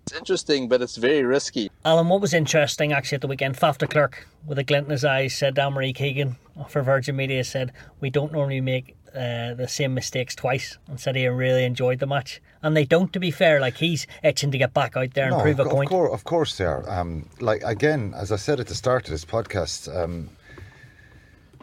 it's 0.10 0.18
interesting, 0.18 0.68
but 0.68 0.82
it's 0.82 0.96
very 0.96 1.24
risky. 1.24 1.70
Alan, 1.86 2.10
what 2.10 2.22
was 2.22 2.34
interesting 2.34 2.94
actually 2.94 3.18
at 3.18 3.22
the 3.22 3.28
weekend, 3.28 3.56
Faf 3.56 3.78
de 3.78 3.88
Klerk, 3.88 4.28
with 4.46 4.58
a 4.58 4.64
glint 4.64 4.86
in 4.86 4.92
his 4.92 5.06
eyes, 5.06 5.36
said 5.36 5.58
Anne 5.60 5.74
Marie 5.74 5.94
Keegan 5.94 6.36
for 6.68 6.82
Virgin 6.82 7.16
Media 7.16 7.44
said, 7.44 7.72
We 8.00 8.10
don't 8.10 8.32
normally 8.32 8.62
make 8.62 8.96
uh, 9.14 9.54
the 9.54 9.68
same 9.68 9.94
mistakes 9.94 10.36
twice 10.36 10.78
and 10.88 11.00
said 11.00 11.16
he 11.16 11.28
really 11.28 11.64
enjoyed 11.64 12.00
the 12.00 12.08
match. 12.08 12.42
And 12.62 12.76
they 12.76 12.86
don't, 12.86 13.14
to 13.14 13.20
be 13.20 13.32
fair. 13.32 13.60
Like 13.60 13.78
he's 13.78 14.08
itching 14.24 14.52
to 14.52 14.58
get 14.58 14.74
back 14.74 14.98
out 14.98 15.14
there 15.14 15.28
and 15.28 15.38
no, 15.38 15.44
prove 15.44 15.60
a 15.60 15.66
point. 15.66 15.88
Of 15.88 15.90
course, 15.90 16.14
of 16.14 16.24
course 16.24 16.58
they 16.58 16.66
are. 16.66 16.90
Um, 16.90 17.30
like 17.40 17.62
again, 17.64 18.14
as 18.16 18.32
I 18.32 18.36
said 18.36 18.60
at 18.60 18.68
the 18.68 18.76
start 18.76 19.06
of 19.06 19.12
this 19.12 19.26
podcast, 19.26 19.96
um, 19.96 20.30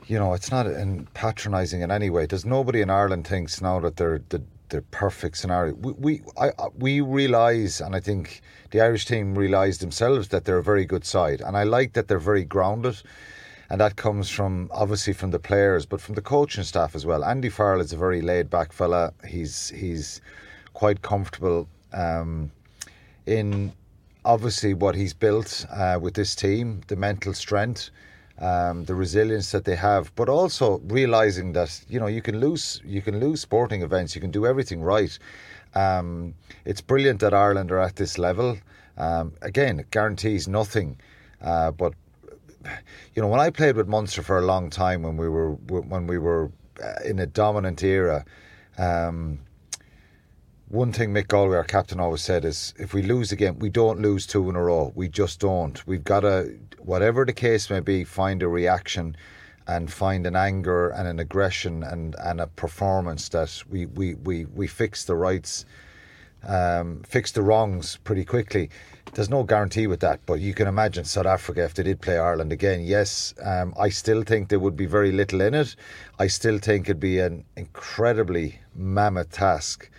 you 0.07 0.19
know, 0.19 0.35
it's 0.35 0.51
not 0.51 0.67
in 0.67 1.07
patronising 1.15 1.81
in 1.81 1.91
any 1.91 2.11
way. 2.11 2.27
There's 2.27 2.47
nobody 2.47 2.81
in 2.81 2.91
Ireland 2.91 3.27
thinks 3.27 3.61
now 3.61 3.81
that 3.81 3.97
they're 3.97 4.23
the 4.29 4.43
the 4.69 4.83
perfect 4.83 5.37
scenario. 5.37 5.75
We 5.75 5.93
we 5.93 6.23
I, 6.39 6.51
we 6.77 7.01
realise, 7.01 7.81
and 7.81 7.95
I 7.95 8.01
think 8.01 8.41
the 8.71 8.81
Irish 8.81 9.07
team 9.07 9.37
realise 9.37 9.79
themselves 9.79 10.29
that 10.29 10.45
they're 10.45 10.59
a 10.59 10.63
very 10.63 10.85
good 10.85 11.05
side, 11.05 11.41
and 11.41 11.57
I 11.57 11.65
like 11.65 11.93
that 11.95 12.09
they're 12.09 12.19
very 12.19 12.45
grounded, 12.45 13.01
and 13.71 13.81
that 13.81 13.97
comes 13.97 14.31
from 14.31 14.71
obviously 14.73 15.13
from 15.13 15.31
the 15.31 15.39
players, 15.39 15.87
but 15.87 16.01
from 16.01 16.15
the 16.15 16.23
coaching 16.23 16.65
staff 16.65 16.95
as 16.95 17.07
well. 17.07 17.25
Andy 17.25 17.49
Farrell 17.49 17.81
is 17.81 17.93
a 17.93 17.97
very 17.97 18.23
laid 18.23 18.51
back 18.51 18.73
fella. 18.73 19.13
He's 19.27 19.71
he's 19.71 20.21
quite 20.75 21.03
comfortable 21.03 21.69
um, 21.93 22.51
in 23.27 23.73
obviously 24.25 24.75
what 24.75 24.95
he's 24.95 25.15
built 25.15 25.65
uh, 25.71 25.99
with 26.01 26.15
this 26.15 26.35
team, 26.35 26.81
the 26.89 26.97
mental 26.97 27.33
strength 27.33 27.91
um, 28.39 28.85
the 28.85 28.95
resilience 28.95 29.51
that 29.53 29.65
they 29.65 29.77
have, 29.77 30.15
but 30.15 30.29
also 30.29 30.79
realizing 30.87 31.53
that 31.53 31.85
you 31.89 31.99
know 31.99 32.07
you 32.07 32.23
can 32.23 32.41
lose 32.41 32.81
you 32.85 33.03
can 33.03 33.19
lose 33.21 33.41
sporting 33.41 33.83
events, 33.83 34.15
you 34.15 34.21
can 34.21 34.31
do 34.31 34.47
everything 34.47 34.83
right. 34.83 35.19
Um, 35.75 36.35
it's 36.65 36.81
brilliant 36.81 37.21
that 37.21 37.35
Ireland 37.35 37.71
are 37.71 37.81
at 37.81 37.97
this 37.97 38.19
level. 38.19 38.59
Um, 38.97 39.33
again, 39.43 39.81
it 39.81 39.91
guarantees 39.91 40.49
nothing, 40.49 40.99
uh, 41.43 41.71
but 41.71 41.93
you 43.15 43.23
know 43.23 43.29
when 43.29 43.41
I 43.41 43.51
played 43.51 43.77
with 43.77 43.89
Munster 43.89 44.23
for 44.23 44.39
a 44.39 44.47
long 44.47 44.71
time 44.71 45.03
when 45.03 45.17
we 45.17 45.29
were 45.29 45.53
when 45.53 46.07
we 46.07 46.19
were 46.19 46.51
uh, 46.83 46.95
in 47.05 47.19
a 47.19 47.27
dominant 47.27 47.83
era. 47.83 48.25
Um, 48.79 49.41
one 50.69 50.93
thing 50.93 51.15
Mick 51.15 51.29
Galwey, 51.29 51.57
our 51.57 51.65
captain, 51.65 52.01
always 52.01 52.23
said 52.23 52.45
is 52.45 52.75
if 52.77 52.93
we 52.93 53.03
lose 53.03 53.31
again, 53.31 53.59
we 53.61 53.71
don't 53.71 54.01
lose 54.01 54.27
two 54.27 54.51
in 54.51 54.57
a 54.57 54.63
row. 54.63 54.93
We 54.97 55.09
just 55.09 55.39
don't. 55.39 55.87
We've 55.87 56.03
got 56.03 56.21
to 56.21 56.59
whatever 56.81 57.25
the 57.25 57.33
case 57.33 57.71
may 57.71 57.81
be, 57.81 58.03
find 58.03 58.43
a 58.43 58.49
reaction 58.49 59.17
and 59.69 59.93
find 59.93 60.27
an 60.27 60.35
anger 60.35 60.91
and 60.91 61.07
an 61.07 61.21
aggression 61.21 61.83
and, 61.83 62.17
and 62.19 62.41
a 62.41 62.47
performance 62.49 63.29
that 63.31 63.63
we, 63.69 63.87
we, 63.87 64.15
we, 64.15 64.45
we 64.47 64.67
fix 64.67 65.05
the 65.05 65.15
rights, 65.15 65.65
um, 66.45 67.03
fix 67.05 67.33
the 67.33 67.43
wrongs 67.43 67.99
pretty 68.03 68.25
quickly. 68.25 68.71
There's 69.13 69.31
no 69.31 69.45
guarantee 69.45 69.87
with 69.87 70.01
that, 70.01 70.21
but 70.27 70.41
you 70.41 70.53
can 70.53 70.67
imagine 70.67 71.05
South 71.05 71.27
Africa 71.27 71.65
if 71.65 71.75
they 71.75 71.85
did 71.85 72.01
play 72.01 72.19
Ireland 72.19 72.53
again. 72.53 72.83
Yes, 72.83 73.35
um, 73.43 73.73
I 73.79 73.89
still 73.89 74.23
think 74.23 74.49
there 74.49 74.61
would 74.61 74.77
be 74.77 74.87
very 74.87 75.13
little 75.13 75.41
in 75.41 75.55
it. 75.55 75.77
I 76.19 76.27
still 76.27 76.59
think 76.59 76.87
it'd 76.87 77.01
be 77.01 77.21
an 77.21 77.45
incredibly 77.57 78.61
mammoth 78.75 79.31
task 79.31 79.91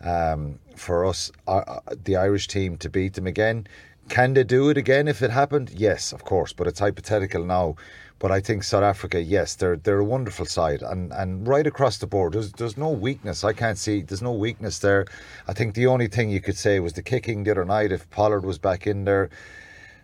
um, 0.00 0.58
for 0.76 1.04
us, 1.04 1.30
uh, 1.46 1.80
the 2.04 2.16
Irish 2.16 2.48
team, 2.48 2.76
to 2.78 2.88
beat 2.88 3.14
them 3.14 3.26
again. 3.26 3.66
Can 4.08 4.34
they 4.34 4.44
do 4.44 4.70
it 4.70 4.76
again 4.76 5.06
if 5.06 5.22
it 5.22 5.30
happened? 5.30 5.70
Yes, 5.70 6.12
of 6.12 6.24
course, 6.24 6.52
but 6.52 6.66
it's 6.66 6.80
hypothetical 6.80 7.44
now. 7.44 7.76
But 8.18 8.32
I 8.32 8.40
think 8.40 8.64
South 8.64 8.82
Africa, 8.82 9.22
yes, 9.22 9.54
they're 9.54 9.76
they're 9.76 10.00
a 10.00 10.04
wonderful 10.04 10.44
side, 10.44 10.82
and, 10.82 11.10
and 11.12 11.46
right 11.46 11.66
across 11.66 11.96
the 11.98 12.06
board, 12.06 12.34
there's 12.34 12.52
there's 12.52 12.76
no 12.76 12.90
weakness. 12.90 13.44
I 13.44 13.54
can't 13.54 13.78
see 13.78 14.02
there's 14.02 14.20
no 14.20 14.32
weakness 14.32 14.80
there. 14.80 15.06
I 15.48 15.54
think 15.54 15.74
the 15.74 15.86
only 15.86 16.06
thing 16.06 16.28
you 16.28 16.40
could 16.40 16.58
say 16.58 16.80
was 16.80 16.92
the 16.92 17.02
kicking 17.02 17.44
the 17.44 17.52
other 17.52 17.64
night. 17.64 17.92
If 17.92 18.10
Pollard 18.10 18.44
was 18.44 18.58
back 18.58 18.86
in 18.86 19.04
there, 19.04 19.30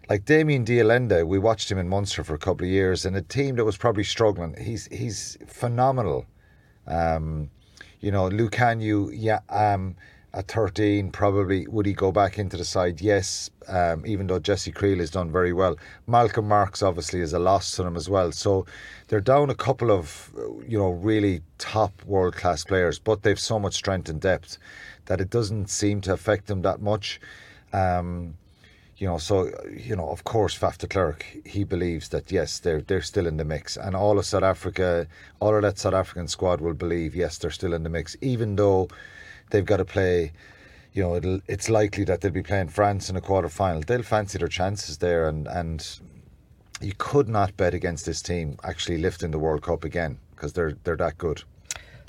like 0.09 0.25
Damian 0.25 0.65
de 0.65 0.81
Allende, 0.81 1.25
we 1.25 1.39
watched 1.39 1.71
him 1.71 1.77
in 1.77 1.89
Munster 1.89 2.25
for 2.25 2.35
a 2.35 2.39
couple 2.39 2.65
of 2.65 2.71
years, 2.71 3.05
and 3.05 3.17
a 3.17 3.23
team 3.23 3.57
that 3.57 3.65
was 3.65 3.77
probably 3.77 4.05
struggling. 4.05 4.55
He's 4.59 4.87
he's 4.87 5.37
phenomenal. 5.47 6.27
Um, 6.87 7.51
you 8.07 8.12
know, 8.12 8.31
Lukhanyo, 8.31 9.11
yeah. 9.12 9.40
Um, 9.49 9.97
at 10.33 10.47
13, 10.47 11.11
probably 11.11 11.66
would 11.66 11.87
he 11.87 11.92
go 11.92 12.12
back 12.12 12.38
into 12.38 12.57
the 12.57 12.64
side? 12.64 13.01
Yes, 13.01 13.51
um, 13.66 14.07
even 14.07 14.29
though 14.29 14.38
Jesse 14.38 14.71
Kriel 14.71 15.01
has 15.01 15.11
done 15.11 15.33
very 15.33 15.53
well. 15.53 15.77
Malcolm 16.07 16.47
Marx 16.47 16.85
obviously 16.85 17.21
is 17.21 17.33
a 17.33 17.40
loss 17.40 17.73
to 17.73 17.83
them 17.83 17.97
as 17.97 18.09
well. 18.09 18.31
So 18.31 18.64
they're 19.09 19.21
down 19.21 19.51
a 19.51 19.57
couple 19.57 19.90
of, 19.90 20.31
you 20.69 20.79
know, 20.79 20.90
really 20.90 21.40
top 21.59 22.01
world 22.05 22.37
class 22.37 22.62
players, 22.62 23.01
but 23.01 23.23
they've 23.23 23.40
so 23.40 23.59
much 23.59 23.75
strength 23.75 24.09
and 24.09 24.21
depth 24.21 24.59
that 25.07 25.21
it 25.21 25.31
doesn't 25.31 25.69
seem 25.69 26.01
to 26.03 26.12
affect 26.12 26.47
them 26.47 26.62
that 26.62 26.81
much. 26.81 27.21
Um, 27.73 28.35
you 28.99 29.07
know, 29.07 29.19
so 29.19 29.51
you 29.71 29.95
know, 29.95 30.09
of 30.09 30.25
course, 30.25 30.59
Faf 30.59 30.79
de 30.79 30.87
Klerk, 30.87 31.25
he 31.45 31.65
believes 31.65 32.09
that 32.11 32.33
yes, 32.33 32.59
they're 32.59 32.81
they're 32.81 33.03
still 33.03 33.27
in 33.27 33.37
the 33.37 33.45
mix, 33.45 33.77
and 33.77 33.95
all 33.95 34.19
of 34.19 34.25
South 34.25 34.43
Africa, 34.43 35.07
all 35.41 35.55
of 35.55 35.63
that 35.63 35.79
South 35.79 35.95
African 35.95 36.29
squad 36.29 36.61
will 36.61 36.75
believe 36.75 37.15
yes, 37.15 37.37
they're 37.39 37.51
still 37.51 37.75
in 37.75 37.83
the 37.83 37.91
mix, 37.91 38.17
even 38.23 38.57
though 38.57 38.89
they've 39.51 39.67
got 39.67 39.79
to 39.79 39.85
play. 39.85 40.33
You 40.95 41.03
know, 41.03 41.41
it's 41.47 41.69
likely 41.69 42.05
that 42.05 42.23
they'll 42.23 42.31
be 42.33 42.43
playing 42.43 42.69
France 42.69 43.11
in 43.11 43.17
a 43.17 43.21
quarter 43.21 43.51
final. 43.51 43.83
They'll 43.83 44.03
fancy 44.03 44.39
their 44.39 44.49
chances 44.49 44.97
there, 44.97 45.29
and 45.29 45.47
and 45.47 45.87
you 46.81 46.93
could 46.97 47.29
not 47.29 47.55
bet 47.59 47.75
against 47.75 48.07
this 48.07 48.23
team 48.23 48.57
actually 48.65 48.99
lifting 48.99 49.31
the 49.31 49.39
World 49.39 49.63
Cup 49.63 49.85
again 49.85 50.19
because 50.35 50.55
they're 50.55 50.77
they're 50.85 50.97
that 50.97 51.19
good. 51.19 51.43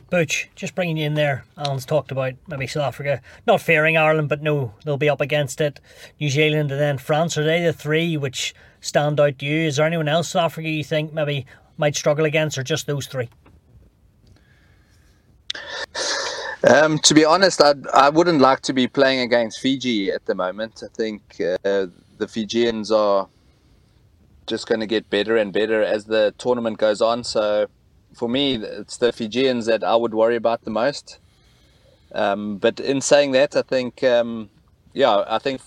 Butch, 0.09 0.49
just 0.55 0.73
bringing 0.73 0.97
you 0.97 1.05
in 1.05 1.15
there. 1.15 1.43
Alan's 1.57 1.85
talked 1.85 2.11
about 2.11 2.33
maybe 2.47 2.67
South 2.67 2.83
Africa 2.83 3.21
not 3.45 3.61
fearing 3.61 3.97
Ireland, 3.97 4.29
but 4.29 4.41
no, 4.41 4.73
they'll 4.83 4.97
be 4.97 5.09
up 5.09 5.21
against 5.21 5.59
it. 5.59 5.79
New 6.19 6.29
Zealand 6.29 6.71
and 6.71 6.79
then 6.79 6.97
France. 6.97 7.37
Are 7.37 7.43
they 7.43 7.63
the 7.63 7.73
three 7.73 8.15
which 8.15 8.55
stand 8.79 9.19
out 9.19 9.39
to 9.39 9.45
you? 9.45 9.67
Is 9.67 9.75
there 9.75 9.85
anyone 9.85 10.07
else 10.07 10.29
South 10.29 10.45
Africa 10.45 10.69
you 10.69 10.83
think 10.83 11.13
maybe 11.13 11.45
might 11.77 11.95
struggle 11.95 12.25
against, 12.25 12.57
or 12.57 12.63
just 12.63 12.87
those 12.87 13.07
three? 13.07 13.29
Um, 16.63 16.99
to 16.99 17.13
be 17.13 17.25
honest, 17.25 17.61
I 17.61 17.73
I 17.93 18.09
wouldn't 18.09 18.41
like 18.41 18.61
to 18.61 18.73
be 18.73 18.87
playing 18.87 19.19
against 19.19 19.59
Fiji 19.59 20.11
at 20.11 20.25
the 20.25 20.35
moment. 20.35 20.83
I 20.83 20.87
think 20.95 21.21
uh, 21.41 21.87
the 22.17 22.27
Fijians 22.27 22.91
are 22.91 23.27
just 24.47 24.67
going 24.67 24.79
to 24.79 24.87
get 24.87 25.09
better 25.09 25.35
and 25.35 25.51
better 25.51 25.83
as 25.83 26.05
the 26.05 26.33
tournament 26.37 26.77
goes 26.77 27.01
on. 27.01 27.23
So 27.23 27.67
for 28.13 28.27
me, 28.27 28.55
it's 28.55 28.97
the 28.97 29.11
Fijians 29.11 29.65
that 29.67 29.83
I 29.83 29.95
would 29.95 30.13
worry 30.13 30.35
about 30.35 30.63
the 30.63 30.71
most. 30.71 31.19
Um, 32.13 32.57
but 32.57 32.79
in 32.79 33.01
saying 33.01 33.31
that, 33.33 33.55
I 33.55 33.61
think, 33.61 34.03
um, 34.03 34.49
yeah, 34.93 35.23
I 35.27 35.39
think 35.39 35.61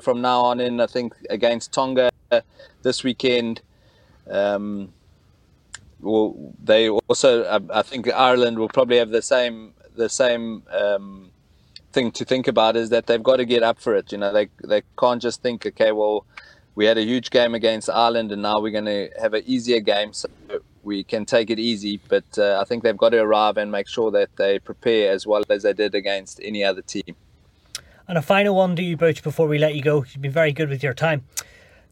from 0.00 0.20
now 0.20 0.40
on 0.40 0.60
in, 0.60 0.80
I 0.80 0.86
think 0.86 1.14
against 1.30 1.72
Tonga 1.72 2.10
this 2.82 3.04
weekend, 3.04 3.62
um, 4.30 4.92
well, 6.00 6.52
they 6.62 6.88
also, 6.88 7.44
I, 7.44 7.78
I, 7.78 7.82
think 7.82 8.12
Ireland 8.12 8.58
will 8.58 8.68
probably 8.68 8.98
have 8.98 9.10
the 9.10 9.22
same 9.22 9.72
the 9.96 10.08
same 10.08 10.64
um, 10.70 11.30
thing 11.92 12.10
to 12.12 12.24
think 12.24 12.48
about 12.48 12.76
is 12.76 12.90
that 12.90 13.06
they've 13.06 13.22
got 13.22 13.36
to 13.36 13.44
get 13.44 13.62
up 13.62 13.78
for 13.78 13.94
it. 13.94 14.12
You 14.12 14.18
know, 14.18 14.32
they 14.32 14.48
they 14.62 14.82
can't 14.98 15.22
just 15.22 15.40
think, 15.40 15.64
okay, 15.64 15.92
well, 15.92 16.26
we 16.74 16.84
had 16.84 16.98
a 16.98 17.04
huge 17.04 17.30
game 17.30 17.54
against 17.54 17.88
Ireland, 17.88 18.32
and 18.32 18.42
now 18.42 18.60
we're 18.60 18.72
going 18.72 18.84
to 18.84 19.08
have 19.20 19.32
an 19.34 19.44
easier 19.46 19.80
game. 19.80 20.12
So 20.12 20.28
we 20.84 21.04
can 21.04 21.24
take 21.24 21.50
it 21.50 21.58
easy, 21.58 22.00
but 22.08 22.24
uh, 22.38 22.58
I 22.60 22.64
think 22.64 22.82
they've 22.82 22.96
got 22.96 23.10
to 23.10 23.18
arrive 23.18 23.56
and 23.56 23.70
make 23.70 23.88
sure 23.88 24.10
that 24.12 24.36
they 24.36 24.58
prepare 24.58 25.12
as 25.12 25.26
well 25.26 25.42
as 25.48 25.62
they 25.62 25.72
did 25.72 25.94
against 25.94 26.40
any 26.42 26.62
other 26.62 26.82
team. 26.82 27.16
And 28.06 28.18
a 28.18 28.22
final 28.22 28.54
one 28.54 28.76
to 28.76 28.82
you, 28.82 28.96
Butch, 28.96 29.22
before 29.22 29.48
we 29.48 29.58
let 29.58 29.74
you 29.74 29.82
go. 29.82 30.04
You've 30.04 30.20
been 30.20 30.30
very 30.30 30.52
good 30.52 30.68
with 30.68 30.82
your 30.82 30.92
time. 30.92 31.24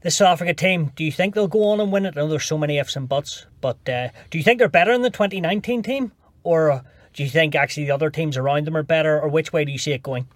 This 0.02 0.16
South 0.16 0.32
Africa 0.32 0.52
team, 0.52 0.92
do 0.96 1.04
you 1.04 1.12
think 1.12 1.34
they'll 1.34 1.48
go 1.48 1.64
on 1.64 1.80
and 1.80 1.92
win 1.92 2.04
it? 2.04 2.14
I 2.16 2.20
know 2.20 2.28
there's 2.28 2.44
so 2.44 2.58
many 2.58 2.78
ifs 2.78 2.96
and 2.96 3.08
buts, 3.08 3.46
but 3.60 3.88
uh, 3.88 4.08
do 4.30 4.36
you 4.36 4.44
think 4.44 4.58
they're 4.58 4.68
better 4.68 4.92
than 4.92 5.02
the 5.02 5.10
2019 5.10 5.82
team? 5.82 6.12
Or 6.42 6.70
uh, 6.70 6.82
do 7.14 7.22
you 7.22 7.30
think 7.30 7.54
actually 7.54 7.84
the 7.84 7.92
other 7.92 8.10
teams 8.10 8.36
around 8.36 8.66
them 8.66 8.76
are 8.76 8.82
better? 8.82 9.20
Or 9.20 9.28
which 9.28 9.52
way 9.52 9.64
do 9.64 9.72
you 9.72 9.78
see 9.78 9.92
it 9.92 10.02
going? 10.02 10.26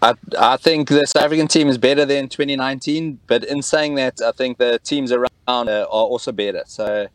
I, 0.00 0.14
I 0.38 0.56
think 0.56 0.88
the 0.88 1.06
South 1.06 1.24
African 1.24 1.48
team 1.48 1.68
is 1.68 1.78
better 1.78 2.04
than 2.04 2.28
2019, 2.28 3.18
but 3.26 3.44
in 3.44 3.62
saying 3.62 3.96
that, 3.96 4.20
I 4.20 4.32
think 4.32 4.58
the 4.58 4.78
teams 4.78 5.10
around 5.10 5.28
uh, 5.48 5.86
are 5.90 6.06
also 6.12 6.30
better. 6.30 6.62
So 6.66 7.08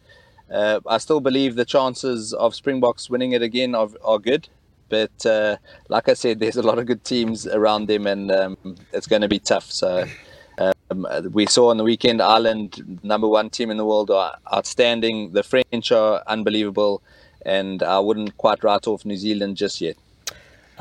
uh, 0.52 0.80
I 0.86 0.98
still 0.98 1.22
believe 1.22 1.56
the 1.56 1.66
chances 1.66 2.34
of 2.34 2.54
Springboks 2.56 3.10
winning 3.10 3.32
it 3.32 3.42
again 3.42 3.74
are, 3.74 3.90
are 4.04 4.20
good. 4.20 4.50
But 4.90 5.26
uh, 5.26 5.58
like 5.88 6.10
I 6.10 6.14
said, 6.14 6.40
there's 6.42 6.58
a 6.58 6.64
lot 6.64 6.78
of 6.78 6.86
good 6.86 7.04
teams 7.04 7.48
around 7.48 7.88
them, 7.88 8.06
and 8.06 8.32
um, 8.32 8.58
it's 8.92 9.08
going 9.08 9.22
to 9.22 9.30
be 9.30 9.40
tough. 9.40 9.72
So 9.72 10.06
um, 10.58 11.08
we 11.32 11.46
saw 11.46 11.70
on 11.70 11.78
the 11.78 11.84
weekend 11.84 12.22
Ireland, 12.22 13.00
number 13.04 13.28
one 13.28 13.50
team 13.50 13.72
in 13.72 13.78
the 13.78 13.86
world, 13.86 14.12
are 14.12 14.36
outstanding. 14.54 15.32
The 15.32 15.44
French 15.44 15.92
are 15.92 16.22
unbelievable, 16.28 17.02
and 17.46 17.82
I 17.82 18.00
wouldn't 18.00 18.38
quite 18.38 18.64
write 18.64 18.88
off 18.88 19.06
New 19.06 19.18
Zealand 19.18 19.58
just 19.58 19.82
yet. 19.82 19.96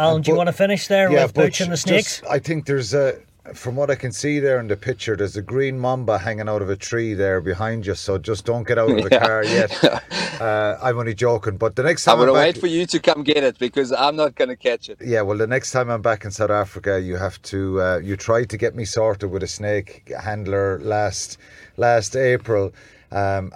Alan, 0.02 0.22
do 0.22 0.32
you 0.32 0.36
want 0.36 0.48
to 0.48 0.52
finish 0.52 0.88
there 0.88 1.10
yeah, 1.10 1.24
with 1.24 1.34
Butch 1.34 1.60
and 1.60 1.72
the 1.72 1.76
Snakes? 1.76 2.18
Just, 2.20 2.30
I 2.30 2.38
think 2.38 2.66
there's 2.66 2.92
a, 2.92 3.18
from 3.54 3.76
what 3.76 3.90
I 3.90 3.94
can 3.94 4.12
see 4.12 4.40
there 4.40 4.58
in 4.58 4.68
the 4.68 4.76
picture, 4.76 5.16
there's 5.16 5.36
a 5.36 5.42
green 5.42 5.78
mamba 5.78 6.18
hanging 6.18 6.48
out 6.48 6.62
of 6.62 6.70
a 6.70 6.76
tree 6.76 7.14
there 7.14 7.40
behind 7.40 7.86
you. 7.86 7.94
So 7.94 8.18
just 8.18 8.44
don't 8.44 8.66
get 8.66 8.78
out 8.78 8.90
of 8.90 8.96
the 8.96 9.08
yeah. 9.10 9.26
car 9.26 9.44
yet. 9.44 10.02
Uh, 10.42 10.76
I'm 10.82 10.98
only 10.98 11.14
joking. 11.14 11.56
But 11.56 11.76
the 11.76 11.84
next 11.84 12.02
time 12.02 12.14
I'm 12.14 12.26
going 12.26 12.28
to 12.28 12.32
wait 12.32 12.58
for 12.58 12.66
you 12.66 12.84
to 12.86 12.98
come 12.98 13.22
get 13.22 13.44
it 13.44 13.60
because 13.60 13.92
I'm 13.92 14.16
not 14.16 14.34
going 14.34 14.48
to 14.48 14.56
catch 14.56 14.88
it. 14.88 14.98
Yeah, 15.00 15.22
well, 15.22 15.38
the 15.38 15.46
next 15.46 15.70
time 15.70 15.88
I'm 15.88 16.02
back 16.02 16.24
in 16.24 16.32
South 16.32 16.50
Africa, 16.50 17.00
you 17.00 17.16
have 17.16 17.40
to. 17.42 17.80
Uh, 17.80 18.00
you 18.02 18.16
tried 18.16 18.50
to 18.50 18.56
get 18.56 18.74
me 18.74 18.84
sorted 18.84 19.30
with 19.30 19.44
a 19.44 19.46
snake 19.46 20.10
handler 20.20 20.80
last 20.80 21.38
last 21.76 22.16
April. 22.16 22.72
Um, 23.12 23.52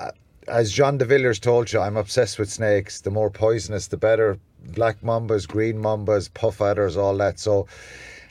as 0.47 0.71
Jean 0.71 0.97
de 0.97 1.05
Villiers 1.05 1.41
told 1.41 1.73
you, 1.73 1.81
I'm 1.81 1.97
obsessed 1.97 2.39
with 2.39 2.51
snakes. 2.51 3.01
The 3.01 3.11
more 3.11 3.31
poisonous, 3.31 3.89
the 3.89 3.97
better 3.97 4.39
black 4.75 5.01
mambas, 5.03 5.47
green 5.47 5.77
mambas, 5.77 6.33
puff 6.33 6.61
adders, 6.61 6.97
all 6.97 7.17
that. 7.19 7.39
So, 7.39 7.67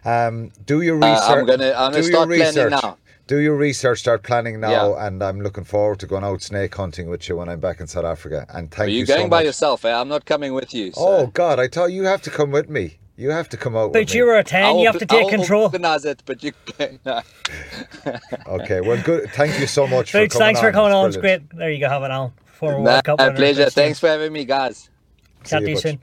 um, 0.04 0.52
do 0.66 0.82
your 0.82 0.96
research. 0.96 1.30
Uh, 1.30 1.34
I'm 1.34 1.46
gonna, 1.46 1.74
I'm 1.76 1.92
gonna 1.92 2.04
start 2.04 2.30
planning 2.30 2.70
now. 2.70 2.98
Do 3.28 3.40
your 3.40 3.56
research, 3.56 4.00
start 4.00 4.22
planning 4.22 4.60
now, 4.60 4.94
yeah. 4.96 5.08
and 5.08 5.24
I'm 5.24 5.42
looking 5.42 5.64
forward 5.64 6.00
to 6.02 6.06
going 6.06 6.24
out 6.24 6.44
snake 6.44 6.76
hunting 6.76 7.10
with 7.10 7.28
you 7.28 7.38
when 7.38 7.50
I'm 7.50 7.60
back 7.60 7.80
in 7.80 7.88
South 7.88 8.06
Africa. 8.06 8.46
And 8.50 8.70
thank 8.70 8.88
Are 8.88 8.92
you. 8.92 9.00
you 9.00 9.06
going 9.08 9.26
so 9.26 9.30
by 9.30 9.42
yourself? 9.42 9.84
Eh? 9.84 9.92
I'm 9.92 10.08
not 10.08 10.26
coming 10.26 10.54
with 10.54 10.76
you. 10.76 10.92
So. 10.92 11.02
Oh 11.02 11.28
God, 11.28 11.60
I 11.60 11.68
thought 11.68 11.92
you 11.92 12.04
have 12.04 12.22
to 12.24 12.30
come 12.30 12.52
with 12.52 12.70
me. 12.70 13.00
You 13.18 13.32
have 13.32 13.50
to 13.50 13.58
come 13.58 13.76
out. 13.76 13.94
But 13.94 14.14
you 14.14 14.26
were 14.26 14.38
a 14.38 14.44
10, 14.44 14.78
you 14.78 14.88
have 14.88 15.00
to 15.00 15.06
take 15.06 15.24
I'll 15.24 15.30
control. 15.30 15.64
organise 15.64 16.04
it, 16.06 16.22
but 16.26 16.44
you 16.44 16.52
no. 17.06 17.22
okay, 18.48 18.82
well, 18.82 19.02
good. 19.02 19.32
Thank 19.32 19.60
you 19.60 19.68
so 19.68 19.88
much 19.88 20.12
for 20.12 20.20
Thanks, 20.20 20.34
coming 20.34 20.46
thanks 20.48 20.60
on. 20.60 20.66
for 20.66 20.72
coming 20.72 20.92
on. 20.92 21.08
It's 21.08 21.18
great. 21.18 21.50
There 21.50 21.72
you 21.72 21.80
go, 21.80 21.90
have 21.90 22.04
it 22.04 22.12
on. 22.12 22.34
For 22.46 22.74
a 22.74 22.82
World 22.82 23.04
Cup. 23.06 23.18
pleasure. 23.36 23.70
Thanks 23.70 24.00
for 24.00 24.08
having 24.08 24.34
me, 24.34 24.46
guys. 24.46 24.90
Chat 25.46 25.68
you 25.68 25.78
soon. 25.78 26.00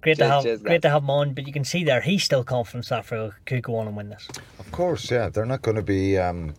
Great 0.00 0.18
cheers, 0.18 0.28
to 0.28 0.34
have 0.34 0.42
cheers, 0.42 0.62
great 0.62 0.82
to 0.82 0.90
have 0.90 1.02
him 1.02 1.10
on, 1.10 1.32
but 1.32 1.46
you 1.46 1.52
can 1.52 1.64
see 1.64 1.82
there 1.82 2.00
he's 2.00 2.22
still 2.22 2.44
confident 2.44 2.84
South 2.84 3.00
Africa 3.00 3.34
could 3.46 3.62
go 3.62 3.76
on 3.76 3.86
and 3.86 3.96
win 3.96 4.10
this. 4.10 4.28
Of 4.58 4.70
course, 4.70 5.10
yeah, 5.10 5.30
they're 5.30 5.46
not 5.46 5.62
going 5.62 5.76
to 5.76 5.82
be. 5.82 6.18
Um, 6.18 6.54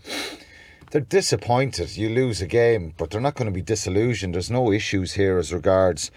they're 0.91 1.01
disappointed. 1.01 1.95
You 1.95 2.09
lose 2.09 2.41
a 2.41 2.47
game, 2.47 2.93
but 2.97 3.11
they're 3.11 3.21
not 3.21 3.35
going 3.35 3.47
to 3.47 3.51
be 3.51 3.61
disillusioned. 3.61 4.33
There's 4.33 4.49
no 4.49 4.71
issues 4.71 5.13
here 5.13 5.37
as 5.37 5.53
regards 5.53 6.09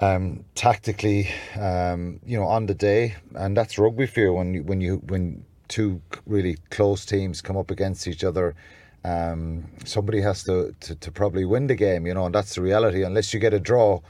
um, 0.00 0.44
tactically, 0.54 1.30
um, 1.58 2.20
you 2.26 2.38
know, 2.38 2.44
on 2.44 2.66
the 2.66 2.74
day, 2.74 3.16
and 3.34 3.56
that's 3.56 3.78
rugby 3.78 4.06
for 4.06 4.20
you 4.20 4.32
when 4.32 4.54
you, 4.54 4.62
when 4.62 4.80
you 4.80 4.96
when 5.06 5.44
two 5.68 6.00
really 6.26 6.58
close 6.70 7.04
teams 7.04 7.40
come 7.40 7.56
up 7.56 7.70
against 7.70 8.06
each 8.06 8.22
other. 8.22 8.54
Um, 9.04 9.64
somebody 9.84 10.20
has 10.22 10.44
to, 10.44 10.74
to, 10.80 10.94
to 10.94 11.12
probably 11.12 11.44
win 11.44 11.66
the 11.66 11.74
game, 11.74 12.06
you 12.06 12.14
know, 12.14 12.26
and 12.26 12.34
that's 12.34 12.54
the 12.54 12.62
reality. 12.62 13.02
Unless 13.02 13.34
you 13.34 13.40
get 13.40 13.52
a 13.52 13.60
draw, 13.60 14.00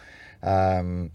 um, 0.43 1.11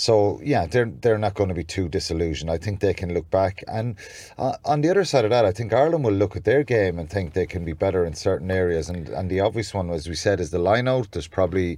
so 0.00 0.40
yeah, 0.42 0.66
they're 0.66 0.90
they're 1.02 1.18
not 1.18 1.34
going 1.34 1.50
to 1.50 1.54
be 1.54 1.62
too 1.64 1.86
disillusioned. 1.90 2.50
I 2.50 2.56
think 2.56 2.80
they 2.80 2.94
can 2.94 3.12
look 3.12 3.30
back, 3.30 3.62
and 3.68 3.96
uh, 4.38 4.56
on 4.64 4.80
the 4.80 4.88
other 4.88 5.04
side 5.04 5.24
of 5.26 5.30
that, 5.30 5.44
I 5.44 5.52
think 5.52 5.74
Ireland 5.74 6.04
will 6.04 6.14
look 6.14 6.36
at 6.36 6.44
their 6.44 6.64
game 6.64 6.98
and 6.98 7.10
think 7.10 7.34
they 7.34 7.44
can 7.44 7.66
be 7.66 7.74
better 7.74 8.06
in 8.06 8.14
certain 8.14 8.50
areas. 8.50 8.88
And 8.88 9.10
and 9.10 9.30
the 9.30 9.40
obvious 9.40 9.74
one, 9.74 9.90
as 9.90 10.08
we 10.08 10.14
said, 10.14 10.40
is 10.40 10.50
the 10.50 10.58
line 10.58 10.88
out. 10.88 11.12
There's 11.12 11.28
probably 11.28 11.74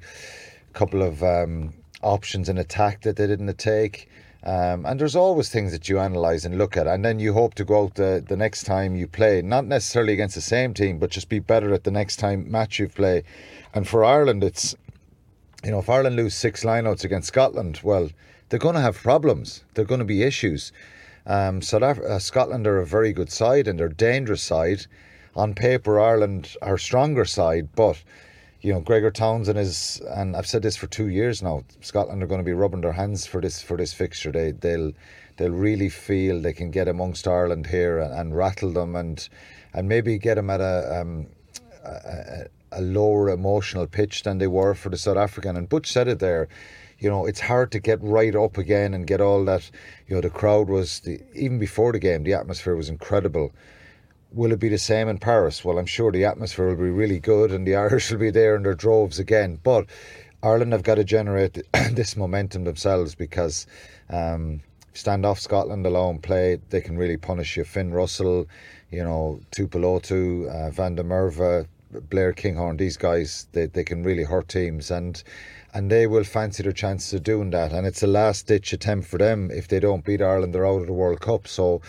a 0.71 0.73
couple 0.73 1.03
of 1.03 1.25
um, 1.25 1.75
options 2.03 2.49
in 2.49 2.59
attack 2.59 3.03
that 3.03 3.17
they 3.17 3.27
didn't 3.27 3.59
take. 3.59 4.09
Um, 4.45 4.85
and 4.87 4.99
there's 4.99 5.15
always 5.15 5.49
things 5.49 5.71
that 5.71 5.89
you 5.89 6.01
analyse 6.01 6.45
and 6.45 6.59
look 6.59 6.77
at, 6.77 6.89
and 6.89 7.05
then 7.05 7.21
you 7.21 7.33
hope 7.33 7.55
to 7.55 7.65
go 7.65 7.85
out 7.85 7.95
the, 7.95 8.25
the 8.27 8.37
next 8.37 8.65
time 8.65 8.97
you 8.97 9.07
play, 9.07 9.41
not 9.41 9.67
necessarily 9.67 10.15
against 10.15 10.35
the 10.35 10.41
same 10.41 10.75
team, 10.75 10.99
but 10.99 11.11
just 11.11 11.29
be 11.29 11.39
better 11.39 11.73
at 11.73 11.85
the 11.85 11.93
next 11.93 12.17
time 12.17 12.51
match 12.51 12.81
you 12.81 12.89
play. 12.89 13.23
And 13.73 13.87
for 13.87 14.05
Ireland, 14.05 14.43
it's 14.43 14.75
you 15.65 15.71
know, 15.71 15.79
if 15.79 15.89
Ireland 15.89 16.17
lose 16.17 16.35
six 16.35 16.65
lineouts 16.65 17.05
against 17.05 17.29
Scotland, 17.29 17.81
well, 17.85 18.11
they're 18.49 18.59
going 18.59 18.75
to 18.75 18.81
have 18.81 18.97
problems. 18.97 19.65
They're 19.75 19.85
going 19.85 20.01
to 20.01 20.05
be 20.05 20.23
issues. 20.23 20.73
Um, 21.25 21.61
uh, 21.73 22.19
Scotland 22.19 22.67
are 22.67 22.79
a 22.79 22.87
very 22.87 23.13
good 23.13 23.31
side 23.31 23.69
and 23.69 23.79
they're 23.79 23.89
dangerous 23.89 24.43
side. 24.43 24.87
On 25.37 25.55
paper, 25.55 26.01
Ireland 26.01 26.57
are 26.61 26.77
stronger 26.77 27.25
side, 27.25 27.69
but 27.77 28.03
you 28.63 28.73
know, 28.73 28.81
Gregor 28.81 29.11
Townsend 29.11 29.59
is, 29.59 30.01
and 30.09 30.37
I've 30.37 30.47
said 30.47 30.63
this 30.63 30.77
for 30.77 30.87
two 30.87 31.09
years 31.09 31.43
now. 31.43 31.65
Scotland 31.81 32.23
are 32.23 32.29
going 32.29 32.41
to 32.41 32.45
be 32.45 32.53
rubbing 32.53 32.81
their 32.81 32.93
hands 32.93 33.27
for 33.27 33.41
this 33.41 33.61
for 33.61 33.77
this 33.77 33.93
fixture. 33.93 34.31
They 34.31 34.53
they'll 34.53 34.93
they'll 35.37 35.51
really 35.51 35.89
feel 35.89 36.41
they 36.41 36.53
can 36.53 36.71
get 36.71 36.87
amongst 36.87 37.27
Ireland 37.27 37.67
here 37.67 37.99
and, 37.99 38.15
and 38.15 38.37
rattle 38.37 38.71
them 38.71 38.95
and 38.95 39.29
and 39.75 39.89
maybe 39.89 40.17
get 40.17 40.37
them 40.37 40.49
at 40.49 40.61
a 40.61 41.01
um, 41.01 41.27
a, 41.85 42.47
a 42.71 42.81
lower 42.81 43.31
emotional 43.31 43.89
pitch 43.89 44.23
than 44.23 44.39
they 44.39 44.47
were 44.47 44.75
for 44.75 44.91
the 44.91 44.99
South 44.99 45.17
African. 45.17 45.57
And 45.57 45.69
Butch 45.69 45.91
said 45.91 46.07
it 46.07 46.21
there. 46.21 46.49
You 47.01 47.11
know, 47.11 47.27
it's 47.27 47.41
hard 47.41 47.73
to 47.73 47.81
get 47.81 47.99
right 48.01 48.35
up 48.37 48.59
again 48.59 48.95
and 48.95 49.09
get 49.09 49.21
all 49.21 49.45
that. 49.47 49.69
You 50.07 50.15
know, 50.15 50.21
the 50.21 50.31
crowd 50.31 50.69
was 50.69 51.01
the, 51.01 51.21
even 51.35 51.59
before 51.59 51.91
the 51.91 51.99
game. 51.99 52.23
The 52.23 52.35
atmosphere 52.35 52.77
was 52.77 52.89
incredible. 52.89 53.51
Will 54.35 54.53
it 54.53 54.61
be 54.61 54.69
the 54.69 54.79
same 54.79 55.09
in 55.09 55.19
Paris? 55.19 55.65
Well, 55.65 55.79
I'm 55.79 55.87
sure 55.87 56.11
the 56.11 56.25
atmosphere 56.25 56.69
will 56.69 56.77
be 56.77 56.91
really 56.91 57.21
good, 57.21 57.53
and 57.53 57.67
the 57.67 57.77
Irish 57.87 58.11
will 58.11 58.19
be 58.19 58.31
there 58.31 58.57
in 58.57 58.63
their 58.63 58.75
droves 58.75 59.19
again. 59.19 59.59
But 59.63 59.87
Ireland 60.43 60.73
have 60.73 60.83
got 60.83 60.97
to 60.97 61.05
generate 61.05 61.59
this 61.91 62.17
momentum 62.17 62.65
themselves 62.65 63.15
because, 63.15 63.67
um, 64.09 64.61
stand 64.95 65.27
off 65.27 65.39
Scotland 65.39 65.87
alone, 65.87 66.19
play, 66.19 66.59
they 66.71 66.81
can 66.81 66.97
really 66.97 67.17
punish 67.17 67.57
you. 67.57 67.65
Finn 67.65 67.93
Russell, 67.93 68.47
you 68.91 69.03
know, 69.03 69.41
Tuipulotu, 69.53 70.49
uh, 70.49 70.71
Van 70.71 70.95
der 70.95 71.05
Merwe, 71.05 71.67
Blair 72.09 72.33
Kinghorn, 72.33 72.77
these 72.77 72.97
guys, 72.97 73.47
they, 73.53 73.67
they 73.67 73.85
can 73.85 74.03
really 74.03 74.25
hurt 74.25 74.49
teams 74.49 74.91
and 74.91 75.23
and 75.75 75.91
they 75.91 76.07
will 76.07 76.25
fancy 76.25 76.63
their 76.63 76.73
chances 76.73 77.15
of 77.15 77.23
doing 77.23 77.51
that. 77.51 77.73
And 77.73 77.87
it's 77.87 78.03
a 78.03 78.07
last 78.07 78.47
ditch 78.47 78.75
attempt 78.75 79.09
for 79.09 79.17
them. 79.17 79.51
If 79.51 79.69
they 79.69 79.81
don't 79.81 80.05
beat 80.05 80.21
Ireland, 80.21 80.55
they're 80.55 80.67
out 80.67 80.83
of 80.83 80.87
the 80.87 80.93
World 80.93 81.21
Cup. 81.21 81.49
So 81.49 81.81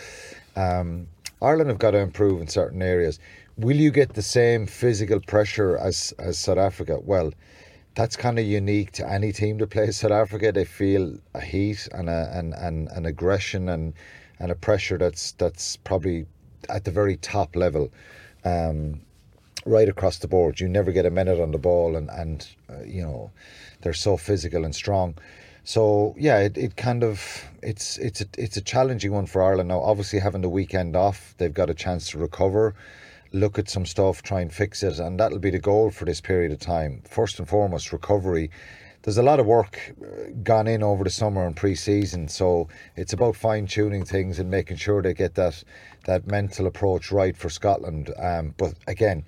um, 0.56 1.06
Ireland 1.44 1.68
have 1.68 1.78
got 1.78 1.90
to 1.90 1.98
improve 1.98 2.40
in 2.40 2.48
certain 2.48 2.80
areas. 2.80 3.18
Will 3.58 3.76
you 3.76 3.90
get 3.90 4.14
the 4.14 4.22
same 4.22 4.66
physical 4.66 5.20
pressure 5.20 5.76
as, 5.76 6.14
as 6.18 6.38
South 6.38 6.58
Africa? 6.58 6.98
Well, 7.02 7.32
that's 7.94 8.16
kind 8.16 8.38
of 8.38 8.46
unique 8.46 8.92
to 8.92 9.08
any 9.08 9.30
team 9.30 9.58
that 9.58 9.70
plays 9.70 9.98
South 9.98 10.10
Africa. 10.10 10.52
They 10.52 10.64
feel 10.64 11.18
a 11.34 11.40
heat 11.40 11.86
and 11.92 12.08
a 12.08 12.30
and, 12.32 12.54
and 12.54 12.88
an 12.88 13.04
aggression 13.06 13.68
and 13.68 13.92
and 14.40 14.50
a 14.50 14.54
pressure 14.54 14.98
that's 14.98 15.32
that's 15.32 15.76
probably 15.76 16.26
at 16.68 16.84
the 16.84 16.90
very 16.90 17.16
top 17.18 17.54
level. 17.54 17.92
Um, 18.44 19.00
right 19.66 19.88
across 19.88 20.18
the 20.18 20.28
board. 20.28 20.60
You 20.60 20.68
never 20.68 20.92
get 20.92 21.06
a 21.06 21.10
minute 21.10 21.40
on 21.40 21.52
the 21.52 21.58
ball, 21.58 21.96
and 21.96 22.10
and 22.10 22.46
uh, 22.70 22.82
you 22.84 23.02
know 23.02 23.30
they're 23.82 23.92
so 23.92 24.16
physical 24.16 24.64
and 24.64 24.74
strong. 24.74 25.14
So 25.64 26.14
yeah, 26.18 26.40
it, 26.40 26.58
it 26.58 26.76
kind 26.76 27.02
of 27.02 27.44
it's 27.62 27.96
it's 27.96 28.20
a, 28.20 28.26
it's 28.36 28.58
a 28.58 28.60
challenging 28.60 29.12
one 29.12 29.26
for 29.26 29.42
Ireland 29.42 29.70
now. 29.70 29.80
Obviously, 29.80 30.18
having 30.18 30.42
the 30.42 30.48
weekend 30.48 30.94
off, 30.94 31.34
they've 31.38 31.52
got 31.52 31.70
a 31.70 31.74
chance 31.74 32.10
to 32.10 32.18
recover, 32.18 32.74
look 33.32 33.58
at 33.58 33.70
some 33.70 33.86
stuff, 33.86 34.22
try 34.22 34.42
and 34.42 34.52
fix 34.52 34.82
it, 34.82 34.98
and 34.98 35.18
that'll 35.18 35.38
be 35.38 35.50
the 35.50 35.58
goal 35.58 35.90
for 35.90 36.04
this 36.04 36.20
period 36.20 36.52
of 36.52 36.60
time. 36.60 37.02
First 37.08 37.38
and 37.38 37.48
foremost, 37.48 37.92
recovery. 37.92 38.50
There's 39.02 39.18
a 39.18 39.22
lot 39.22 39.38
of 39.38 39.44
work 39.44 39.92
uh, 40.00 40.30
gone 40.42 40.66
in 40.66 40.82
over 40.82 41.04
the 41.04 41.10
summer 41.10 41.46
and 41.46 41.54
pre-season, 41.54 42.26
so 42.28 42.68
it's 42.96 43.12
about 43.12 43.36
fine 43.36 43.66
tuning 43.66 44.02
things 44.02 44.38
and 44.38 44.50
making 44.50 44.78
sure 44.78 45.02
they 45.02 45.12
get 45.12 45.34
that 45.34 45.62
that 46.06 46.26
mental 46.26 46.66
approach 46.66 47.10
right 47.10 47.36
for 47.36 47.48
Scotland. 47.50 48.10
Um, 48.18 48.54
but 48.56 48.74
again, 48.86 49.24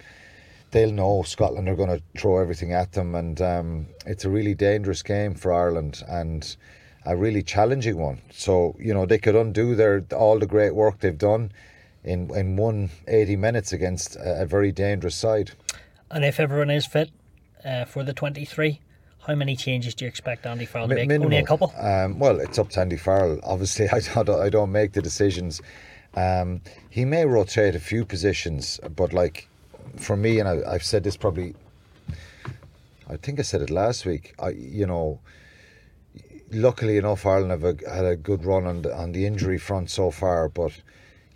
they'll 0.71 0.93
know 0.93 1.23
Scotland 1.23 1.69
are 1.69 1.77
going 1.77 1.89
to 1.89 2.03
throw 2.21 2.39
everything 2.39 2.73
at 2.73 2.93
them, 2.93 3.15
and 3.15 3.41
um, 3.41 3.87
it's 4.05 4.25
a 4.25 4.31
really 4.31 4.55
dangerous 4.55 5.03
game 5.03 5.35
for 5.35 5.53
Ireland 5.53 6.03
and 6.09 6.57
a 7.05 7.17
really 7.17 7.43
challenging 7.43 7.99
one. 7.99 8.21
So 8.33 8.77
you 8.79 8.93
know 8.93 9.07
they 9.07 9.19
could 9.19 9.37
undo 9.37 9.75
their 9.75 10.05
all 10.15 10.39
the 10.39 10.47
great 10.47 10.75
work 10.75 11.01
they've 11.01 11.17
done 11.17 11.53
in 12.05 12.31
in 12.35 12.57
one 12.57 12.91
eighty 13.07 13.37
minutes 13.37 13.73
against 13.73 14.17
a, 14.17 14.43
a 14.43 14.47
very 14.47 14.73
dangerous 14.73 15.17
side. 15.17 15.53
And 16.11 16.25
if 16.25 16.39
everyone 16.41 16.71
is 16.71 16.87
fit 16.87 17.11
uh, 17.65 17.85
for 17.85 18.03
the 18.03 18.13
twenty 18.13 18.45
three. 18.45 18.81
How 19.27 19.35
many 19.35 19.57
changes 19.57 19.97
do 19.97 20.05
you 20.05 20.09
expect 20.09 20.47
Andy 20.47 20.67
Farrell 20.67 20.87
to 20.87 20.95
make? 20.95 21.09
Minimal. 21.09 21.27
Only 21.27 21.39
a 21.39 21.43
couple. 21.45 21.75
Um, 21.77 22.21
well, 22.21 22.39
it's 22.39 22.61
up 22.61 22.71
to 22.71 22.81
Andy 22.81 22.97
Farrell. 22.97 23.41
Obviously, 23.43 23.89
I 23.93 23.99
don't. 24.23 24.41
I 24.41 24.49
don't 24.49 24.71
make 24.71 24.93
the 24.93 25.03
decisions. 25.03 25.61
Um, 26.15 26.61
he 26.89 27.05
may 27.05 27.25
rotate 27.27 27.75
a 27.75 27.81
few 27.81 28.05
positions, 28.05 28.79
but 28.95 29.13
like 29.13 29.49
for 29.97 30.17
me, 30.17 30.39
and 30.41 30.49
I, 30.49 30.73
have 30.73 30.85
said 30.85 31.05
this 31.05 31.17
probably, 31.17 31.55
I 33.09 33.17
think 33.17 33.39
I 33.39 33.43
said 33.43 33.63
it 33.63 33.71
last 33.71 34.05
week. 34.05 34.35
I, 34.39 34.51
you 34.51 34.87
know, 34.87 35.21
luckily 36.53 36.97
enough, 36.97 37.27
Ireland 37.27 37.51
have 37.51 37.65
a, 37.65 37.91
had 37.91 38.05
a 38.05 38.17
good 38.17 38.45
run 38.45 38.67
on 38.67 38.83
the, 38.83 38.95
on 38.95 39.13
the 39.13 39.27
injury 39.27 39.59
front 39.59 39.91
so 39.91 40.11
far, 40.11 40.49
but 40.49 40.73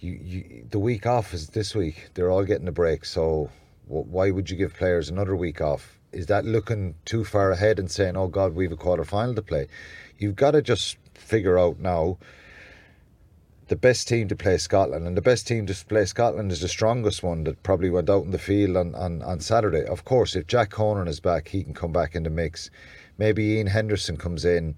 you, 0.00 0.12
you, 0.12 0.66
the 0.70 0.78
week 0.78 1.06
off 1.06 1.34
is 1.34 1.48
this 1.48 1.74
week. 1.74 2.10
They're 2.14 2.30
all 2.30 2.44
getting 2.44 2.68
a 2.68 2.72
break, 2.72 3.04
so 3.04 3.50
why 3.86 4.30
would 4.30 4.50
you 4.50 4.56
give 4.56 4.74
players 4.74 5.08
another 5.08 5.34
week 5.34 5.60
off? 5.60 5.98
Is 6.12 6.26
that 6.26 6.44
looking 6.44 6.94
too 7.04 7.24
far 7.24 7.50
ahead 7.50 7.78
and 7.78 7.90
saying, 7.90 8.16
"Oh 8.16 8.28
God, 8.28 8.54
we've 8.54 8.72
a 8.72 8.76
quarter 8.76 9.04
final 9.04 9.34
to 9.34 9.42
play"? 9.42 9.68
You've 10.18 10.36
got 10.36 10.52
to 10.52 10.62
just 10.62 10.96
figure 11.14 11.58
out 11.58 11.78
now 11.78 12.18
the 13.70 13.76
best 13.76 14.08
team 14.08 14.26
to 14.26 14.34
play 14.34 14.58
Scotland, 14.58 15.06
and 15.06 15.16
the 15.16 15.22
best 15.22 15.46
team 15.46 15.64
to 15.64 15.84
play 15.86 16.04
Scotland 16.04 16.50
is 16.50 16.60
the 16.60 16.66
strongest 16.66 17.22
one 17.22 17.44
that 17.44 17.62
probably 17.62 17.88
went 17.88 18.10
out 18.10 18.24
in 18.24 18.32
the 18.32 18.38
field 18.38 18.76
on, 18.76 18.96
on, 18.96 19.22
on 19.22 19.38
Saturday. 19.38 19.84
Of 19.84 20.04
course, 20.04 20.34
if 20.34 20.48
Jack 20.48 20.70
Conan 20.70 21.06
is 21.06 21.20
back, 21.20 21.46
he 21.46 21.62
can 21.62 21.72
come 21.72 21.92
back 21.92 22.16
in 22.16 22.24
the 22.24 22.30
mix. 22.30 22.68
Maybe 23.16 23.44
Ian 23.44 23.68
Henderson 23.68 24.16
comes 24.16 24.44
in 24.44 24.74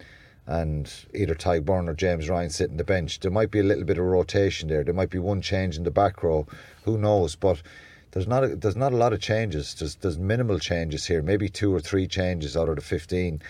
and 0.46 0.92
either 1.14 1.34
Tadhg 1.34 1.64
Beirne 1.64 1.88
or 1.88 1.94
James 1.94 2.28
Ryan 2.28 2.50
sit 2.50 2.68
in 2.68 2.76
the 2.76 2.84
bench. 2.84 3.20
There 3.20 3.30
might 3.30 3.50
be 3.50 3.60
a 3.60 3.62
little 3.62 3.84
bit 3.84 3.96
of 3.96 4.04
rotation 4.04 4.68
there. 4.68 4.84
There 4.84 4.92
might 4.92 5.08
be 5.08 5.18
one 5.18 5.40
change 5.40 5.78
in 5.78 5.84
the 5.84 5.90
back 5.90 6.22
row. 6.22 6.46
Who 6.84 6.98
knows? 6.98 7.34
But 7.34 7.62
there's 8.10 8.28
not 8.28 8.44
a, 8.44 8.56
there's 8.56 8.76
not 8.76 8.92
a 8.92 8.96
lot 8.96 9.14
of 9.14 9.20
changes. 9.20 9.72
There's 9.72 9.94
there's 9.94 10.18
minimal 10.18 10.58
changes 10.58 11.06
here. 11.06 11.22
Maybe 11.22 11.48
two 11.48 11.74
or 11.74 11.80
three 11.80 12.06
changes 12.06 12.58
out 12.58 12.68
of 12.68 12.76
the 12.76 12.82
fifteen. 12.82 13.40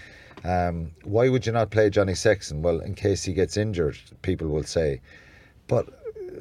Um, 0.45 0.93
why 1.03 1.29
would 1.29 1.47
you 1.47 1.53
not 1.53 1.71
play 1.71 1.91
Johnny 1.91 2.15
Sexton? 2.15 2.63
Well, 2.63 2.79
in 2.79 2.95
case 2.95 3.25
he 3.25 3.33
gets 3.33 3.57
injured, 3.57 3.99
people 4.23 4.47
will 4.47 4.63
say. 4.63 5.01
But 5.73 5.89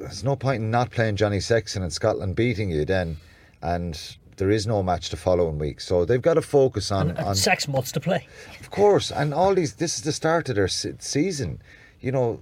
there's 0.01 0.25
no 0.25 0.35
point 0.35 0.61
in 0.61 0.71
not 0.71 0.91
playing 0.91 1.15
Johnny 1.15 1.39
Sexton 1.39 1.83
and 1.83 1.93
Scotland 1.93 2.35
beating 2.35 2.69
you 2.69 2.83
then, 2.83 3.15
and 3.61 3.97
there 4.35 4.49
is 4.49 4.67
no 4.67 4.83
match 4.83 5.09
the 5.09 5.15
following 5.15 5.57
week. 5.57 5.79
So 5.79 6.03
they've 6.03 6.21
got 6.21 6.33
to 6.33 6.41
focus 6.41 6.91
on 6.91 7.11
and, 7.11 7.17
and 7.17 7.27
on 7.29 7.35
Sexton 7.35 7.71
wants 7.71 7.93
to 7.93 8.01
play. 8.01 8.27
Of 8.59 8.71
course, 8.71 9.09
and 9.09 9.33
all 9.33 9.55
these. 9.55 9.75
This 9.75 9.95
is 9.95 10.03
the 10.03 10.11
start 10.11 10.49
of 10.49 10.55
their 10.55 10.67
season. 10.67 11.61
You 12.01 12.11
know, 12.11 12.41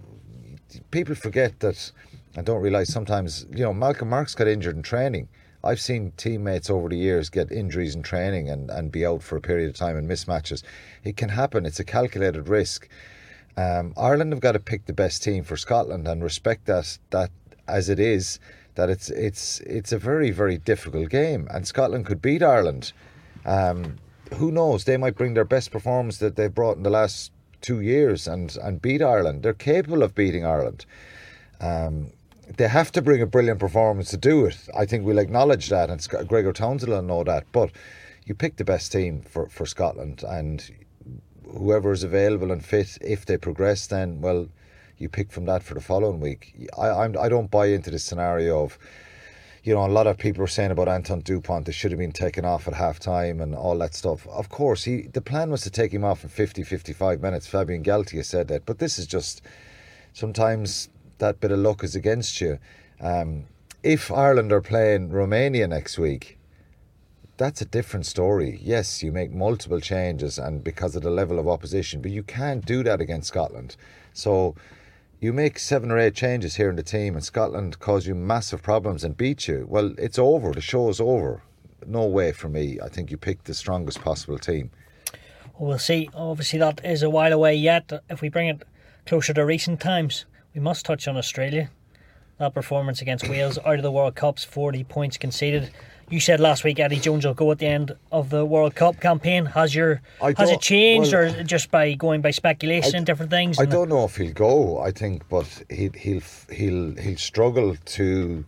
people 0.89 1.13
forget 1.13 1.59
that. 1.59 1.91
I 2.35 2.41
don't 2.41 2.59
realise 2.59 2.91
sometimes. 2.91 3.45
You 3.51 3.65
know, 3.65 3.73
Malcolm 3.73 4.09
Marx 4.09 4.33
got 4.33 4.47
injured 4.47 4.75
in 4.75 4.81
training. 4.81 5.27
I've 5.63 5.79
seen 5.79 6.11
teammates 6.17 6.71
over 6.71 6.89
the 6.89 6.97
years 6.97 7.29
get 7.29 7.51
injuries 7.51 7.93
in 7.93 8.01
training 8.01 8.49
and, 8.49 8.71
and 8.71 8.91
be 8.91 9.05
out 9.05 9.21
for 9.21 9.35
a 9.35 9.41
period 9.41 9.69
of 9.69 9.75
time 9.75 9.95
in 9.95 10.07
mismatches. 10.07 10.63
It 11.03 11.17
can 11.17 11.29
happen. 11.29 11.67
It's 11.67 11.79
a 11.79 11.83
calculated 11.83 12.47
risk. 12.47 12.89
Um, 13.57 13.93
Ireland 13.97 14.31
have 14.31 14.41
got 14.41 14.53
to 14.53 14.59
pick 14.59 14.85
the 14.85 14.93
best 14.93 15.23
team 15.23 15.43
for 15.43 15.57
Scotland 15.57 16.07
and 16.07 16.23
respect 16.23 16.65
that 16.65 16.97
that 17.09 17.31
as 17.67 17.89
it 17.89 17.99
is 17.99 18.39
that 18.75 18.89
it's 18.89 19.09
it's 19.09 19.59
it's 19.61 19.91
a 19.91 19.97
very 19.97 20.31
very 20.31 20.57
difficult 20.57 21.09
game 21.09 21.47
and 21.51 21.67
Scotland 21.67 22.05
could 22.05 22.21
beat 22.21 22.41
Ireland. 22.41 22.93
Um, 23.45 23.97
who 24.35 24.51
knows? 24.51 24.83
They 24.83 24.97
might 24.97 25.17
bring 25.17 25.33
their 25.33 25.45
best 25.45 25.71
performance 25.71 26.17
that 26.19 26.35
they've 26.35 26.53
brought 26.53 26.77
in 26.77 26.83
the 26.83 26.89
last 26.89 27.31
two 27.61 27.81
years 27.81 28.27
and 28.27 28.55
and 28.57 28.81
beat 28.81 29.01
Ireland. 29.01 29.43
They're 29.43 29.53
capable 29.53 30.03
of 30.03 30.15
beating 30.15 30.45
Ireland. 30.45 30.85
Um, 31.59 32.11
they 32.57 32.67
have 32.67 32.91
to 32.93 33.01
bring 33.01 33.21
a 33.21 33.27
brilliant 33.27 33.59
performance 33.59 34.09
to 34.11 34.17
do 34.17 34.45
it. 34.45 34.57
I 34.75 34.85
think 34.85 35.05
we'll 35.05 35.19
acknowledge 35.19 35.69
that, 35.69 35.89
and 35.89 36.27
Gregor 36.27 36.53
Townsend 36.53 36.91
will 36.91 37.01
know 37.01 37.23
that. 37.23 37.45
But 37.51 37.71
you 38.25 38.33
pick 38.33 38.57
the 38.57 38.63
best 38.63 38.91
team 38.91 39.21
for, 39.21 39.47
for 39.49 39.65
Scotland, 39.65 40.23
and 40.23 40.69
whoever 41.57 41.91
is 41.91 42.03
available 42.03 42.51
and 42.51 42.63
fit, 42.63 42.97
if 43.01 43.25
they 43.25 43.37
progress, 43.37 43.87
then 43.87 44.21
well, 44.21 44.47
you 44.97 45.09
pick 45.09 45.31
from 45.31 45.45
that 45.45 45.63
for 45.63 45.73
the 45.73 45.81
following 45.81 46.19
week. 46.19 46.69
I 46.77 46.89
I'm, 46.89 47.17
I 47.17 47.29
don't 47.29 47.49
buy 47.49 47.67
into 47.67 47.89
the 47.89 47.99
scenario 47.99 48.63
of, 48.63 48.77
you 49.63 49.73
know, 49.73 49.85
a 49.85 49.87
lot 49.87 50.07
of 50.07 50.17
people 50.17 50.43
are 50.43 50.47
saying 50.47 50.71
about 50.71 50.87
Antoine 50.87 51.21
Dupont, 51.21 51.65
they 51.65 51.71
should 51.71 51.91
have 51.91 51.99
been 51.99 52.11
taken 52.11 52.45
off 52.45 52.67
at 52.67 52.73
half 52.73 52.99
time 52.99 53.39
and 53.41 53.55
all 53.55 53.77
that 53.79 53.95
stuff. 53.95 54.27
Of 54.27 54.49
course, 54.49 54.83
he 54.83 55.03
the 55.03 55.21
plan 55.21 55.49
was 55.49 55.61
to 55.61 55.69
take 55.69 55.93
him 55.93 56.03
off 56.03 56.23
in 56.23 56.29
50, 56.29 56.63
55 56.63 57.21
minutes. 57.21 57.47
Fabien 57.47 57.83
Galthié 57.83 58.25
said 58.25 58.47
that, 58.49 58.65
but 58.65 58.79
this 58.79 58.99
is 58.99 59.07
just 59.07 59.41
sometimes 60.13 60.89
that 61.19 61.39
bit 61.39 61.51
of 61.51 61.59
luck 61.59 61.83
is 61.83 61.95
against 61.95 62.41
you. 62.41 62.59
Um, 62.99 63.45
if 63.83 64.11
Ireland 64.11 64.51
are 64.51 64.61
playing 64.61 65.09
Romania 65.09 65.67
next 65.67 65.97
week, 65.97 66.38
that's 67.39 67.61
a 67.61 67.65
different 67.65 68.05
story. 68.05 68.59
Yes, 68.61 69.01
you 69.01 69.13
make 69.13 69.31
multiple 69.31 69.79
changes 69.79 70.37
and 70.37 70.61
because 70.61 70.95
of 70.97 71.03
the 71.03 71.09
level 71.09 71.39
of 71.39 71.47
opposition, 71.47 72.01
but 72.01 72.11
you 72.11 72.21
can't 72.21 72.65
do 72.65 72.83
that 72.83 72.99
against 72.99 73.29
Scotland. 73.29 73.77
So 74.11 74.55
you 75.21 75.31
make 75.31 75.57
seven 75.57 75.89
or 75.89 75.97
eight 75.97 76.15
changes 76.15 76.55
here 76.55 76.69
in 76.69 76.75
the 76.75 76.83
team 76.83 77.15
and 77.15 77.23
Scotland 77.23 77.79
cause 77.79 78.05
you 78.05 78.13
massive 78.13 78.61
problems 78.61 79.05
and 79.05 79.15
beat 79.15 79.47
you. 79.47 79.65
Well, 79.69 79.95
it's 79.97 80.19
over. 80.19 80.51
The 80.51 80.59
show 80.59 80.89
is 80.89 80.99
over. 80.99 81.41
No 81.87 82.05
way 82.05 82.33
for 82.33 82.49
me. 82.49 82.77
I 82.83 82.89
think 82.89 83.09
you 83.09 83.15
picked 83.15 83.45
the 83.45 83.53
strongest 83.53 84.01
possible 84.01 84.37
team. 84.37 84.69
Well, 85.57 85.69
we'll 85.69 85.79
see. 85.79 86.09
Obviously, 86.13 86.59
that 86.59 86.81
is 86.83 87.03
a 87.03 87.09
while 87.09 87.31
away 87.31 87.55
yet. 87.55 87.89
If 88.09 88.21
we 88.21 88.27
bring 88.27 88.49
it 88.49 88.63
closer 89.05 89.33
to 89.33 89.45
recent 89.45 89.79
times, 89.79 90.25
we 90.53 90.59
must 90.59 90.85
touch 90.85 91.07
on 91.07 91.15
Australia. 91.15 91.71
That 92.37 92.53
performance 92.53 93.01
against 93.01 93.29
Wales 93.29 93.57
out 93.65 93.75
of 93.75 93.83
the 93.83 93.91
World 93.91 94.15
Cups, 94.15 94.43
40 94.43 94.83
points 94.85 95.17
conceded. 95.17 95.71
You 96.09 96.19
said 96.19 96.39
last 96.39 96.63
week 96.63 96.79
Eddie 96.79 96.99
Jones 96.99 97.25
will 97.25 97.35
go 97.35 97.51
at 97.51 97.59
the 97.59 97.67
end 97.67 97.95
of 98.11 98.31
the 98.31 98.43
World 98.43 98.73
Cup 98.73 98.99
campaign. 98.99 99.45
Has 99.45 99.75
your 99.75 100.01
has 100.21 100.49
it 100.49 100.59
changed, 100.61 101.13
well, 101.13 101.39
or 101.39 101.43
just 101.43 101.69
by 101.69 101.93
going 101.93 102.21
by 102.21 102.31
speculation 102.31 102.95
and 102.95 103.05
different 103.05 103.29
things? 103.29 103.59
I 103.59 103.65
don't 103.65 103.89
know 103.89 104.05
if 104.05 104.15
he'll 104.17 104.33
go. 104.33 104.79
I 104.79 104.91
think, 104.91 105.29
but 105.29 105.47
he, 105.69 105.91
he'll 105.95 106.21
he'll 106.51 106.95
he'll 106.95 107.17
struggle 107.17 107.75
to 107.75 108.45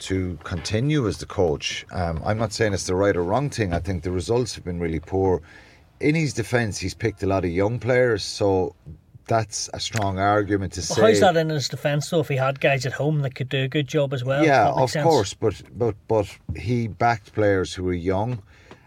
to 0.00 0.38
continue 0.44 1.08
as 1.08 1.18
the 1.18 1.26
coach. 1.26 1.84
Um, 1.90 2.22
I'm 2.24 2.38
not 2.38 2.52
saying 2.52 2.72
it's 2.72 2.86
the 2.86 2.94
right 2.94 3.16
or 3.16 3.24
wrong 3.24 3.50
thing. 3.50 3.74
I 3.74 3.80
think 3.80 4.02
the 4.02 4.12
results 4.12 4.54
have 4.54 4.64
been 4.64 4.78
really 4.78 5.00
poor. 5.00 5.42
In 5.98 6.14
his 6.14 6.32
defence, 6.32 6.78
he's 6.78 6.94
picked 6.94 7.22
a 7.22 7.26
lot 7.26 7.44
of 7.44 7.50
young 7.50 7.78
players, 7.78 8.22
so 8.22 8.74
that's 9.30 9.70
a 9.72 9.78
strong 9.78 10.18
argument 10.18 10.72
to 10.72 10.80
well, 10.80 10.96
say. 10.96 11.02
How's 11.02 11.20
that 11.20 11.36
in 11.36 11.50
his 11.50 11.68
defence 11.68 12.10
though? 12.10 12.18
If 12.18 12.28
he 12.28 12.34
had 12.34 12.58
guys 12.58 12.84
at 12.84 12.92
home 12.92 13.20
that 13.20 13.36
could 13.36 13.48
do 13.48 13.62
a 13.62 13.68
good 13.68 13.86
job 13.86 14.12
as 14.12 14.24
well, 14.24 14.44
yeah, 14.44 14.68
of 14.70 14.90
sense. 14.90 15.04
course. 15.04 15.34
But 15.34 15.62
but 15.78 15.94
but 16.08 16.26
he 16.56 16.88
backed 16.88 17.32
players 17.32 17.72
who 17.72 17.84
were 17.84 17.92
young, 17.92 18.42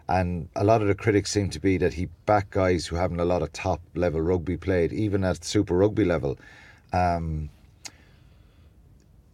and 0.10 0.50
a 0.58 0.66
lot 0.66 0.82
of 0.82 0.90
the 0.90 0.96
critics 0.96 1.32
seem 1.32 1.50
to 1.52 1.62
be 1.62 1.78
that 1.78 1.94
he 1.94 2.10
backed 2.26 2.52
guys 2.52 2.86
who 2.86 2.98
haven't 2.98 3.22
a 3.22 3.26
lot 3.26 3.42
of 3.42 3.54
top 3.54 3.80
level 3.96 4.20
rugby 4.20 4.58
played, 4.58 4.92
even 4.92 5.24
at 5.24 5.46
Super 5.46 5.78
Rugby 5.78 6.04
level. 6.04 6.38
Um, 6.92 7.50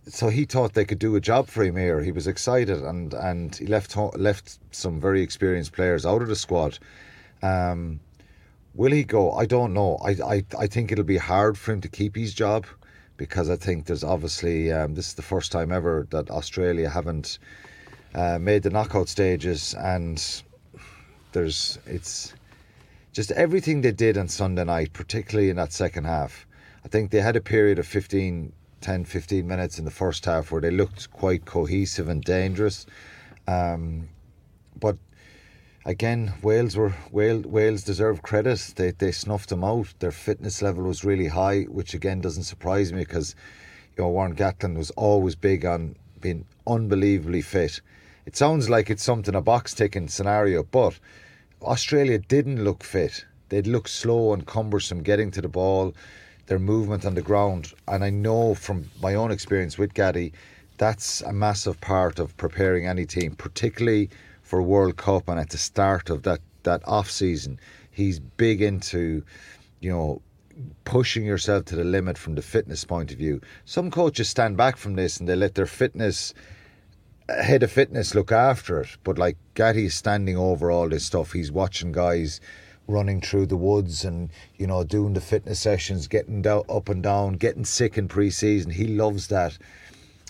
so 0.06 0.30
he 0.30 0.46
thought 0.46 0.74
they 0.74 0.86
could 0.86 1.00
do 1.00 1.16
a 1.16 1.20
job 1.20 1.48
for 1.48 1.64
him 1.64 1.76
here. 1.76 2.02
He 2.02 2.12
was 2.12 2.28
excited, 2.28 2.84
and 2.84 3.16
and 3.16 3.56
he 3.56 3.66
left 3.66 3.98
left 4.16 4.60
some 4.70 5.02
very 5.02 5.24
experienced 5.24 5.74
players 5.74 6.06
out 6.06 6.22
of 6.22 6.28
the 6.28 6.36
squad. 6.36 6.78
Um, 7.42 8.00
will 8.74 8.92
he 8.92 9.04
go? 9.04 9.32
I 9.34 9.46
don't 9.46 9.74
know. 9.74 9.98
I, 10.04 10.12
I 10.24 10.46
I 10.58 10.68
think 10.68 10.92
it'll 10.92 11.04
be 11.04 11.18
hard 11.18 11.58
for 11.58 11.72
him 11.72 11.82
to 11.82 11.90
keep 11.90 12.16
his 12.16 12.34
job 12.34 12.66
because 13.18 13.50
I 13.50 13.56
think 13.56 13.86
there's 13.86 14.04
obviously 14.04 14.72
um, 14.72 14.96
this 14.96 15.10
is 15.10 15.14
the 15.14 15.22
first 15.22 15.52
time 15.52 15.72
ever 15.72 16.08
that 16.12 16.30
Australia 16.30 16.90
haven't 16.90 17.40
uh, 18.16 18.40
made 18.40 18.64
the 18.64 18.70
knockout 18.70 19.10
stages, 19.10 19.76
and 19.76 20.44
there's 21.34 21.80
it's 21.86 22.34
just 23.12 23.32
everything 23.32 23.82
they 23.82 23.92
did 23.92 24.18
on 24.18 24.28
Sunday 24.28 24.64
night, 24.64 24.94
particularly 24.94 25.50
in 25.50 25.58
that 25.58 25.74
second 25.74 26.06
half. 26.06 26.48
I 26.86 26.88
think 26.88 27.12
they 27.12 27.22
had 27.22 27.36
a 27.36 27.42
period 27.42 27.80
of 27.80 27.86
15 27.86 28.54
10 28.82 29.04
15 29.04 29.46
minutes 29.46 29.78
in 29.78 29.86
the 29.86 29.92
first 29.92 30.26
half 30.26 30.52
where 30.52 30.62
they 30.62 30.72
looked 30.72 31.12
quite 31.12 31.46
cohesive 31.46 32.08
and 32.08 32.24
dangerous. 32.24 32.86
Um, 33.48 34.08
but 34.80 34.98
again, 35.86 36.34
Wales 36.42 36.76
were 36.76 36.94
Wales, 37.12 37.46
Wales 37.46 37.84
deserve 37.84 38.22
credit. 38.22 38.74
They 38.76 38.92
they 38.92 39.12
snuffed 39.12 39.50
them 39.50 39.64
out. 39.64 39.94
Their 40.00 40.12
fitness 40.12 40.62
level 40.62 40.84
was 40.84 41.04
really 41.04 41.28
high, 41.28 41.64
which 41.64 41.94
again 41.94 42.22
doesn't 42.22 42.44
surprise 42.44 42.92
me 42.92 43.00
because 43.00 43.36
you 43.98 44.04
know 44.04 44.10
Warren 44.10 44.36
Gatland 44.36 44.78
was 44.78 44.92
always 44.92 45.36
big 45.36 45.66
on 45.66 45.96
being 46.22 46.46
unbelievably 46.68 47.42
fit. 47.42 47.82
It 48.26 48.36
sounds 48.36 48.70
like 48.70 48.90
it's 48.90 49.04
something 49.04 49.36
a 49.36 49.42
box 49.42 49.74
ticking 49.74 50.08
scenario, 50.08 50.64
but 50.64 51.00
Australia 51.62 52.20
didn't 52.20 52.64
look 52.64 52.84
fit. 52.84 53.26
They'd 53.50 53.68
look 53.68 53.88
slow 53.88 54.34
and 54.34 54.46
cumbersome 54.46 55.02
getting 55.02 55.32
to 55.32 55.42
the 55.42 55.48
ball 55.48 55.94
their 56.50 56.60
movement 56.60 57.06
on 57.06 57.14
the 57.14 57.22
ground. 57.22 57.74
And 57.88 58.04
I 58.04 58.10
know 58.10 58.56
from 58.56 58.90
my 59.02 59.14
own 59.14 59.32
experience 59.32 59.78
with 59.78 59.94
Gaddy, 59.94 60.34
that's 60.78 61.22
a 61.22 61.32
massive 61.32 61.80
part 61.80 62.20
of 62.20 62.36
preparing 62.38 62.88
any 62.88 63.06
team, 63.06 63.36
particularly 63.36 64.10
for 64.50 64.64
World 64.64 64.98
Cup 64.98 65.30
and 65.30 65.40
at 65.40 65.52
the 65.52 65.60
start 65.60 66.10
of 66.10 66.24
that, 66.24 66.42
that 66.64 66.82
off 66.88 67.12
season. 67.12 67.60
He's 67.92 68.20
big 68.20 68.64
into, 68.64 69.24
you 69.80 69.92
know, 69.92 70.24
pushing 70.86 71.24
yourself 71.24 71.66
to 71.66 71.76
the 71.76 71.84
limit 71.84 72.18
from 72.18 72.34
the 72.34 72.42
fitness 72.42 72.84
point 72.84 73.12
of 73.12 73.20
view. 73.20 73.42
Some 73.66 73.92
coaches 73.92 74.28
stand 74.28 74.58
back 74.58 74.76
from 74.76 74.96
this 74.96 75.20
and 75.20 75.30
they 75.30 75.36
let 75.36 75.54
their 75.54 75.68
fitness 75.68 76.34
head 77.30 77.62
of 77.62 77.72
fitness 77.72 78.16
look 78.16 78.32
after 78.32 78.82
it. 78.82 78.98
But 79.04 79.20
like 79.20 79.38
Gatti 79.54 79.86
is 79.86 79.94
standing 79.94 80.36
over 80.36 80.72
all 80.72 80.90
this 80.90 81.06
stuff, 81.06 81.34
he's 81.34 81.52
watching 81.52 81.92
guys 81.92 82.42
running 82.88 83.22
through 83.22 83.46
the 83.46 83.56
woods 83.56 84.04
and 84.04 84.32
you 84.58 84.66
know 84.66 84.84
doing 84.84 85.14
the 85.14 85.22
fitness 85.22 85.60
sessions, 85.60 86.08
getting 86.08 86.42
down, 86.42 86.64
up 86.68 86.90
and 86.90 87.04
down, 87.04 87.34
getting 87.34 87.66
sick 87.66 88.00
in 88.00 88.08
pre-season. 88.08 88.72
He 88.72 88.88
loves 88.88 89.28
that, 89.28 89.60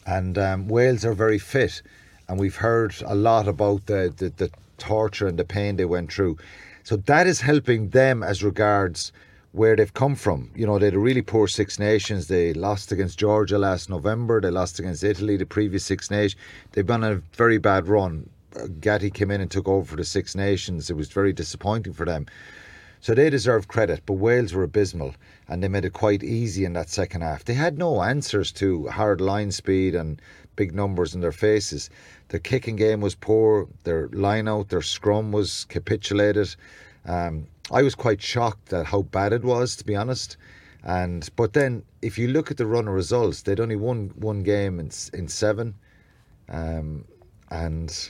and 0.06 0.38
um, 0.38 0.68
Wales 0.68 1.06
are 1.06 1.14
very 1.14 1.40
fit, 1.40 1.82
and 2.30 2.40
we've 2.40 2.56
heard 2.56 2.96
a 3.06 3.16
lot 3.16 3.48
about 3.48 3.88
the, 3.88 4.14
the 4.16 4.30
the 4.38 4.52
torture 4.78 5.28
and 5.28 5.38
the 5.38 5.44
pain 5.44 5.76
they 5.76 5.86
went 5.86 6.14
through. 6.14 6.38
So 6.84 6.96
that 6.96 7.28
is 7.28 7.42
helping 7.42 7.90
them 7.90 8.24
as 8.24 8.44
regards 8.44 9.12
where 9.52 9.76
they've 9.76 9.94
come 9.94 10.16
from. 10.16 10.52
You 10.56 10.68
know, 10.68 10.78
they 10.78 10.86
had 10.86 10.94
a 10.94 11.00
really 11.00 11.24
poor 11.24 11.48
Six 11.48 11.80
Nations. 11.80 12.28
They 12.28 12.54
lost 12.54 12.92
against 12.92 13.18
Georgia 13.20 13.58
last 13.58 13.90
November. 13.90 14.40
They 14.40 14.52
lost 14.52 14.80
against 14.80 15.04
Italy 15.04 15.38
the 15.38 15.46
previous 15.46 15.84
Six 15.84 16.12
Nations. 16.12 16.42
They've 16.72 16.86
been 16.86 17.04
on 17.04 17.12
a 17.12 17.22
very 17.36 17.58
bad 17.58 17.88
run. 17.88 18.30
Uh, 18.56 18.68
Gatti 18.80 19.10
came 19.10 19.32
in 19.32 19.42
and 19.42 19.52
took 19.52 19.68
over 19.68 19.86
for 19.86 19.96
the 19.96 20.06
Six 20.06 20.36
Nations. 20.36 20.90
It 20.90 20.96
was 20.96 21.10
very 21.10 21.34
disappointing 21.34 21.94
for 21.94 22.06
them. 22.06 22.28
So 23.02 23.14
they 23.14 23.30
deserve 23.30 23.70
credit, 23.70 24.02
but 24.06 24.14
Wales 24.14 24.54
were 24.54 24.64
abysmal 24.64 25.16
and 25.48 25.64
they 25.64 25.70
made 25.70 25.86
it 25.86 25.94
quite 25.94 26.22
easy 26.22 26.66
in 26.66 26.74
that 26.74 26.90
second 26.90 27.22
half. 27.22 27.46
They 27.46 27.54
had 27.54 27.78
no 27.78 28.04
answers 28.04 28.52
to 28.54 28.88
hard 28.88 29.22
line 29.22 29.52
speed 29.52 29.96
and 29.96 30.22
big 30.58 30.76
numbers 30.76 31.16
in 31.16 31.22
their 31.22 31.32
faces. 31.32 31.90
Their 32.30 32.40
kicking 32.40 32.76
game 32.76 33.02
was 33.02 33.16
poor, 33.16 33.68
their 33.84 34.08
line 34.10 34.48
out, 34.48 34.70
their 34.70 34.82
scrum 34.82 35.32
was 35.32 35.66
capitulated. 35.66 36.56
Um, 37.06 37.48
I 37.72 37.82
was 37.82 37.96
quite 37.96 38.22
shocked 38.22 38.72
at 38.72 38.86
how 38.86 39.02
bad 39.02 39.34
it 39.34 39.44
was, 39.44 39.76
to 39.78 39.86
be 39.86 39.96
honest. 39.96 40.38
And 40.84 41.28
but 41.36 41.54
then, 41.54 41.84
if 42.02 42.18
you 42.18 42.30
look 42.30 42.52
at 42.52 42.58
the 42.58 42.66
run 42.66 42.88
of 42.88 42.94
results, 42.94 43.42
they'd 43.42 43.60
only 43.60 43.76
won 43.76 44.14
one 44.16 44.44
game 44.44 44.80
in 44.80 44.92
in 45.14 45.28
seven, 45.28 45.76
um, 46.48 47.04
and 47.50 48.10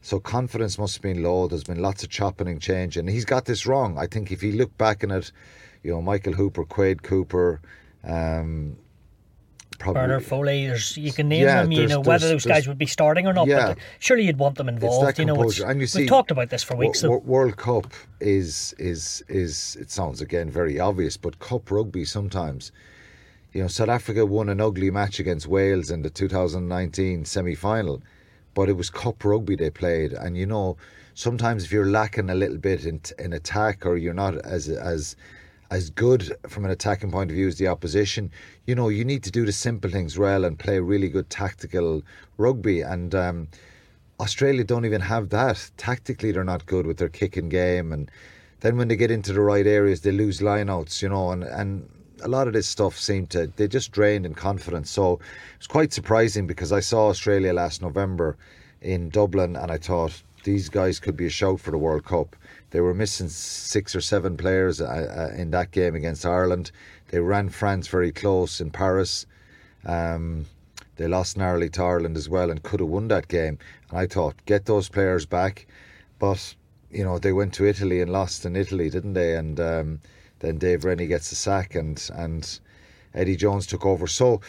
so 0.00 0.20
confidence 0.20 0.78
must 0.78 0.96
have 0.96 1.02
been 1.02 1.22
low. 1.22 1.48
There's 1.48 1.64
been 1.64 1.82
lots 1.82 2.04
of 2.04 2.10
chopping 2.10 2.46
and 2.46 2.60
changing. 2.60 3.08
He's 3.08 3.24
got 3.24 3.46
this 3.46 3.66
wrong. 3.66 3.98
I 3.98 4.06
think 4.06 4.30
if 4.30 4.42
you 4.42 4.52
look 4.52 4.76
back 4.78 5.02
in 5.02 5.10
it, 5.10 5.32
you 5.82 5.90
know, 5.90 6.00
Michael 6.02 6.34
Hooper, 6.34 6.64
Quade 6.64 7.02
Cooper, 7.02 7.60
um, 8.04 8.76
probably 9.84 10.02
Bernard 10.02 10.24
Foley. 10.24 10.66
There's 10.66 10.96
you 10.96 11.12
can 11.12 11.28
name 11.28 11.42
yeah, 11.42 11.62
them. 11.62 11.72
You 11.72 11.86
know 11.86 12.00
whether 12.00 12.28
those 12.28 12.44
guys 12.44 12.66
would 12.66 12.78
be 12.78 12.86
starting 12.86 13.26
or 13.26 13.32
not. 13.32 13.46
Yeah, 13.46 13.68
but 13.68 13.78
surely 13.98 14.24
you'd 14.24 14.38
want 14.38 14.56
them 14.56 14.68
involved. 14.68 15.18
You 15.18 15.26
know, 15.26 15.50
and 15.66 15.80
you 15.80 15.86
see, 15.86 16.00
we've 16.00 16.08
talked 16.08 16.30
about 16.30 16.50
this 16.50 16.62
for 16.62 16.76
weeks. 16.76 17.02
W- 17.02 17.20
World 17.20 17.56
Cup 17.56 17.92
is 18.20 18.74
is 18.78 19.22
is 19.28 19.76
it 19.80 19.90
sounds 19.90 20.20
again 20.20 20.50
very 20.50 20.80
obvious, 20.80 21.16
but 21.16 21.38
Cup 21.38 21.70
rugby 21.70 22.04
sometimes. 22.04 22.72
You 23.52 23.62
know, 23.62 23.68
South 23.68 23.88
Africa 23.88 24.26
won 24.26 24.48
an 24.48 24.60
ugly 24.60 24.90
match 24.90 25.20
against 25.20 25.46
Wales 25.46 25.92
in 25.92 26.02
the 26.02 26.10
2019 26.10 27.24
semi 27.24 27.54
final 27.54 28.02
but 28.54 28.68
it 28.68 28.74
was 28.74 28.88
cup 28.88 29.24
rugby 29.24 29.56
they 29.56 29.70
played, 29.70 30.12
and 30.12 30.36
you 30.36 30.46
know 30.46 30.76
sometimes 31.14 31.64
if 31.64 31.72
you're 31.72 31.90
lacking 31.90 32.30
a 32.30 32.34
little 32.34 32.56
bit 32.56 32.86
in 32.86 33.00
in 33.18 33.32
attack 33.32 33.84
or 33.84 33.96
you're 33.96 34.14
not 34.14 34.36
as 34.38 34.68
as 34.68 35.16
as 35.70 35.90
good 35.90 36.36
from 36.48 36.64
an 36.64 36.70
attacking 36.70 37.10
point 37.10 37.30
of 37.30 37.36
view 37.36 37.48
as 37.48 37.58
the 37.58 37.68
opposition, 37.68 38.30
you 38.66 38.74
know 38.74 38.88
you 38.88 39.04
need 39.04 39.22
to 39.24 39.30
do 39.30 39.44
the 39.44 39.52
simple 39.52 39.90
things 39.90 40.18
well 40.18 40.44
and 40.44 40.58
play 40.58 40.78
really 40.78 41.08
good 41.08 41.30
tactical 41.30 42.02
rugby 42.38 42.80
and. 42.80 43.14
Um, 43.14 43.48
Australia 44.20 44.62
don't 44.62 44.84
even 44.84 45.00
have 45.00 45.30
that. 45.30 45.72
Tactically, 45.76 46.30
they're 46.30 46.44
not 46.44 46.66
good 46.66 46.86
with 46.86 46.98
their 46.98 47.08
kicking 47.08 47.48
game, 47.48 47.92
and 47.92 48.08
then 48.60 48.76
when 48.76 48.86
they 48.86 48.94
get 48.94 49.10
into 49.10 49.32
the 49.32 49.40
right 49.40 49.66
areas, 49.66 50.02
they 50.02 50.12
lose 50.12 50.38
lineouts, 50.38 51.02
you 51.02 51.08
know, 51.08 51.32
and, 51.32 51.42
and 51.42 51.88
a 52.22 52.28
lot 52.28 52.46
of 52.46 52.52
this 52.52 52.66
stuff 52.66 52.98
seemed 52.98 53.30
to 53.30 53.46
they 53.56 53.68
just 53.68 53.92
drained 53.92 54.24
in 54.24 54.34
confidence. 54.34 54.90
So 54.90 55.20
it's 55.56 55.66
quite 55.66 55.92
surprising 55.92 56.46
because 56.46 56.72
I 56.72 56.80
saw 56.80 57.08
Australia 57.08 57.52
last 57.52 57.82
November 57.82 58.36
in 58.80 59.10
Dublin 59.10 59.56
and 59.56 59.70
I 59.70 59.78
thought 59.78 60.22
these 60.44 60.68
guys 60.68 61.00
could 61.00 61.16
be 61.16 61.26
a 61.26 61.30
shout 61.30 61.60
for 61.60 61.70
the 61.70 61.78
World 61.78 62.04
Cup. 62.04 62.36
They 62.70 62.80
were 62.80 62.94
missing 62.94 63.28
six 63.28 63.94
or 63.94 64.00
seven 64.00 64.36
players 64.36 64.80
uh, 64.80 65.30
uh, 65.32 65.36
in 65.36 65.50
that 65.50 65.70
game 65.70 65.94
against 65.94 66.24
Ireland. 66.24 66.70
They 67.08 67.20
ran 67.20 67.48
France 67.48 67.88
very 67.88 68.12
close 68.12 68.60
in 68.60 68.70
Paris. 68.70 69.26
Um, 69.84 70.46
they 70.96 71.08
lost 71.08 71.36
narrowly 71.36 71.68
to 71.70 71.82
Ireland 71.82 72.16
as 72.16 72.28
well 72.28 72.50
and 72.50 72.62
could 72.62 72.80
have 72.80 72.88
won 72.88 73.08
that 73.08 73.28
game. 73.28 73.58
And 73.90 73.98
I 73.98 74.06
thought, 74.06 74.34
get 74.46 74.66
those 74.66 74.88
players 74.88 75.26
back. 75.26 75.66
But, 76.18 76.54
you 76.90 77.04
know, 77.04 77.18
they 77.18 77.32
went 77.32 77.52
to 77.54 77.66
Italy 77.66 78.00
and 78.00 78.12
lost 78.12 78.46
in 78.46 78.54
Italy, 78.54 78.90
didn't 78.90 79.14
they? 79.14 79.36
And 79.36 79.58
um, 79.58 80.00
then 80.38 80.58
Dave 80.58 80.84
Rennie 80.84 81.06
gets 81.06 81.30
the 81.30 81.36
sack 81.36 81.74
and 81.74 82.10
and 82.14 82.60
Eddie 83.14 83.36
Jones 83.36 83.66
took 83.66 83.86
over. 83.86 84.06
So 84.06 84.40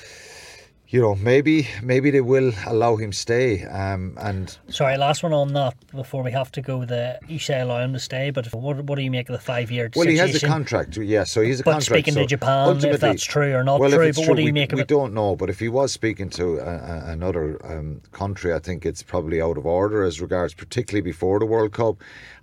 you 0.90 1.02
know, 1.02 1.16
maybe 1.16 1.68
maybe 1.82 2.12
they 2.12 2.22
will 2.22 2.54
allow 2.68 2.96
him 2.96 3.12
stay. 3.12 3.64
Um, 3.66 4.18
and 4.22 4.56
sorry, 4.70 4.98
last 4.98 5.24
one 5.24 5.34
on 5.34 5.54
that 5.54 5.76
before 5.92 6.22
we 6.22 6.32
have 6.32 6.52
to 6.54 6.62
go. 6.62 6.86
The 6.86 7.20
you 7.28 7.40
say 7.40 7.60
allow 7.60 7.82
him 7.82 7.94
to 7.94 8.00
stay, 8.00 8.30
but 8.30 8.54
what 8.54 8.82
what 8.82 8.96
do 8.96 9.02
you 9.02 9.10
make 9.10 9.28
of 9.28 9.34
the 9.34 9.42
five 9.42 9.72
year? 9.72 9.90
Well, 9.96 10.08
he 10.08 10.18
has 10.18 10.42
a 10.42 10.48
contract. 10.48 10.98
Yeah, 10.98 11.24
so 11.24 11.42
he's 11.42 11.60
a 11.60 11.64
but 11.64 11.72
contract. 11.72 11.86
speaking 11.86 12.14
so 12.14 12.22
to 12.22 12.28
Japan, 12.28 12.78
if 12.86 13.00
that's 13.00 13.24
true 13.24 13.54
or 13.54 13.64
not 13.64 13.80
well, 13.80 13.90
true, 13.90 14.14
but 14.14 14.16
true, 14.16 14.28
what 14.28 14.36
do 14.36 14.42
you 14.44 14.48
we, 14.48 14.52
make 14.52 14.74
of 14.74 14.78
we 14.78 14.84
it? 14.84 14.88
don't 14.88 15.14
know. 15.14 15.36
But 15.36 15.50
if 15.50 15.60
he 15.60 15.70
was 15.70 15.92
speaking 15.92 16.30
to 16.32 16.60
a, 16.60 16.76
a, 16.76 17.12
another 17.12 17.60
um, 17.66 18.02
country, 18.12 18.54
I 18.54 18.60
think 18.60 18.86
it's 18.86 19.02
probably 19.02 19.42
out 19.42 19.58
of 19.58 19.66
order 19.66 20.04
as 20.04 20.22
regards, 20.22 20.54
particularly 20.54 21.02
before 21.02 21.40
the 21.40 21.48
World 21.48 21.74
Cup. 21.74 21.98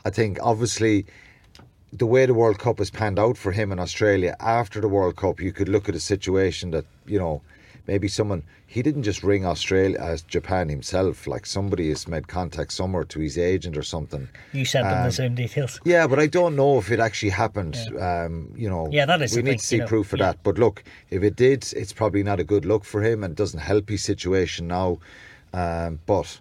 I 0.04 0.10
think 0.10 0.38
obviously 0.42 1.06
the 1.92 2.06
way 2.06 2.26
the 2.26 2.34
World 2.34 2.58
Cup 2.58 2.78
has 2.78 2.90
panned 2.90 3.20
out 3.20 3.36
for 3.36 3.52
him 3.52 3.70
in 3.70 3.78
Australia 3.78 4.34
after 4.40 4.80
the 4.80 4.88
World 4.88 5.14
Cup, 5.14 5.40
you 5.40 5.52
could 5.52 5.68
look 5.68 5.88
at 5.88 5.94
a 5.94 6.00
situation 6.00 6.72
that 6.72 6.86
you 7.06 7.20
know 7.20 7.40
maybe 7.86 8.08
someone 8.08 8.42
he 8.66 8.82
didn't 8.82 9.02
just 9.02 9.22
ring 9.22 9.44
Australia 9.44 9.98
as 10.00 10.22
Japan 10.22 10.68
himself. 10.68 11.26
Like 11.26 11.44
somebody 11.46 11.88
has 11.90 12.08
made 12.08 12.28
contact 12.28 12.72
somewhere 12.72 13.04
to 13.04 13.20
his 13.20 13.36
agent 13.36 13.76
or 13.76 13.82
something. 13.82 14.28
You 14.52 14.64
sent 14.64 14.86
um, 14.86 14.92
them 14.92 15.00
the 15.02 15.06
um, 15.06 15.12
same 15.12 15.34
details. 15.34 15.80
Yeah, 15.84 16.06
but 16.06 16.18
I 16.18 16.26
don't 16.26 16.56
know 16.56 16.78
if 16.78 16.90
it 16.90 17.00
actually 17.00 17.30
happened. 17.30 17.76
Yeah. 17.92 18.24
Um, 18.24 18.52
you 18.56 18.70
know, 18.70 18.88
yeah, 18.90 19.06
that 19.06 19.20
is. 19.22 19.36
We 19.36 19.42
need 19.42 19.50
thing, 19.50 19.58
to 19.58 19.66
see 19.66 19.76
you 19.76 19.82
know, 19.82 19.88
proof 19.88 20.08
for 20.08 20.16
yeah. 20.16 20.26
that. 20.26 20.42
But 20.42 20.58
look, 20.58 20.84
if 21.10 21.22
it 21.22 21.36
did, 21.36 21.70
it's 21.74 21.92
probably 21.92 22.22
not 22.22 22.40
a 22.40 22.44
good 22.44 22.64
look 22.64 22.84
for 22.84 23.02
him 23.02 23.24
and 23.24 23.36
doesn't 23.36 23.60
help 23.60 23.88
his 23.88 24.02
situation 24.02 24.68
now. 24.68 24.98
Um, 25.52 25.98
but 26.06 26.40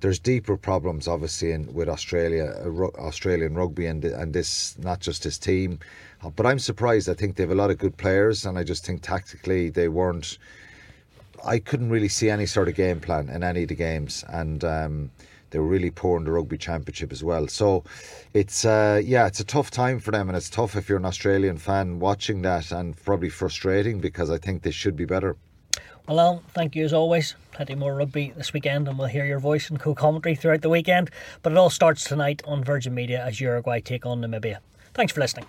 there's 0.00 0.18
deeper 0.18 0.56
problems, 0.56 1.06
obviously, 1.08 1.52
in 1.52 1.72
with 1.72 1.88
Australia, 1.88 2.54
uh, 2.64 3.00
Australian 3.00 3.54
rugby, 3.54 3.86
and 3.86 4.04
and 4.04 4.32
this 4.32 4.76
not 4.78 5.00
just 5.00 5.24
his 5.24 5.38
team. 5.38 5.78
Uh, 6.22 6.30
but 6.30 6.46
I'm 6.46 6.58
surprised. 6.58 7.08
I 7.08 7.14
think 7.14 7.36
they 7.36 7.42
have 7.42 7.50
a 7.50 7.54
lot 7.54 7.70
of 7.70 7.78
good 7.78 7.96
players, 7.96 8.44
and 8.44 8.58
I 8.58 8.64
just 8.64 8.84
think 8.84 9.02
tactically 9.02 9.70
they 9.70 9.88
weren't. 9.88 10.38
I 11.44 11.58
couldn't 11.58 11.90
really 11.90 12.08
see 12.08 12.30
any 12.30 12.46
sort 12.46 12.68
of 12.68 12.74
game 12.74 13.00
plan 13.00 13.28
in 13.28 13.42
any 13.42 13.62
of 13.62 13.68
the 13.68 13.74
games, 13.74 14.24
and 14.28 14.62
um, 14.64 15.10
They 15.50 15.58
were 15.58 15.66
really 15.66 15.90
poor 15.90 16.16
in 16.16 16.24
the 16.24 16.30
rugby 16.30 16.58
championship 16.58 17.12
as 17.12 17.22
well. 17.24 17.48
So 17.48 17.84
it's 18.34 18.64
uh, 18.64 19.00
yeah, 19.04 19.26
it's 19.26 19.40
a 19.40 19.44
tough 19.44 19.70
time 19.70 19.98
for 19.98 20.12
them, 20.12 20.28
and 20.28 20.36
it's 20.36 20.50
tough 20.50 20.76
if 20.76 20.88
you're 20.88 20.98
an 20.98 21.04
Australian 21.04 21.58
fan 21.58 21.98
watching 21.98 22.42
that, 22.42 22.70
and 22.70 22.96
probably 23.04 23.28
frustrating 23.30 24.00
because 24.00 24.30
I 24.30 24.38
think 24.38 24.62
they 24.62 24.70
should 24.70 24.96
be 24.96 25.04
better. 25.04 25.36
Well, 26.06 26.20
Alan, 26.20 26.40
thank 26.54 26.74
you 26.74 26.84
as 26.84 26.92
always. 26.92 27.36
Plenty 27.52 27.74
more 27.74 27.94
rugby 27.94 28.32
this 28.36 28.52
weekend, 28.52 28.88
and 28.88 28.98
we'll 28.98 29.08
hear 29.08 29.26
your 29.26 29.38
voice 29.38 29.70
and 29.70 29.78
co 29.78 29.94
commentary 29.94 30.34
throughout 30.34 30.62
the 30.62 30.70
weekend. 30.70 31.10
But 31.42 31.52
it 31.52 31.58
all 31.58 31.70
starts 31.70 32.04
tonight 32.04 32.42
on 32.46 32.64
Virgin 32.64 32.94
Media 32.94 33.24
as 33.24 33.40
Uruguay 33.40 33.80
take 33.80 34.06
on 34.06 34.20
Namibia. 34.20 34.58
Thanks 34.94 35.12
for 35.12 35.20
listening. 35.20 35.46